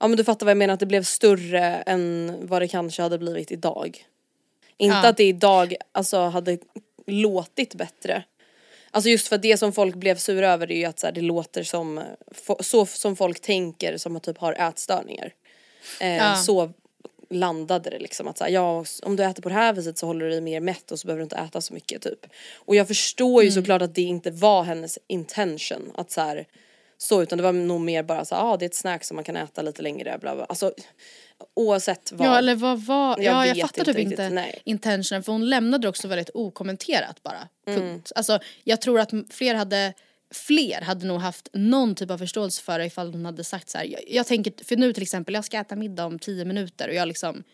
Ja 0.00 0.08
men 0.08 0.16
du 0.16 0.24
fattar 0.24 0.46
vad 0.46 0.50
jag 0.50 0.56
menar, 0.58 0.74
att 0.74 0.80
det 0.80 0.86
blev 0.86 1.02
större 1.02 1.60
än 1.66 2.36
vad 2.42 2.62
det 2.62 2.68
kanske 2.68 3.02
hade 3.02 3.18
blivit 3.18 3.50
idag. 3.52 4.04
Inte 4.76 4.96
Ja. 4.96 5.08
att 5.08 5.16
det 5.16 5.24
idag 5.24 5.74
alltså 5.92 6.18
hade 6.18 6.58
låtit 7.06 7.74
bättre. 7.74 8.24
Alltså 8.94 9.10
just 9.10 9.28
för 9.28 9.36
att 9.36 9.42
det 9.42 9.56
som 9.56 9.72
folk 9.72 9.94
blev 9.94 10.16
sura 10.16 10.52
över 10.52 10.70
är 10.72 10.76
ju 10.76 10.84
att 10.84 10.98
så, 10.98 11.06
här, 11.06 11.12
det 11.12 11.20
låter 11.20 11.62
som, 11.62 12.00
så 12.60 12.86
som 12.86 13.16
folk 13.16 13.40
tänker 13.40 13.96
som 13.96 14.20
typ 14.20 14.38
har 14.38 14.52
ätstörningar. 14.52 15.32
Eh, 16.00 16.16
Ja. 16.16 16.36
Så 16.36 16.72
landade 17.30 17.90
det 17.90 17.98
liksom 17.98 18.28
att 18.28 18.38
så 18.38 18.44
här, 18.44 18.50
ja 18.50 18.84
om 19.02 19.16
du 19.16 19.24
äter 19.24 19.42
på 19.42 19.48
det 19.48 19.54
här 19.54 19.72
viset 19.72 19.98
så 19.98 20.06
håller 20.06 20.24
du 20.24 20.30
dig 20.30 20.40
mer 20.40 20.60
mätt 20.60 20.90
och 20.92 20.98
så 20.98 21.06
behöver 21.06 21.20
du 21.20 21.22
inte 21.24 21.36
äta 21.36 21.60
så 21.60 21.74
mycket 21.74 22.02
typ. 22.02 22.26
Och 22.54 22.76
jag 22.76 22.88
förstår 22.88 23.44
ju 23.44 23.50
såklart 23.50 23.82
att 23.82 23.94
det 23.94 24.02
inte 24.02 24.30
var 24.30 24.62
hennes 24.62 24.98
intention 25.06 25.92
att 25.94 26.10
så 26.10 26.20
här, 26.20 26.46
så 26.98 27.22
utan 27.22 27.38
det 27.38 27.42
var 27.42 27.52
nog 27.52 27.80
mer 27.80 28.02
bara 28.02 28.24
så 28.24 28.34
ah, 28.34 28.56
det 28.56 28.64
är 28.64 28.66
ett 28.66 28.74
snack 28.74 29.04
som 29.04 29.14
man 29.14 29.24
kan 29.24 29.36
äta 29.36 29.62
lite 29.62 29.82
längre 29.82 30.18
bla 30.20 30.34
bla. 30.34 30.44
Alltså 30.44 30.72
oavsett 31.54 32.12
vad. 32.12 32.28
Ja 32.28 32.38
eller 32.38 32.54
vad 32.54 32.80
var, 32.80 33.18
Jag 33.18 33.24
ja 33.24 33.46
jag 33.46 33.60
fattar 33.60 33.80
inte 33.80 33.92
typ 33.92 34.02
inte 34.02 34.30
nej. 34.30 34.62
intentionen 34.64 35.22
för 35.22 35.32
hon 35.32 35.48
lämnade 35.48 35.82
det 35.82 35.88
också 35.88 36.08
väldigt 36.08 36.30
okommenterat 36.34 37.22
bara. 37.22 37.48
Mm. 37.66 37.80
Punkt. 37.80 38.12
Alltså 38.14 38.38
jag 38.64 38.80
tror 38.80 39.00
att 39.00 39.10
fler 39.30 39.54
hade 39.54 39.94
Fler 40.34 40.80
hade 40.80 41.06
nog 41.06 41.20
haft 41.20 41.48
någon 41.52 41.94
typ 41.94 42.10
av 42.10 42.18
förståelse 42.18 42.62
för 42.62 42.78
det 42.78 42.86
ifall 42.86 43.12
hon 43.12 43.24
hade 43.24 43.44
sagt 43.44 43.68
så 43.68 43.78
här. 43.78 43.84
Jag, 43.84 44.00
jag 44.06 44.26
tänker, 44.26 44.64
för 44.64 44.76
nu 44.76 44.92
till 44.92 45.02
exempel, 45.02 45.34
jag 45.34 45.44
ska 45.44 45.58
äta 45.58 45.76
middag 45.76 46.04
om 46.04 46.18
tio 46.18 46.44
minuter 46.44 46.88
och 46.88 46.94
jag 46.94 47.08
liksom 47.08 47.44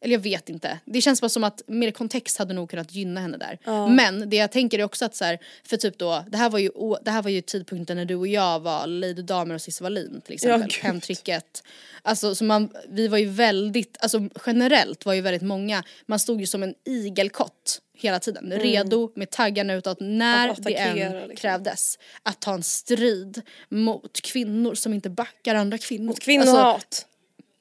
eller 0.00 0.14
jag 0.14 0.20
vet 0.20 0.48
inte. 0.48 0.78
Det 0.84 1.00
känns 1.00 1.20
bara 1.20 1.28
som 1.28 1.44
att 1.44 1.62
mer 1.66 1.90
kontext 1.90 2.38
hade 2.38 2.54
nog 2.54 2.70
kunnat 2.70 2.94
gynna 2.94 3.20
henne 3.20 3.36
där. 3.36 3.58
Men 3.88 4.30
det 4.30 4.36
jag 4.36 4.52
tänker 4.52 4.78
är 4.78 4.82
också 4.82 5.04
att 5.04 5.14
så 5.14 5.24
här, 5.24 5.38
för 5.64 5.76
typ 5.76 5.98
då, 5.98 6.24
det 6.28 6.36
här 6.36 6.50
var 6.50 6.58
ju, 6.58 6.70
det 7.02 7.10
här 7.10 7.22
var 7.22 7.30
ju 7.30 7.40
tidpunkten 7.40 7.96
när 7.96 8.04
du 8.04 8.14
och 8.14 8.28
jag 8.28 8.60
var 8.60 8.86
Lady 8.86 9.22
Damer 9.22 9.54
och 9.54 9.62
Cissi 9.62 9.84
Wallin 9.84 10.20
till 10.24 10.34
exempel. 10.34 10.70
gud. 10.70 10.80
Pentricket. 10.82 11.62
Alltså 12.02 12.34
så 12.34 12.44
man, 12.44 12.68
vi 12.88 13.08
var 13.08 13.18
ju 13.18 13.26
väldigt, 13.26 13.96
alltså 14.00 14.28
generellt 14.46 15.06
var 15.06 15.14
ju 15.14 15.20
väldigt 15.20 15.42
många, 15.42 15.84
man 16.06 16.18
stod 16.18 16.40
ju 16.40 16.46
som 16.46 16.62
en 16.62 16.74
igelkott 16.84 17.80
hela 17.94 18.20
tiden. 18.20 18.52
Redo 18.52 19.12
med 19.14 19.30
taggarna 19.30 19.74
utåt 19.74 19.98
när 20.00 20.48
Att 20.48 20.62
det 20.62 20.74
än 20.74 20.96
liksom. 20.96 21.36
krävdes. 21.36 21.98
Att 22.22 22.40
ta 22.40 22.54
en 22.54 22.62
strid 22.62 23.42
mot 23.68 24.20
kvinnor 24.20 24.74
som 24.74 24.94
inte 24.94 25.10
backar 25.10 25.54
andra 25.54 25.78
kvinnor. 25.78 26.04
Mot 26.04 26.20
kvinnohat. 26.20 26.74
Alltså, 26.74 27.06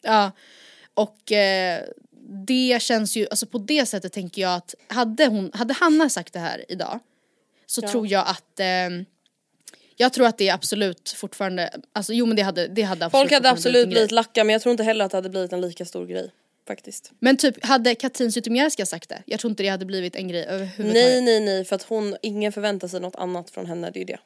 Ja, 0.01 0.31
och 0.93 1.31
eh, 1.31 1.83
det 2.29 2.81
känns 2.81 3.17
ju, 3.17 3.27
alltså 3.29 3.45
på 3.45 3.57
det 3.57 3.85
sättet 3.85 4.13
tänker 4.13 4.41
jag 4.41 4.55
att 4.55 4.75
hade, 4.87 5.25
hon, 5.25 5.51
hade 5.53 5.73
Hanna 5.73 6.09
sagt 6.09 6.33
det 6.33 6.39
här 6.39 6.65
idag 6.67 6.99
så 7.65 7.81
tror 7.81 8.07
jag 8.07 8.27
att 8.27 8.59
eh, 8.59 8.65
jag 9.95 10.13
tror 10.13 10.27
att 10.27 10.37
det 10.37 10.47
är 10.49 10.53
absolut 10.53 11.09
fortfarande, 11.17 11.69
alltså 11.93 12.13
jo 12.13 12.25
men 12.25 12.35
det 12.35 12.41
hade, 12.41 12.67
det 12.67 12.81
hade 12.81 13.05
absolut 13.05 13.21
Folk 13.21 13.31
hade 13.31 13.49
absolut 13.49 13.89
blivit 13.89 14.11
lacka 14.11 14.43
men 14.43 14.53
jag 14.53 14.61
tror 14.61 14.71
inte 14.71 14.83
heller 14.83 15.05
att 15.05 15.11
det 15.11 15.17
hade 15.17 15.29
blivit 15.29 15.53
en 15.53 15.61
lika 15.61 15.85
stor 15.85 16.05
grej. 16.05 16.31
Faktiskt. 16.67 17.11
Men 17.19 17.37
typ 17.37 17.65
hade 17.65 17.95
Katrin 17.95 18.31
Zytomierska 18.31 18.85
sagt 18.85 19.09
det, 19.09 19.23
jag 19.25 19.39
tror 19.39 19.49
inte 19.49 19.63
det 19.63 19.69
hade 19.69 19.85
blivit 19.85 20.15
en 20.15 20.27
grej 20.27 20.45
överhuvudtaget. 20.45 20.93
Nej 20.93 21.21
nej 21.21 21.39
nej 21.39 21.65
för 21.65 21.75
att 21.75 21.83
hon, 21.83 22.17
ingen 22.21 22.51
förväntar 22.51 22.87
sig 22.87 22.99
något 22.99 23.15
annat 23.15 23.49
från 23.49 23.65
henne, 23.65 23.91
det 23.91 23.97
är 23.97 24.01
ju 24.01 24.05
det. 24.05 24.19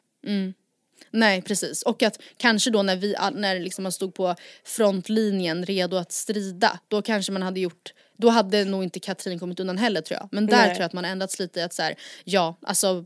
Nej 1.12 1.42
precis 1.42 1.82
och 1.82 2.04
att 2.04 2.20
kanske 2.38 2.70
då 2.70 2.84
när 2.84 2.96
vi 2.96 3.16
när 3.34 3.60
liksom 3.60 3.84
man 3.84 3.92
stod 3.92 4.14
på 4.14 4.36
frontlinjen 4.64 5.66
redo 5.66 5.98
att 5.98 6.12
strida 6.12 6.80
då 6.88 7.02
kanske 7.02 7.32
man 7.32 7.42
hade 7.42 7.60
gjort 7.60 7.94
då 8.18 8.30
hade 8.30 8.66
nog 8.66 8.84
inte 8.84 9.00
Katrin 9.00 9.40
kommit 9.40 9.60
undan 9.60 9.78
heller 9.78 10.02
tror 10.02 10.20
jag. 10.20 10.30
Men 10.32 10.46
där 10.46 10.58
Nej. 10.58 10.66
tror 10.66 10.80
jag 10.80 10.86
att 10.86 10.94
man 10.94 11.04
har 11.04 11.12
ändrats 11.12 11.40
lite 11.40 11.60
i 11.60 11.64
att 11.64 11.74
så 11.74 11.82
här, 11.82 11.96
ja 12.24 12.56
alltså 12.62 13.06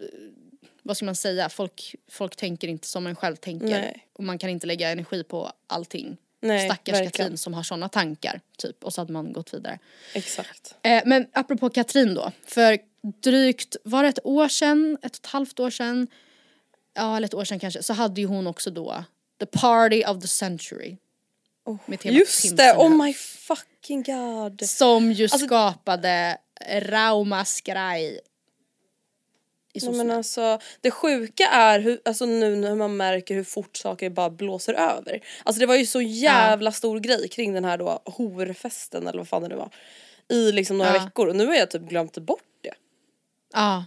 eh, 0.00 0.06
vad 0.82 0.96
ska 0.96 1.06
man 1.06 1.16
säga, 1.16 1.48
folk, 1.48 1.94
folk 2.10 2.36
tänker 2.36 2.68
inte 2.68 2.86
som 2.88 3.06
en 3.06 3.16
själv 3.16 3.36
tänker. 3.36 3.66
Nej. 3.66 4.06
Och 4.12 4.24
man 4.24 4.38
kan 4.38 4.50
inte 4.50 4.66
lägga 4.66 4.90
energi 4.90 5.24
på 5.24 5.52
allting. 5.66 6.16
Nej, 6.40 6.68
Stackars 6.68 6.92
verkligen. 6.92 7.10
Katrin 7.10 7.38
som 7.38 7.54
har 7.54 7.62
sådana 7.62 7.88
tankar 7.88 8.40
typ 8.58 8.84
och 8.84 8.94
så 8.94 9.00
hade 9.00 9.12
man 9.12 9.32
gått 9.32 9.54
vidare. 9.54 9.78
Exakt. 10.14 10.74
Eh, 10.82 11.02
men 11.06 11.26
apropå 11.32 11.70
Katrin 11.70 12.14
då, 12.14 12.32
för 12.46 12.78
drygt, 13.22 13.76
var 13.84 14.02
det 14.02 14.08
ett 14.08 14.26
år 14.26 14.48
sedan, 14.48 14.98
ett 15.02 15.16
och 15.16 15.24
ett 15.24 15.26
halvt 15.26 15.60
år 15.60 15.70
sedan, 15.70 16.06
ja 16.98 17.16
eller 17.16 17.26
ett 17.26 17.34
år 17.34 17.44
sedan 17.44 17.58
kanske, 17.58 17.82
så 17.82 17.92
hade 17.92 18.20
ju 18.20 18.26
hon 18.26 18.46
också 18.46 18.70
då 18.70 19.04
The 19.40 19.46
Party 19.46 20.04
of 20.04 20.20
the 20.22 20.28
Century. 20.28 20.96
med 21.86 22.00
temat 22.00 22.18
Just 22.18 22.56
det, 22.56 22.74
oh 22.76 23.04
my 23.04 23.12
fucking 23.14 24.02
god. 24.02 24.62
Som 24.68 25.12
ju 25.12 25.24
Alltså- 25.24 25.38
skapade 25.46 26.38
Raumaskraj 26.80 28.20
i 29.72 29.80
Ja, 29.84 29.90
men 29.90 30.10
alltså, 30.10 30.58
det 30.80 30.90
sjuka 30.90 31.44
är 31.48 31.80
hur, 31.80 32.00
alltså 32.04 32.26
nu 32.26 32.56
när 32.56 32.74
man 32.74 32.96
märker 32.96 33.34
hur 33.34 33.44
fort 33.44 33.76
saker 33.76 34.10
bara 34.10 34.30
blåser 34.30 34.74
över. 34.74 35.20
Alltså 35.44 35.60
det 35.60 35.66
var 35.66 35.76
ju 35.76 35.86
så 35.86 36.00
jävla 36.00 36.72
stor 36.72 37.00
grej 37.00 37.28
kring 37.28 37.52
den 37.52 37.64
här 37.64 37.78
då 37.78 38.02
horfesten 38.04 39.06
eller 39.06 39.18
vad 39.18 39.28
fan 39.28 39.42
det 39.42 39.48
nu 39.48 39.54
var. 39.56 39.70
I 40.28 40.52
liksom 40.52 40.78
några 40.78 40.94
Ja. 40.96 41.04
veckor 41.04 41.26
och 41.28 41.36
nu 41.36 41.46
har 41.46 41.54
jag 41.54 41.70
typ 41.70 41.82
glömt 41.82 42.18
bort 42.18 42.42
det. 42.60 42.74
Ja. 43.52 43.84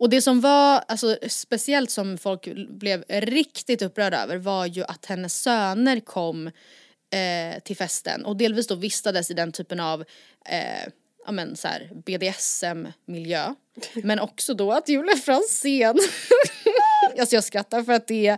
Och 0.00 0.10
det 0.10 0.22
som 0.22 0.40
var, 0.40 0.84
alltså 0.88 1.18
speciellt 1.28 1.90
som 1.90 2.18
folk 2.18 2.48
blev 2.68 3.04
riktigt 3.08 3.82
upprörda 3.82 4.22
över 4.22 4.36
var 4.36 4.66
ju 4.66 4.84
att 4.84 5.06
hennes 5.06 5.42
söner 5.42 6.00
kom 6.00 6.46
eh, 6.46 7.60
till 7.64 7.76
festen 7.76 8.24
och 8.24 8.36
delvis 8.36 8.66
då 8.66 8.74
vistades 8.74 9.30
i 9.30 9.34
den 9.34 9.52
typen 9.52 9.80
av 9.80 10.00
eh, 10.46 10.92
ja 11.26 11.32
men 11.32 11.56
så 11.56 11.68
BDSM-miljö. 12.06 13.54
Men 13.94 14.20
också 14.20 14.54
då 14.54 14.72
att 14.72 14.88
Julia 14.88 15.16
Franzén, 15.16 15.98
alltså 17.18 17.34
jag 17.34 17.44
skrattar 17.44 17.82
för 17.82 17.92
att 17.92 18.06
det 18.06 18.36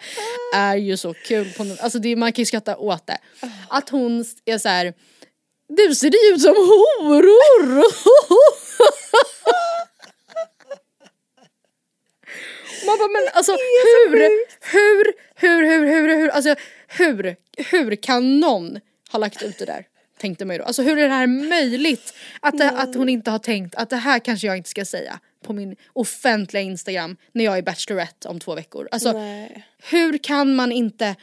är 0.54 0.76
ju 0.76 0.96
så 0.96 1.14
kul, 1.14 1.52
på, 1.52 1.76
alltså 1.80 1.98
det, 1.98 2.16
man 2.16 2.32
kan 2.32 2.42
ju 2.42 2.46
skratta 2.46 2.76
åt 2.76 3.06
det. 3.06 3.18
Att 3.68 3.88
hon 3.88 4.24
är 4.44 4.58
så 4.58 4.68
här. 4.68 4.94
du 5.68 5.94
ser 5.94 6.06
ju 6.06 6.34
ut 6.34 6.42
som 6.42 6.54
horor! 6.54 7.82
Man 12.86 12.98
bara 12.98 13.08
men 13.08 13.28
alltså 13.34 13.52
hur, 13.52 14.10
hur, 14.60 15.12
hur, 15.34 15.62
hur, 15.62 15.86
hur, 15.86 16.16
hur, 16.16 16.28
alltså 16.28 16.54
hur, 16.88 17.36
hur 17.70 17.96
kan 17.96 18.40
någon 18.40 18.80
ha 19.12 19.18
lagt 19.18 19.42
ut 19.42 19.58
det 19.58 19.64
där? 19.64 19.86
Tänkte 20.18 20.44
man 20.44 20.54
ju 20.56 20.58
då. 20.58 20.64
Alltså 20.64 20.82
hur 20.82 20.98
är 20.98 21.08
det 21.08 21.14
här 21.14 21.26
möjligt? 21.26 22.14
Att, 22.40 22.58
det, 22.58 22.70
att 22.70 22.94
hon 22.94 23.08
inte 23.08 23.30
har 23.30 23.38
tänkt 23.38 23.74
att 23.74 23.90
det 23.90 23.96
här 23.96 24.18
kanske 24.18 24.46
jag 24.46 24.56
inte 24.56 24.70
ska 24.70 24.84
säga 24.84 25.20
på 25.44 25.52
min 25.52 25.76
offentliga 25.92 26.62
instagram 26.62 27.16
när 27.32 27.44
jag 27.44 27.58
är 27.58 27.62
bachelorette 27.62 28.28
om 28.28 28.40
två 28.40 28.54
veckor. 28.54 28.88
Alltså 28.92 29.12
Nej. 29.12 29.66
hur 29.90 30.18
kan 30.18 30.54
man 30.54 30.72
inte 30.72 31.16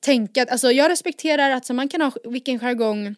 tänka, 0.00 0.44
alltså 0.44 0.72
jag 0.72 0.90
respekterar 0.90 1.50
att 1.50 1.66
så 1.66 1.74
man 1.74 1.88
kan 1.88 2.00
ha 2.00 2.12
vilken 2.24 2.58
jargong 2.58 3.14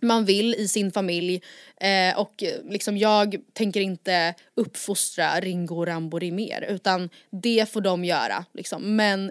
man 0.00 0.24
vill 0.24 0.54
i 0.54 0.68
sin 0.68 0.92
familj 0.92 1.42
eh, 1.80 2.18
och 2.18 2.42
eh, 2.42 2.62
liksom 2.70 2.96
jag 2.98 3.36
tänker 3.52 3.80
inte 3.80 4.34
uppfostra 4.54 5.40
Ringo 5.40 5.76
och 5.76 5.86
Rambori 5.86 6.30
mer 6.30 6.66
utan 6.68 7.10
det 7.30 7.70
får 7.72 7.80
de 7.80 8.04
göra 8.04 8.44
liksom. 8.54 8.96
Men 8.96 9.30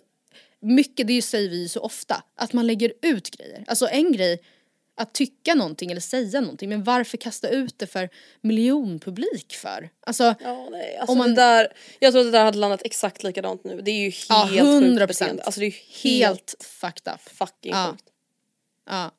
mycket, 0.61 1.07
det 1.07 1.21
säger 1.21 1.49
vi 1.49 1.69
så 1.69 1.79
ofta, 1.79 2.23
att 2.35 2.53
man 2.53 2.67
lägger 2.67 2.93
ut 3.01 3.29
grejer. 3.37 3.63
Alltså 3.67 3.87
en 3.87 4.11
grej 4.11 4.41
att 4.97 5.13
tycka 5.13 5.55
någonting 5.55 5.91
eller 5.91 6.01
säga 6.01 6.41
någonting 6.41 6.69
men 6.69 6.83
varför 6.83 7.17
kasta 7.17 7.49
ut 7.49 7.79
det 7.79 7.87
för 7.87 8.09
miljonpublik 8.41 9.53
för? 9.55 9.89
Alltså 10.05 10.35
Ja, 10.39 10.67
nej. 10.71 10.97
Alltså 10.97 11.11
Om 11.11 11.17
man- 11.17 11.35
där, 11.35 11.67
jag 11.99 12.13
tror 12.13 12.21
att 12.21 12.27
det 12.27 12.37
där 12.37 12.45
hade 12.45 12.57
landat 12.57 12.81
exakt 12.85 13.23
likadant 13.23 13.63
nu. 13.63 13.81
Det 13.81 13.91
är 13.91 13.95
ju 13.99 14.09
helt 14.09 14.25
Ja, 14.29 14.47
sjukt 14.49 14.63
100%. 14.63 15.07
beteende. 15.07 15.43
Alltså 15.43 15.59
det 15.59 15.65
är 15.65 15.69
ju 15.69 15.77
helt 16.03 16.25
helt 16.27 16.55
fucked 16.63 17.13
up. 17.13 17.21
fucking 17.21 17.71
Ja. 17.71 17.87
sjukt. 17.91 18.05
Ja. 18.89 19.11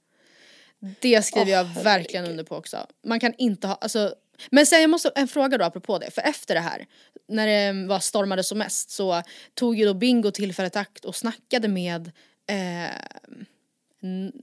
Det 1.01 1.22
skriver 1.22 1.47
Åh, 1.47 1.51
jag 1.51 1.64
verkligen 1.64 2.24
herregud. 2.24 2.31
under 2.31 2.45
på 2.45 2.57
också. 2.57 2.87
Man 3.05 3.20
kan 3.20 3.35
inte 3.39 3.66
ha, 3.66 3.74
alltså 3.74 4.14
men 4.51 4.66
sen 4.66 4.81
jag 4.81 4.91
måste, 4.91 5.12
en 5.14 5.29
fråga 5.29 5.59
då 5.59 5.64
apropå 5.64 5.99
det, 5.99 6.11
för 6.11 6.22
efter 6.22 6.55
det 6.55 6.61
här, 6.61 6.87
när 7.29 7.47
det 7.47 7.87
var 7.87 8.01
stormade 8.01 8.45
som 8.45 8.59
mest 8.59 8.91
så 8.91 9.22
tog 9.55 9.79
ju 9.79 9.85
då 9.87 9.95
Bingo 9.95 10.31
tillfället 10.31 10.77
akt 10.77 11.05
och 11.05 11.16
snackade 11.16 11.68
med 11.68 12.12
eh, 12.47 12.91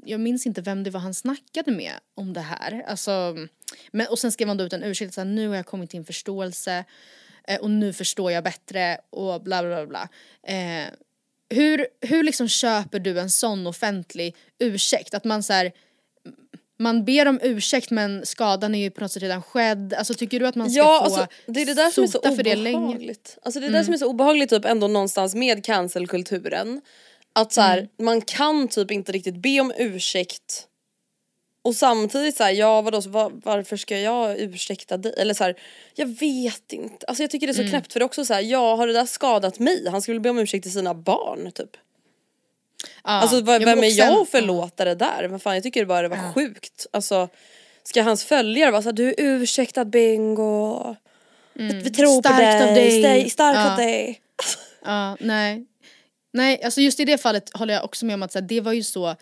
jag 0.05 0.19
minns 0.19 0.45
inte 0.45 0.61
vem 0.61 0.83
det 0.83 0.89
var 0.89 0.99
han 0.99 1.13
snackade 1.13 1.71
med 1.71 1.93
om 2.15 2.33
det 2.33 2.41
här. 2.41 2.83
Alltså, 2.87 3.35
men, 3.91 4.07
och 4.07 4.19
sen 4.19 4.31
skrev 4.31 4.47
han 4.47 4.57
då 4.57 4.63
ut 4.63 4.73
en 4.73 4.83
ursäkt, 4.83 5.13
så 5.13 5.21
här, 5.21 5.25
nu 5.25 5.47
har 5.47 5.55
jag 5.55 5.65
kommit 5.65 5.89
till 5.89 5.99
en 5.99 6.05
förståelse. 6.05 6.85
eh, 7.47 7.59
och 7.59 7.71
nu 7.71 7.93
förstår 7.93 8.31
jag 8.31 8.43
bättre 8.43 8.97
och 9.09 9.43
bla 9.43 9.63
bla 9.63 9.85
bla. 9.85 9.85
bla. 9.85 10.09
Eh, 10.53 10.87
hur, 11.49 11.87
hur 12.01 12.23
liksom 12.23 12.47
köper 12.47 12.99
du 12.99 13.19
en 13.19 13.29
sån 13.29 13.67
offentlig 13.67 14.35
ursäkt? 14.59 15.13
Att 15.13 15.23
man 15.23 15.43
så 15.43 15.53
här, 15.53 15.71
man 16.79 17.05
ber 17.05 17.27
om 17.27 17.39
ursäkt 17.43 17.91
men 17.91 18.25
skadan 18.25 18.75
är 18.75 18.79
ju 18.79 18.91
på 18.91 19.01
något 19.01 19.11
sätt 19.11 19.23
redan 19.23 19.41
skedd. 19.41 19.93
Alltså 19.93 20.13
tycker 20.13 20.39
du 20.39 20.47
att 20.47 20.55
man 20.55 20.69
ska 20.71 20.77
Ja, 20.79 20.97
få 20.99 21.03
alltså, 21.05 21.27
det 21.45 21.61
är 21.61 21.65
det 21.65 21.73
där 21.73 21.89
som 21.91 22.03
är 22.03 22.07
så 22.07 22.19
obehagligt. 22.19 23.37
Alltså 23.43 23.59
det 23.59 23.65
är 23.65 23.71
det 23.71 23.77
där 23.77 23.83
som 23.83 23.93
är 23.93 23.97
så 23.97 24.07
obehagligt 24.07 24.49
typ 24.49 24.65
ändå 24.65 24.87
någonstans 24.87 25.35
med 25.35 25.65
cancelkulturen. 25.65 26.81
Att 27.35 27.53
så 27.53 27.61
här, 27.61 27.77
Mm. 27.77 27.89
man 28.01 28.21
kan 28.21 28.67
typ 28.67 28.91
inte 28.91 29.11
riktigt 29.11 29.35
be 29.35 29.59
om 29.59 29.73
ursäkt 29.77 30.67
och 31.65 31.75
samtidigt 31.75 32.37
så 32.37 32.43
här, 32.43 32.51
ja 32.51 32.81
vadå, 32.81 33.01
så 33.01 33.09
var, 33.09 33.31
varför 33.43 33.77
ska 33.77 33.99
jag 33.99 34.39
ursäkta 34.39 34.97
dig? 34.97 35.13
Eller 35.17 35.33
så 35.33 35.43
här, 35.43 35.55
jag 35.95 36.07
vet 36.07 36.73
inte. 36.73 37.05
Alltså 37.05 37.23
jag 37.23 37.29
tycker 37.31 37.47
det 37.47 37.51
är 37.51 37.55
så 37.55 37.61
Mm. 37.61 37.71
knäppt 37.71 37.93
för 37.93 37.99
det 37.99 38.03
är 38.03 38.05
också 38.05 38.25
så 38.25 38.33
här, 38.33 38.41
ja 38.41 38.75
har 38.75 38.87
det 38.87 38.93
där 38.93 39.05
skadat 39.05 39.59
mig? 39.59 39.87
Han 39.89 40.01
skulle 40.01 40.19
be 40.19 40.29
om 40.29 40.39
ursäkt 40.39 40.63
till 40.63 40.73
sina 40.73 40.93
barn 40.93 41.51
typ. 41.51 41.69
Ja, 43.03 43.09
Alltså 43.09 43.41
vad, 43.41 43.63
vem 43.65 43.79
är 43.83 43.99
jag 43.99 44.21
att 44.21 44.29
förlåta 44.29 44.85
det 44.85 44.95
där? 44.95 45.27
Men 45.27 45.39
fan 45.39 45.53
jag 45.53 45.63
tycker 45.63 45.85
bara 45.85 46.01
det 46.01 46.07
var 46.07 46.33
sjukt. 46.33 46.87
Alltså 46.93 47.29
ska 47.83 48.01
hans 48.03 48.25
följare 48.25 48.71
vara 48.71 48.81
såhär, 48.81 48.93
du 48.93 49.07
är 49.09 49.15
ursäktad 49.17 49.85
bingo. 49.85 50.95
Vi 51.53 51.89
tror 51.89 52.21
på 52.21 52.29
Mm. 52.29 52.39
Starkt 52.39 52.59
dig, 52.59 52.69
av 52.69 52.75
dig. 52.75 52.99
Stay, 53.01 53.29
stark 53.29 53.55
Ja. 53.57 53.71
av 53.71 53.77
dig. 53.77 54.21
Ja, 54.85 55.17
nej. 55.19 55.65
Nej, 56.33 56.63
alltså 56.63 56.81
just 56.81 56.99
i 56.99 57.05
det 57.05 57.17
fallet 57.17 57.49
håller 57.53 57.73
jag 57.73 57.83
också 57.83 58.05
med 58.05 58.13
om 58.13 58.23
att 58.23 58.31
så 58.31 58.39
här, 58.39 58.47
det 58.47 58.61
var 58.61 58.73
ju 58.73 58.83
så 58.83 59.15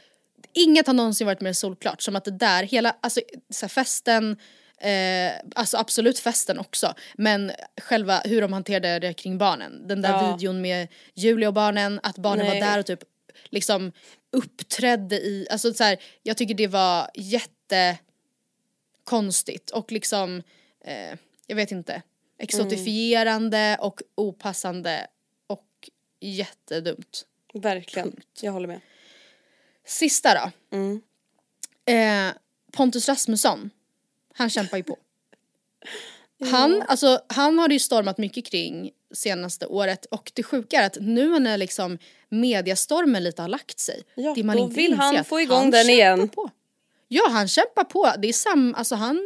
Inget 0.54 0.88
har 0.88 0.94
någonsin 0.94 1.28
varit 1.28 1.42
mer 1.42 1.54
solklart 1.54 2.02
som 2.02 2.16
att 2.16 2.26
det 2.26 2.32
där, 2.32 2.64
hela, 2.64 2.96
alltså 3.02 3.22
så 3.54 3.66
här, 3.66 3.70
festen 3.70 4.38
Eh, 4.84 5.32
alltså 5.56 5.78
absolut 5.78 6.20
festen 6.20 6.60
också 6.60 6.94
men 7.18 7.52
själva 7.82 8.20
hur 8.26 8.42
de 8.42 8.54
hanterade 8.54 9.00
det 9.00 9.14
kring 9.14 9.38
barnen. 9.38 9.88
Den 9.88 10.02
där 10.02 10.10
Ja. 10.10 10.36
videon 10.38 10.62
med 10.62 10.88
Julia 11.16 11.48
och 11.48 11.54
barnen, 11.54 12.00
att 12.04 12.18
barnen 12.18 12.46
Nej. 12.46 12.60
var 12.62 12.68
där 12.68 12.80
och 12.80 12.86
typ 12.86 13.00
liksom 13.50 13.92
uppträdde 14.32 15.16
i, 15.16 15.48
alltså 15.50 15.74
så 15.74 15.84
här, 15.84 15.98
jag 16.24 16.38
tycker 16.38 16.54
det 16.54 16.68
var 16.68 17.10
jättekonstigt 17.16 19.70
och 19.70 19.92
liksom, 19.92 20.44
eh, 20.82 21.18
jag 21.48 21.56
vet 21.56 21.72
inte, 21.72 22.02
exotifierande 22.38 23.78
och 23.82 24.02
opassande 24.16 25.08
och 25.48 25.90
jättedumt. 26.20 27.26
Verkligen, 27.54 28.22
jag 28.42 28.52
håller 28.52 28.68
med. 28.68 28.82
Sista 29.86 30.34
då. 30.34 30.52
Mm. 30.78 31.02
Eh, 31.86 32.34
Pontus 32.72 33.10
Rasmusson, 33.10 33.70
han 34.34 34.50
kämpar 34.50 34.78
ju 34.78 34.84
på. 34.84 34.98
Han, 36.42 36.84
alltså, 36.88 37.20
han 37.28 37.60
har 37.60 37.68
det 37.68 37.74
ju 37.74 37.80
stormat 37.80 38.18
mycket 38.18 38.46
kring 38.46 38.92
senaste 39.14 39.66
året 39.66 40.06
och 40.06 40.32
det 40.36 40.44
sjuka 40.44 40.82
är 40.82 40.86
att 40.86 40.98
nu 41.00 41.40
när 41.40 41.58
liksom 41.58 41.98
mediastormen 42.30 43.24
lite 43.24 43.42
har 43.42 43.50
lagt 43.50 43.80
sig. 43.80 44.04
Ja, 44.16 44.34
det 44.36 44.44
man 44.44 44.58
då 44.58 44.64
inte 44.64 44.76
vill 44.76 44.94
han 44.94 45.26
få 45.26 45.42
igång 45.42 45.58
han 45.58 45.72
den 45.72 45.90
igen. 45.90 46.30
På. 46.30 46.50
Ja 47.08 47.30
han 47.30 47.48
kämpar 47.48 47.84
på, 47.84 48.12
det 48.18 48.28
är 48.28 48.34
sam, 48.34 48.76
alltså 48.78 48.96
han, 48.96 49.22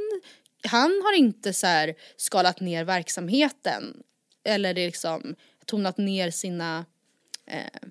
han 0.67 1.01
har 1.03 1.17
inte 1.17 1.53
så 1.53 1.93
skalat 2.17 2.59
ner 2.59 2.83
verksamheten 2.83 4.03
eller 4.43 4.73
det 4.73 4.85
liksom 4.85 5.35
tonat 5.65 5.97
ner 5.97 6.31
sina 6.31 6.85
eh, 7.47 7.89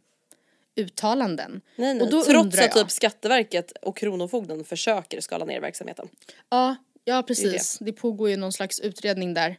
uttalanden. 0.76 1.60
Nej, 1.76 1.94
nej. 1.94 2.02
Och 2.02 2.10
då 2.10 2.22
Trots 2.22 2.58
att 2.58 2.72
typ 2.72 2.90
Skatteverket 2.90 3.72
och 3.82 3.96
Kronofogden 3.96 4.64
försöker 4.64 5.20
skala 5.20 5.44
ner 5.44 5.60
verksamheten. 5.60 6.08
Ja, 6.50 6.76
ja 7.04 7.22
precis. 7.22 7.78
Det, 7.80 7.92
pågår 7.92 8.30
ju 8.30 8.36
någon 8.36 8.52
slags 8.52 8.80
utredning 8.80 9.34
där. 9.34 9.58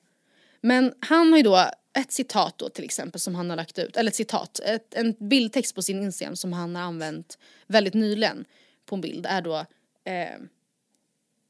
Men 0.61 0.93
han 0.99 1.31
har 1.31 1.37
ju 1.37 1.43
då 1.43 1.69
ett 1.97 2.11
citat 2.11 2.57
då 2.57 2.69
till 2.69 2.83
exempel 2.83 3.21
som 3.21 3.35
han 3.35 3.49
har 3.49 3.57
lagt 3.57 3.79
ut, 3.79 3.97
eller 3.97 4.11
ett 4.11 4.15
citat, 4.15 4.59
ett, 4.59 4.93
en 4.93 5.15
bildtext 5.19 5.75
på 5.75 5.81
sin 5.81 6.03
Instagram 6.03 6.35
som 6.35 6.53
han 6.53 6.75
har 6.75 6.83
använt 6.83 7.37
väldigt 7.67 7.93
nyligen 7.93 8.45
på 8.85 8.95
en 8.95 9.01
bild 9.01 9.25
är 9.25 9.41
då 9.41 9.65
eh, 10.03 10.39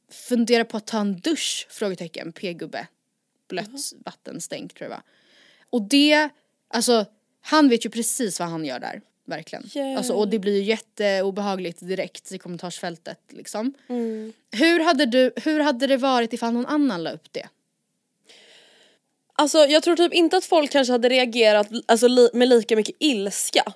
Fundera 0.09 0.65
på 0.65 0.77
att 0.77 0.87
ta 0.87 0.99
en 0.99 1.19
dusch? 1.19 1.67
Frågetecken, 1.69 2.31
p-gubbe. 2.31 2.87
Blött 3.47 3.93
vattenstänk 4.05 4.73
tror 4.73 4.89
jag 4.89 4.91
det 4.91 4.95
var. 4.95 5.03
Och 5.69 5.81
det, 5.89 6.29
alltså 6.67 7.05
han 7.41 7.69
vet 7.69 7.85
ju 7.85 7.89
precis 7.89 8.39
vad 8.39 8.49
han 8.49 8.65
gör 8.65 8.79
där. 8.79 9.01
Verkligen. 9.27 9.69
Yeah. 9.73 9.97
Alltså, 9.97 10.13
och 10.13 10.27
det 10.27 10.39
blir 10.39 10.55
ju 10.57 10.63
jätteobehagligt 10.63 11.79
direkt 11.87 12.31
i 12.31 12.37
kommentarsfältet 12.37 13.19
liksom. 13.29 13.73
Hur, 14.51 14.79
hade 14.83 15.05
du, 15.05 15.31
hur 15.35 15.59
hade 15.59 15.87
det 15.87 15.97
varit 15.97 16.33
ifall 16.33 16.53
någon 16.53 16.65
annan 16.65 17.03
la 17.03 17.11
upp 17.11 17.27
det? 17.33 17.47
Alltså 19.37 19.57
jag 19.57 19.83
tror 19.83 19.95
typ 19.95 20.13
inte 20.13 20.37
att 20.37 20.45
folk 20.45 20.71
kanske 20.71 20.91
hade 20.91 21.09
reagerat 21.09 21.69
alltså, 21.85 22.07
li- 22.07 22.29
med 22.33 22.47
lika 22.49 22.75
mycket 22.75 22.95
ilska. 22.99 23.73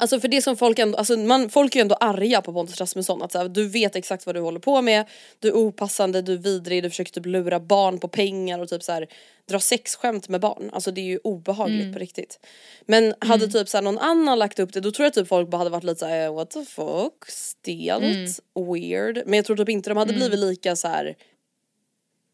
Alltså 0.00 0.20
för 0.20 0.28
det 0.28 0.42
som 0.42 0.56
folk 0.56 0.78
ändå, 0.78 0.98
alltså 0.98 1.16
man, 1.16 1.50
folk 1.50 1.74
är 1.74 1.78
ju 1.78 1.80
ändå 1.80 1.94
arga 1.94 2.42
på 2.42 2.52
Pontus 2.52 2.80
Rasmusson. 2.80 3.22
Att 3.22 3.32
så 3.32 3.38
här, 3.38 3.48
du 3.48 3.68
vet 3.68 3.96
exakt 3.96 4.26
vad 4.26 4.34
du 4.34 4.40
håller 4.40 4.60
på 4.60 4.82
med, 4.82 5.08
du 5.38 5.48
är 5.48 5.52
opassande, 5.52 6.22
du 6.22 6.32
är 6.32 6.38
vidrig, 6.38 6.82
du 6.82 6.90
försöker 6.90 7.12
typ 7.12 7.26
lura 7.26 7.60
barn 7.60 7.98
på 7.98 8.08
pengar 8.08 8.58
och 8.58 8.68
typ 8.68 8.82
så 8.82 8.92
här 8.92 9.08
dra 9.48 9.60
sexskämt 9.60 10.28
med 10.28 10.40
barn. 10.40 10.70
Alltså 10.72 10.90
det 10.90 11.00
är 11.00 11.04
ju 11.04 11.18
obehagligt 11.24 11.92
på 11.92 11.98
riktigt. 11.98 12.38
Men 12.86 13.14
hade 13.20 13.48
typ 13.48 13.68
så 13.68 13.76
här, 13.76 13.82
någon 13.82 13.98
annan 13.98 14.38
lagt 14.38 14.58
upp 14.58 14.72
det 14.72 14.80
då 14.80 14.90
tror 14.90 15.04
jag 15.04 15.14
typ 15.14 15.28
folk 15.28 15.48
bara 15.48 15.58
hade 15.58 15.70
varit 15.70 15.84
lite 15.84 16.00
såhär 16.00 16.30
what 16.30 16.50
the 16.50 16.64
fuck, 16.64 17.28
stelt, 17.28 18.40
weird. 18.72 19.22
Men 19.26 19.34
jag 19.34 19.44
tror 19.44 19.56
typ 19.56 19.68
inte 19.68 19.90
de 19.90 19.96
hade 19.96 20.12
blivit 20.12 20.38
lika 20.38 20.76
så 20.76 20.88
här 20.88 21.16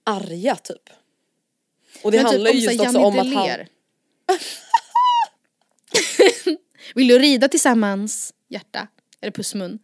arga 0.04 0.56
typ. 0.56 0.90
Och 2.02 2.12
det 2.12 2.16
Men 2.16 2.26
handlar 2.26 2.50
ju 2.50 2.60
så 2.60 2.70
här 2.70 2.76
just 2.76 2.86
också 2.86 2.98
om 2.98 3.18
att 3.18 3.34
han... 3.34 3.50
Vill 6.94 7.08
du 7.08 7.18
rida 7.18 7.48
tillsammans? 7.48 8.34
Hjärta. 8.48 8.88
Eller 9.20 9.32
pussmun. 9.32 9.78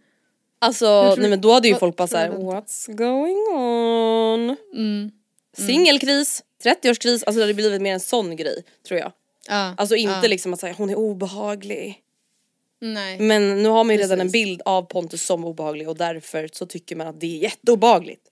Alltså 0.58 1.14
nej 1.18 1.30
men 1.30 1.40
då 1.40 1.52
hade 1.52 1.68
ju 1.68 1.74
vad- 1.74 1.80
folk 1.80 1.96
bara 1.96 2.08
såhär 2.08 2.30
what's 2.30 2.92
going 2.94 3.36
on? 3.60 4.56
Mm. 4.74 5.10
Singelkris, 5.56 6.42
30-årskris, 6.64 7.12
alltså 7.12 7.32
det 7.32 7.40
hade 7.40 7.54
blivit 7.54 7.82
mer 7.82 7.92
en 7.94 8.00
sån 8.00 8.36
grej 8.36 8.62
tror 8.88 9.00
jag. 9.00 9.12
Ja. 9.48 9.74
Alltså 9.76 9.96
inte 9.96 10.20
ja. 10.22 10.28
liksom 10.28 10.52
att 10.54 10.60
säga 10.60 10.74
hon 10.78 10.90
är 10.90 10.94
obehaglig. 10.94 12.02
Nej. 12.80 13.18
Men 13.20 13.62
nu 13.62 13.68
har 13.68 13.84
man 13.84 13.94
ju 13.96 14.02
redan 14.02 14.20
en 14.20 14.30
bild 14.30 14.62
av 14.64 14.82
Pontus 14.82 15.22
som 15.26 15.44
obehaglig 15.44 15.88
och 15.88 15.96
därför 15.96 16.48
så 16.52 16.66
tycker 16.66 16.96
man 16.96 17.06
att 17.06 17.20
det 17.20 17.26
är 17.26 17.38
jätteobehagligt. 17.42 18.22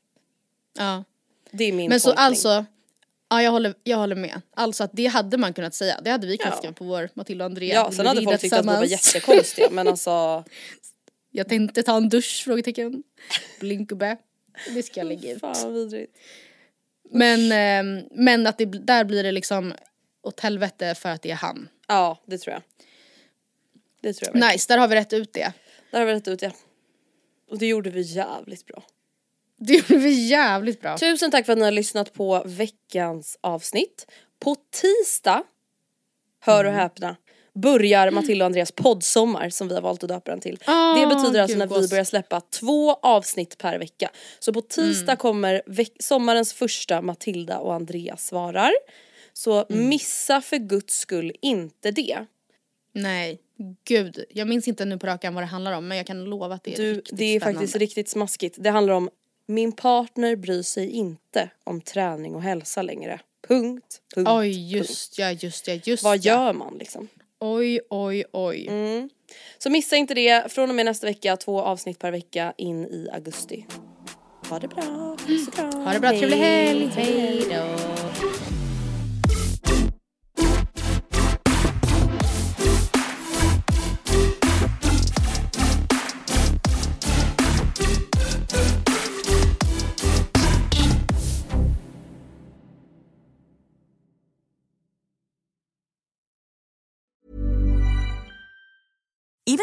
Ja. 0.79 1.05
Det 1.51 1.64
är 1.64 1.72
min 1.72 1.89
Men 1.89 2.01
så 2.01 2.09
tolkning. 2.09 2.25
alltså, 2.27 2.64
ja 3.35 3.43
jag 3.43 3.51
håller, 3.51 3.74
jag 3.82 3.97
håller 3.97 4.16
med. 4.16 4.41
Alltså 4.57 4.85
att 4.85 4.91
det 4.93 5.07
hade 5.07 5.37
man 5.39 5.53
kunnat 5.55 5.74
säga. 5.74 6.01
Det 6.05 6.11
hade 6.11 6.26
vi 6.26 6.37
kunnat 6.37 6.55
Ja. 6.55 6.59
skriva 6.59 6.74
på 6.74 6.85
vår 6.85 7.09
Matilda 7.14 7.45
och 7.45 7.51
Andrea. 7.51 7.74
Ja 7.74 7.93
sen 7.93 8.07
hade 8.07 8.22
folk 8.22 8.41
tyckt 8.41 8.55
att 8.55 8.64
vi 8.64 8.68
var 8.68 8.85
jättekonstiga 8.85 9.68
men 9.70 9.89
alltså 9.89 10.45
Jag 11.30 11.49
tänkte 11.49 11.82
ta 11.82 11.97
en 11.97 12.09
dusch? 12.09 12.43
Frågetecken. 12.45 13.03
Blinkgubbe. 13.61 14.16
Det 14.74 14.82
ska 14.82 15.01
jag 15.01 15.07
lägga 15.07 15.32
ut. 15.32 15.41
fan 15.41 15.55
vad 15.64 15.72
vidrigt. 15.72 16.16
Men, 17.11 17.53
ehm, 17.53 18.05
men 18.11 18.47
att 18.47 18.59
det, 18.59 18.64
där 18.64 19.05
blir 19.05 19.22
det 19.22 19.32
liksom 19.32 19.74
åt 20.22 20.41
helvete 20.41 20.95
för 20.95 21.09
att 21.09 21.22
det 21.22 21.30
är 21.30 21.35
han. 21.35 21.68
Ja 21.89 22.22
det 22.26 22.39
tror 22.39 22.53
jag. 22.53 22.62
Det 24.03 24.12
tror 24.12 24.26
jag 24.28 24.32
verkligen. 24.32 24.53
Nice, 24.55 24.72
där 24.72 24.78
har 24.78 24.89
vi 24.89 24.95
rätt 24.95 25.12
ut 25.12 25.32
det. 25.32 25.53
Där 25.91 25.99
har 25.99 26.07
vi 26.07 26.12
rätt 26.12 26.28
ut 26.28 26.43
ja. 26.43 26.51
Och 27.51 27.59
det 27.59 27.66
gjorde 27.66 27.91
vi 27.91 28.01
jävligt 28.01 28.66
bra. 28.66 28.82
Det 29.59 29.73
gjorde 29.75 29.97
vi 29.97 30.27
jävligt 30.29 30.81
bra. 30.81 30.99
Tusen 30.99 31.31
tack 31.31 31.47
för 31.47 31.53
att 31.53 31.59
ni 31.59 31.65
har 31.65 31.73
lyssnat 31.73 32.13
på 32.13 32.43
veckans 32.47 33.39
avsnitt. 33.41 34.07
På 34.41 34.57
tisdag, 34.81 35.43
hör 36.41 36.65
och 36.65 36.71
Mm. 36.71 36.81
häpna, 36.83 37.17
börjar 37.55 38.11
Matilda 38.11 38.45
och 38.45 38.47
Andreas 38.47 38.73
poddsommar 38.73 39.49
som 39.49 39.69
vi 39.69 39.75
har 39.75 39.83
valt 39.83 40.03
att 40.03 40.09
döpa 40.09 40.31
den 40.31 40.41
till. 40.41 40.59
Ah, 40.67 40.95
det 41.01 41.07
betyder 41.07 41.41
alltså 41.43 41.59
när 41.59 41.67
vi 41.81 41.89
börjar 41.89 42.05
släppa 42.05 42.41
två 42.41 42.93
avsnitt 42.95 43.59
per 43.59 43.79
vecka. 43.79 44.11
Så 44.39 44.53
på 44.53 44.61
tisdag 44.61 45.13
Mm. 45.13 45.17
kommer 45.17 45.63
veck- 45.67 45.97
sommarens 46.01 46.53
första 46.53 47.03
Matilda 47.03 47.59
och 47.59 47.75
Andreas 47.75 48.27
svarar. 48.27 48.73
Så 49.33 49.65
Mm. 49.71 49.89
missa 49.89 50.41
för 50.41 50.57
guds 50.57 50.99
skull 50.99 51.33
inte 51.43 51.91
det. 51.91 52.19
Nej, 52.93 53.39
gud. 53.85 54.25
Jag 54.31 54.49
minns 54.49 54.69
inte 54.69 54.85
nu 54.85 54.99
på 54.99 55.07
rakan 55.07 55.35
vad 55.35 55.43
det 55.43 55.47
handlar 55.49 55.73
om 55.73 55.89
men 55.89 55.97
jag 55.99 56.07
kan 56.07 56.25
lova 56.25 56.55
att 56.55 56.65
det 56.65 56.73
är 56.73 56.77
Du, 56.77 56.95
riktigt 56.95 57.19
det 57.19 57.25
är 57.25 57.41
spännande. 57.41 57.59
faktiskt 57.61 57.77
riktigt 57.77 58.09
smaskigt. 58.09 58.57
Det 58.61 58.71
handlar 58.71 58.95
om 58.95 59.11
min 59.47 59.73
partner 59.73 60.37
bryr 60.37 60.63
sig 60.63 60.91
inte 60.91 61.51
om 61.65 61.81
träning 61.81 62.35
och 62.35 62.43
hälsa 62.43 62.83
längre. 62.83 63.21
Punkt. 63.49 64.01
punkt 64.15 64.29
Oj, 64.31 64.53
punkt. 64.53 64.71
just 64.77 65.19
ja, 65.19 65.31
just 65.33 65.69
ja, 65.69 65.75
just 65.85 66.05
Vad 66.05 66.17
ja. 66.17 66.33
gör 66.33 66.53
man 66.53 66.79
liksom? 66.79 67.09
Oj, 67.41 67.81
oj, 67.91 68.25
oj. 68.33 68.67
Mm. 68.69 69.11
Så 69.59 69.71
missa 69.71 69.97
inte 69.97 70.15
det. 70.15 70.53
Från 70.53 70.69
och 70.69 70.75
med 70.75 70.85
nästa 70.87 71.07
vecka, 71.07 71.37
två 71.37 71.61
avsnitt 71.61 71.99
per 71.99 72.11
vecka 72.11 72.55
in 72.57 72.85
i 72.85 73.09
augusti. 73.13 73.67
Ha 74.49 74.59
det 74.59 74.69
bra. 74.69 75.17
Puss 75.27 75.49
och 75.49 75.55
kram. 75.55 75.73
Ha 75.73 75.93
det 75.93 76.01
bra, 76.01 76.11
trevlig 76.11 76.37
helg. 76.37 76.87
Hej 76.87 77.43
då. 77.51 78.24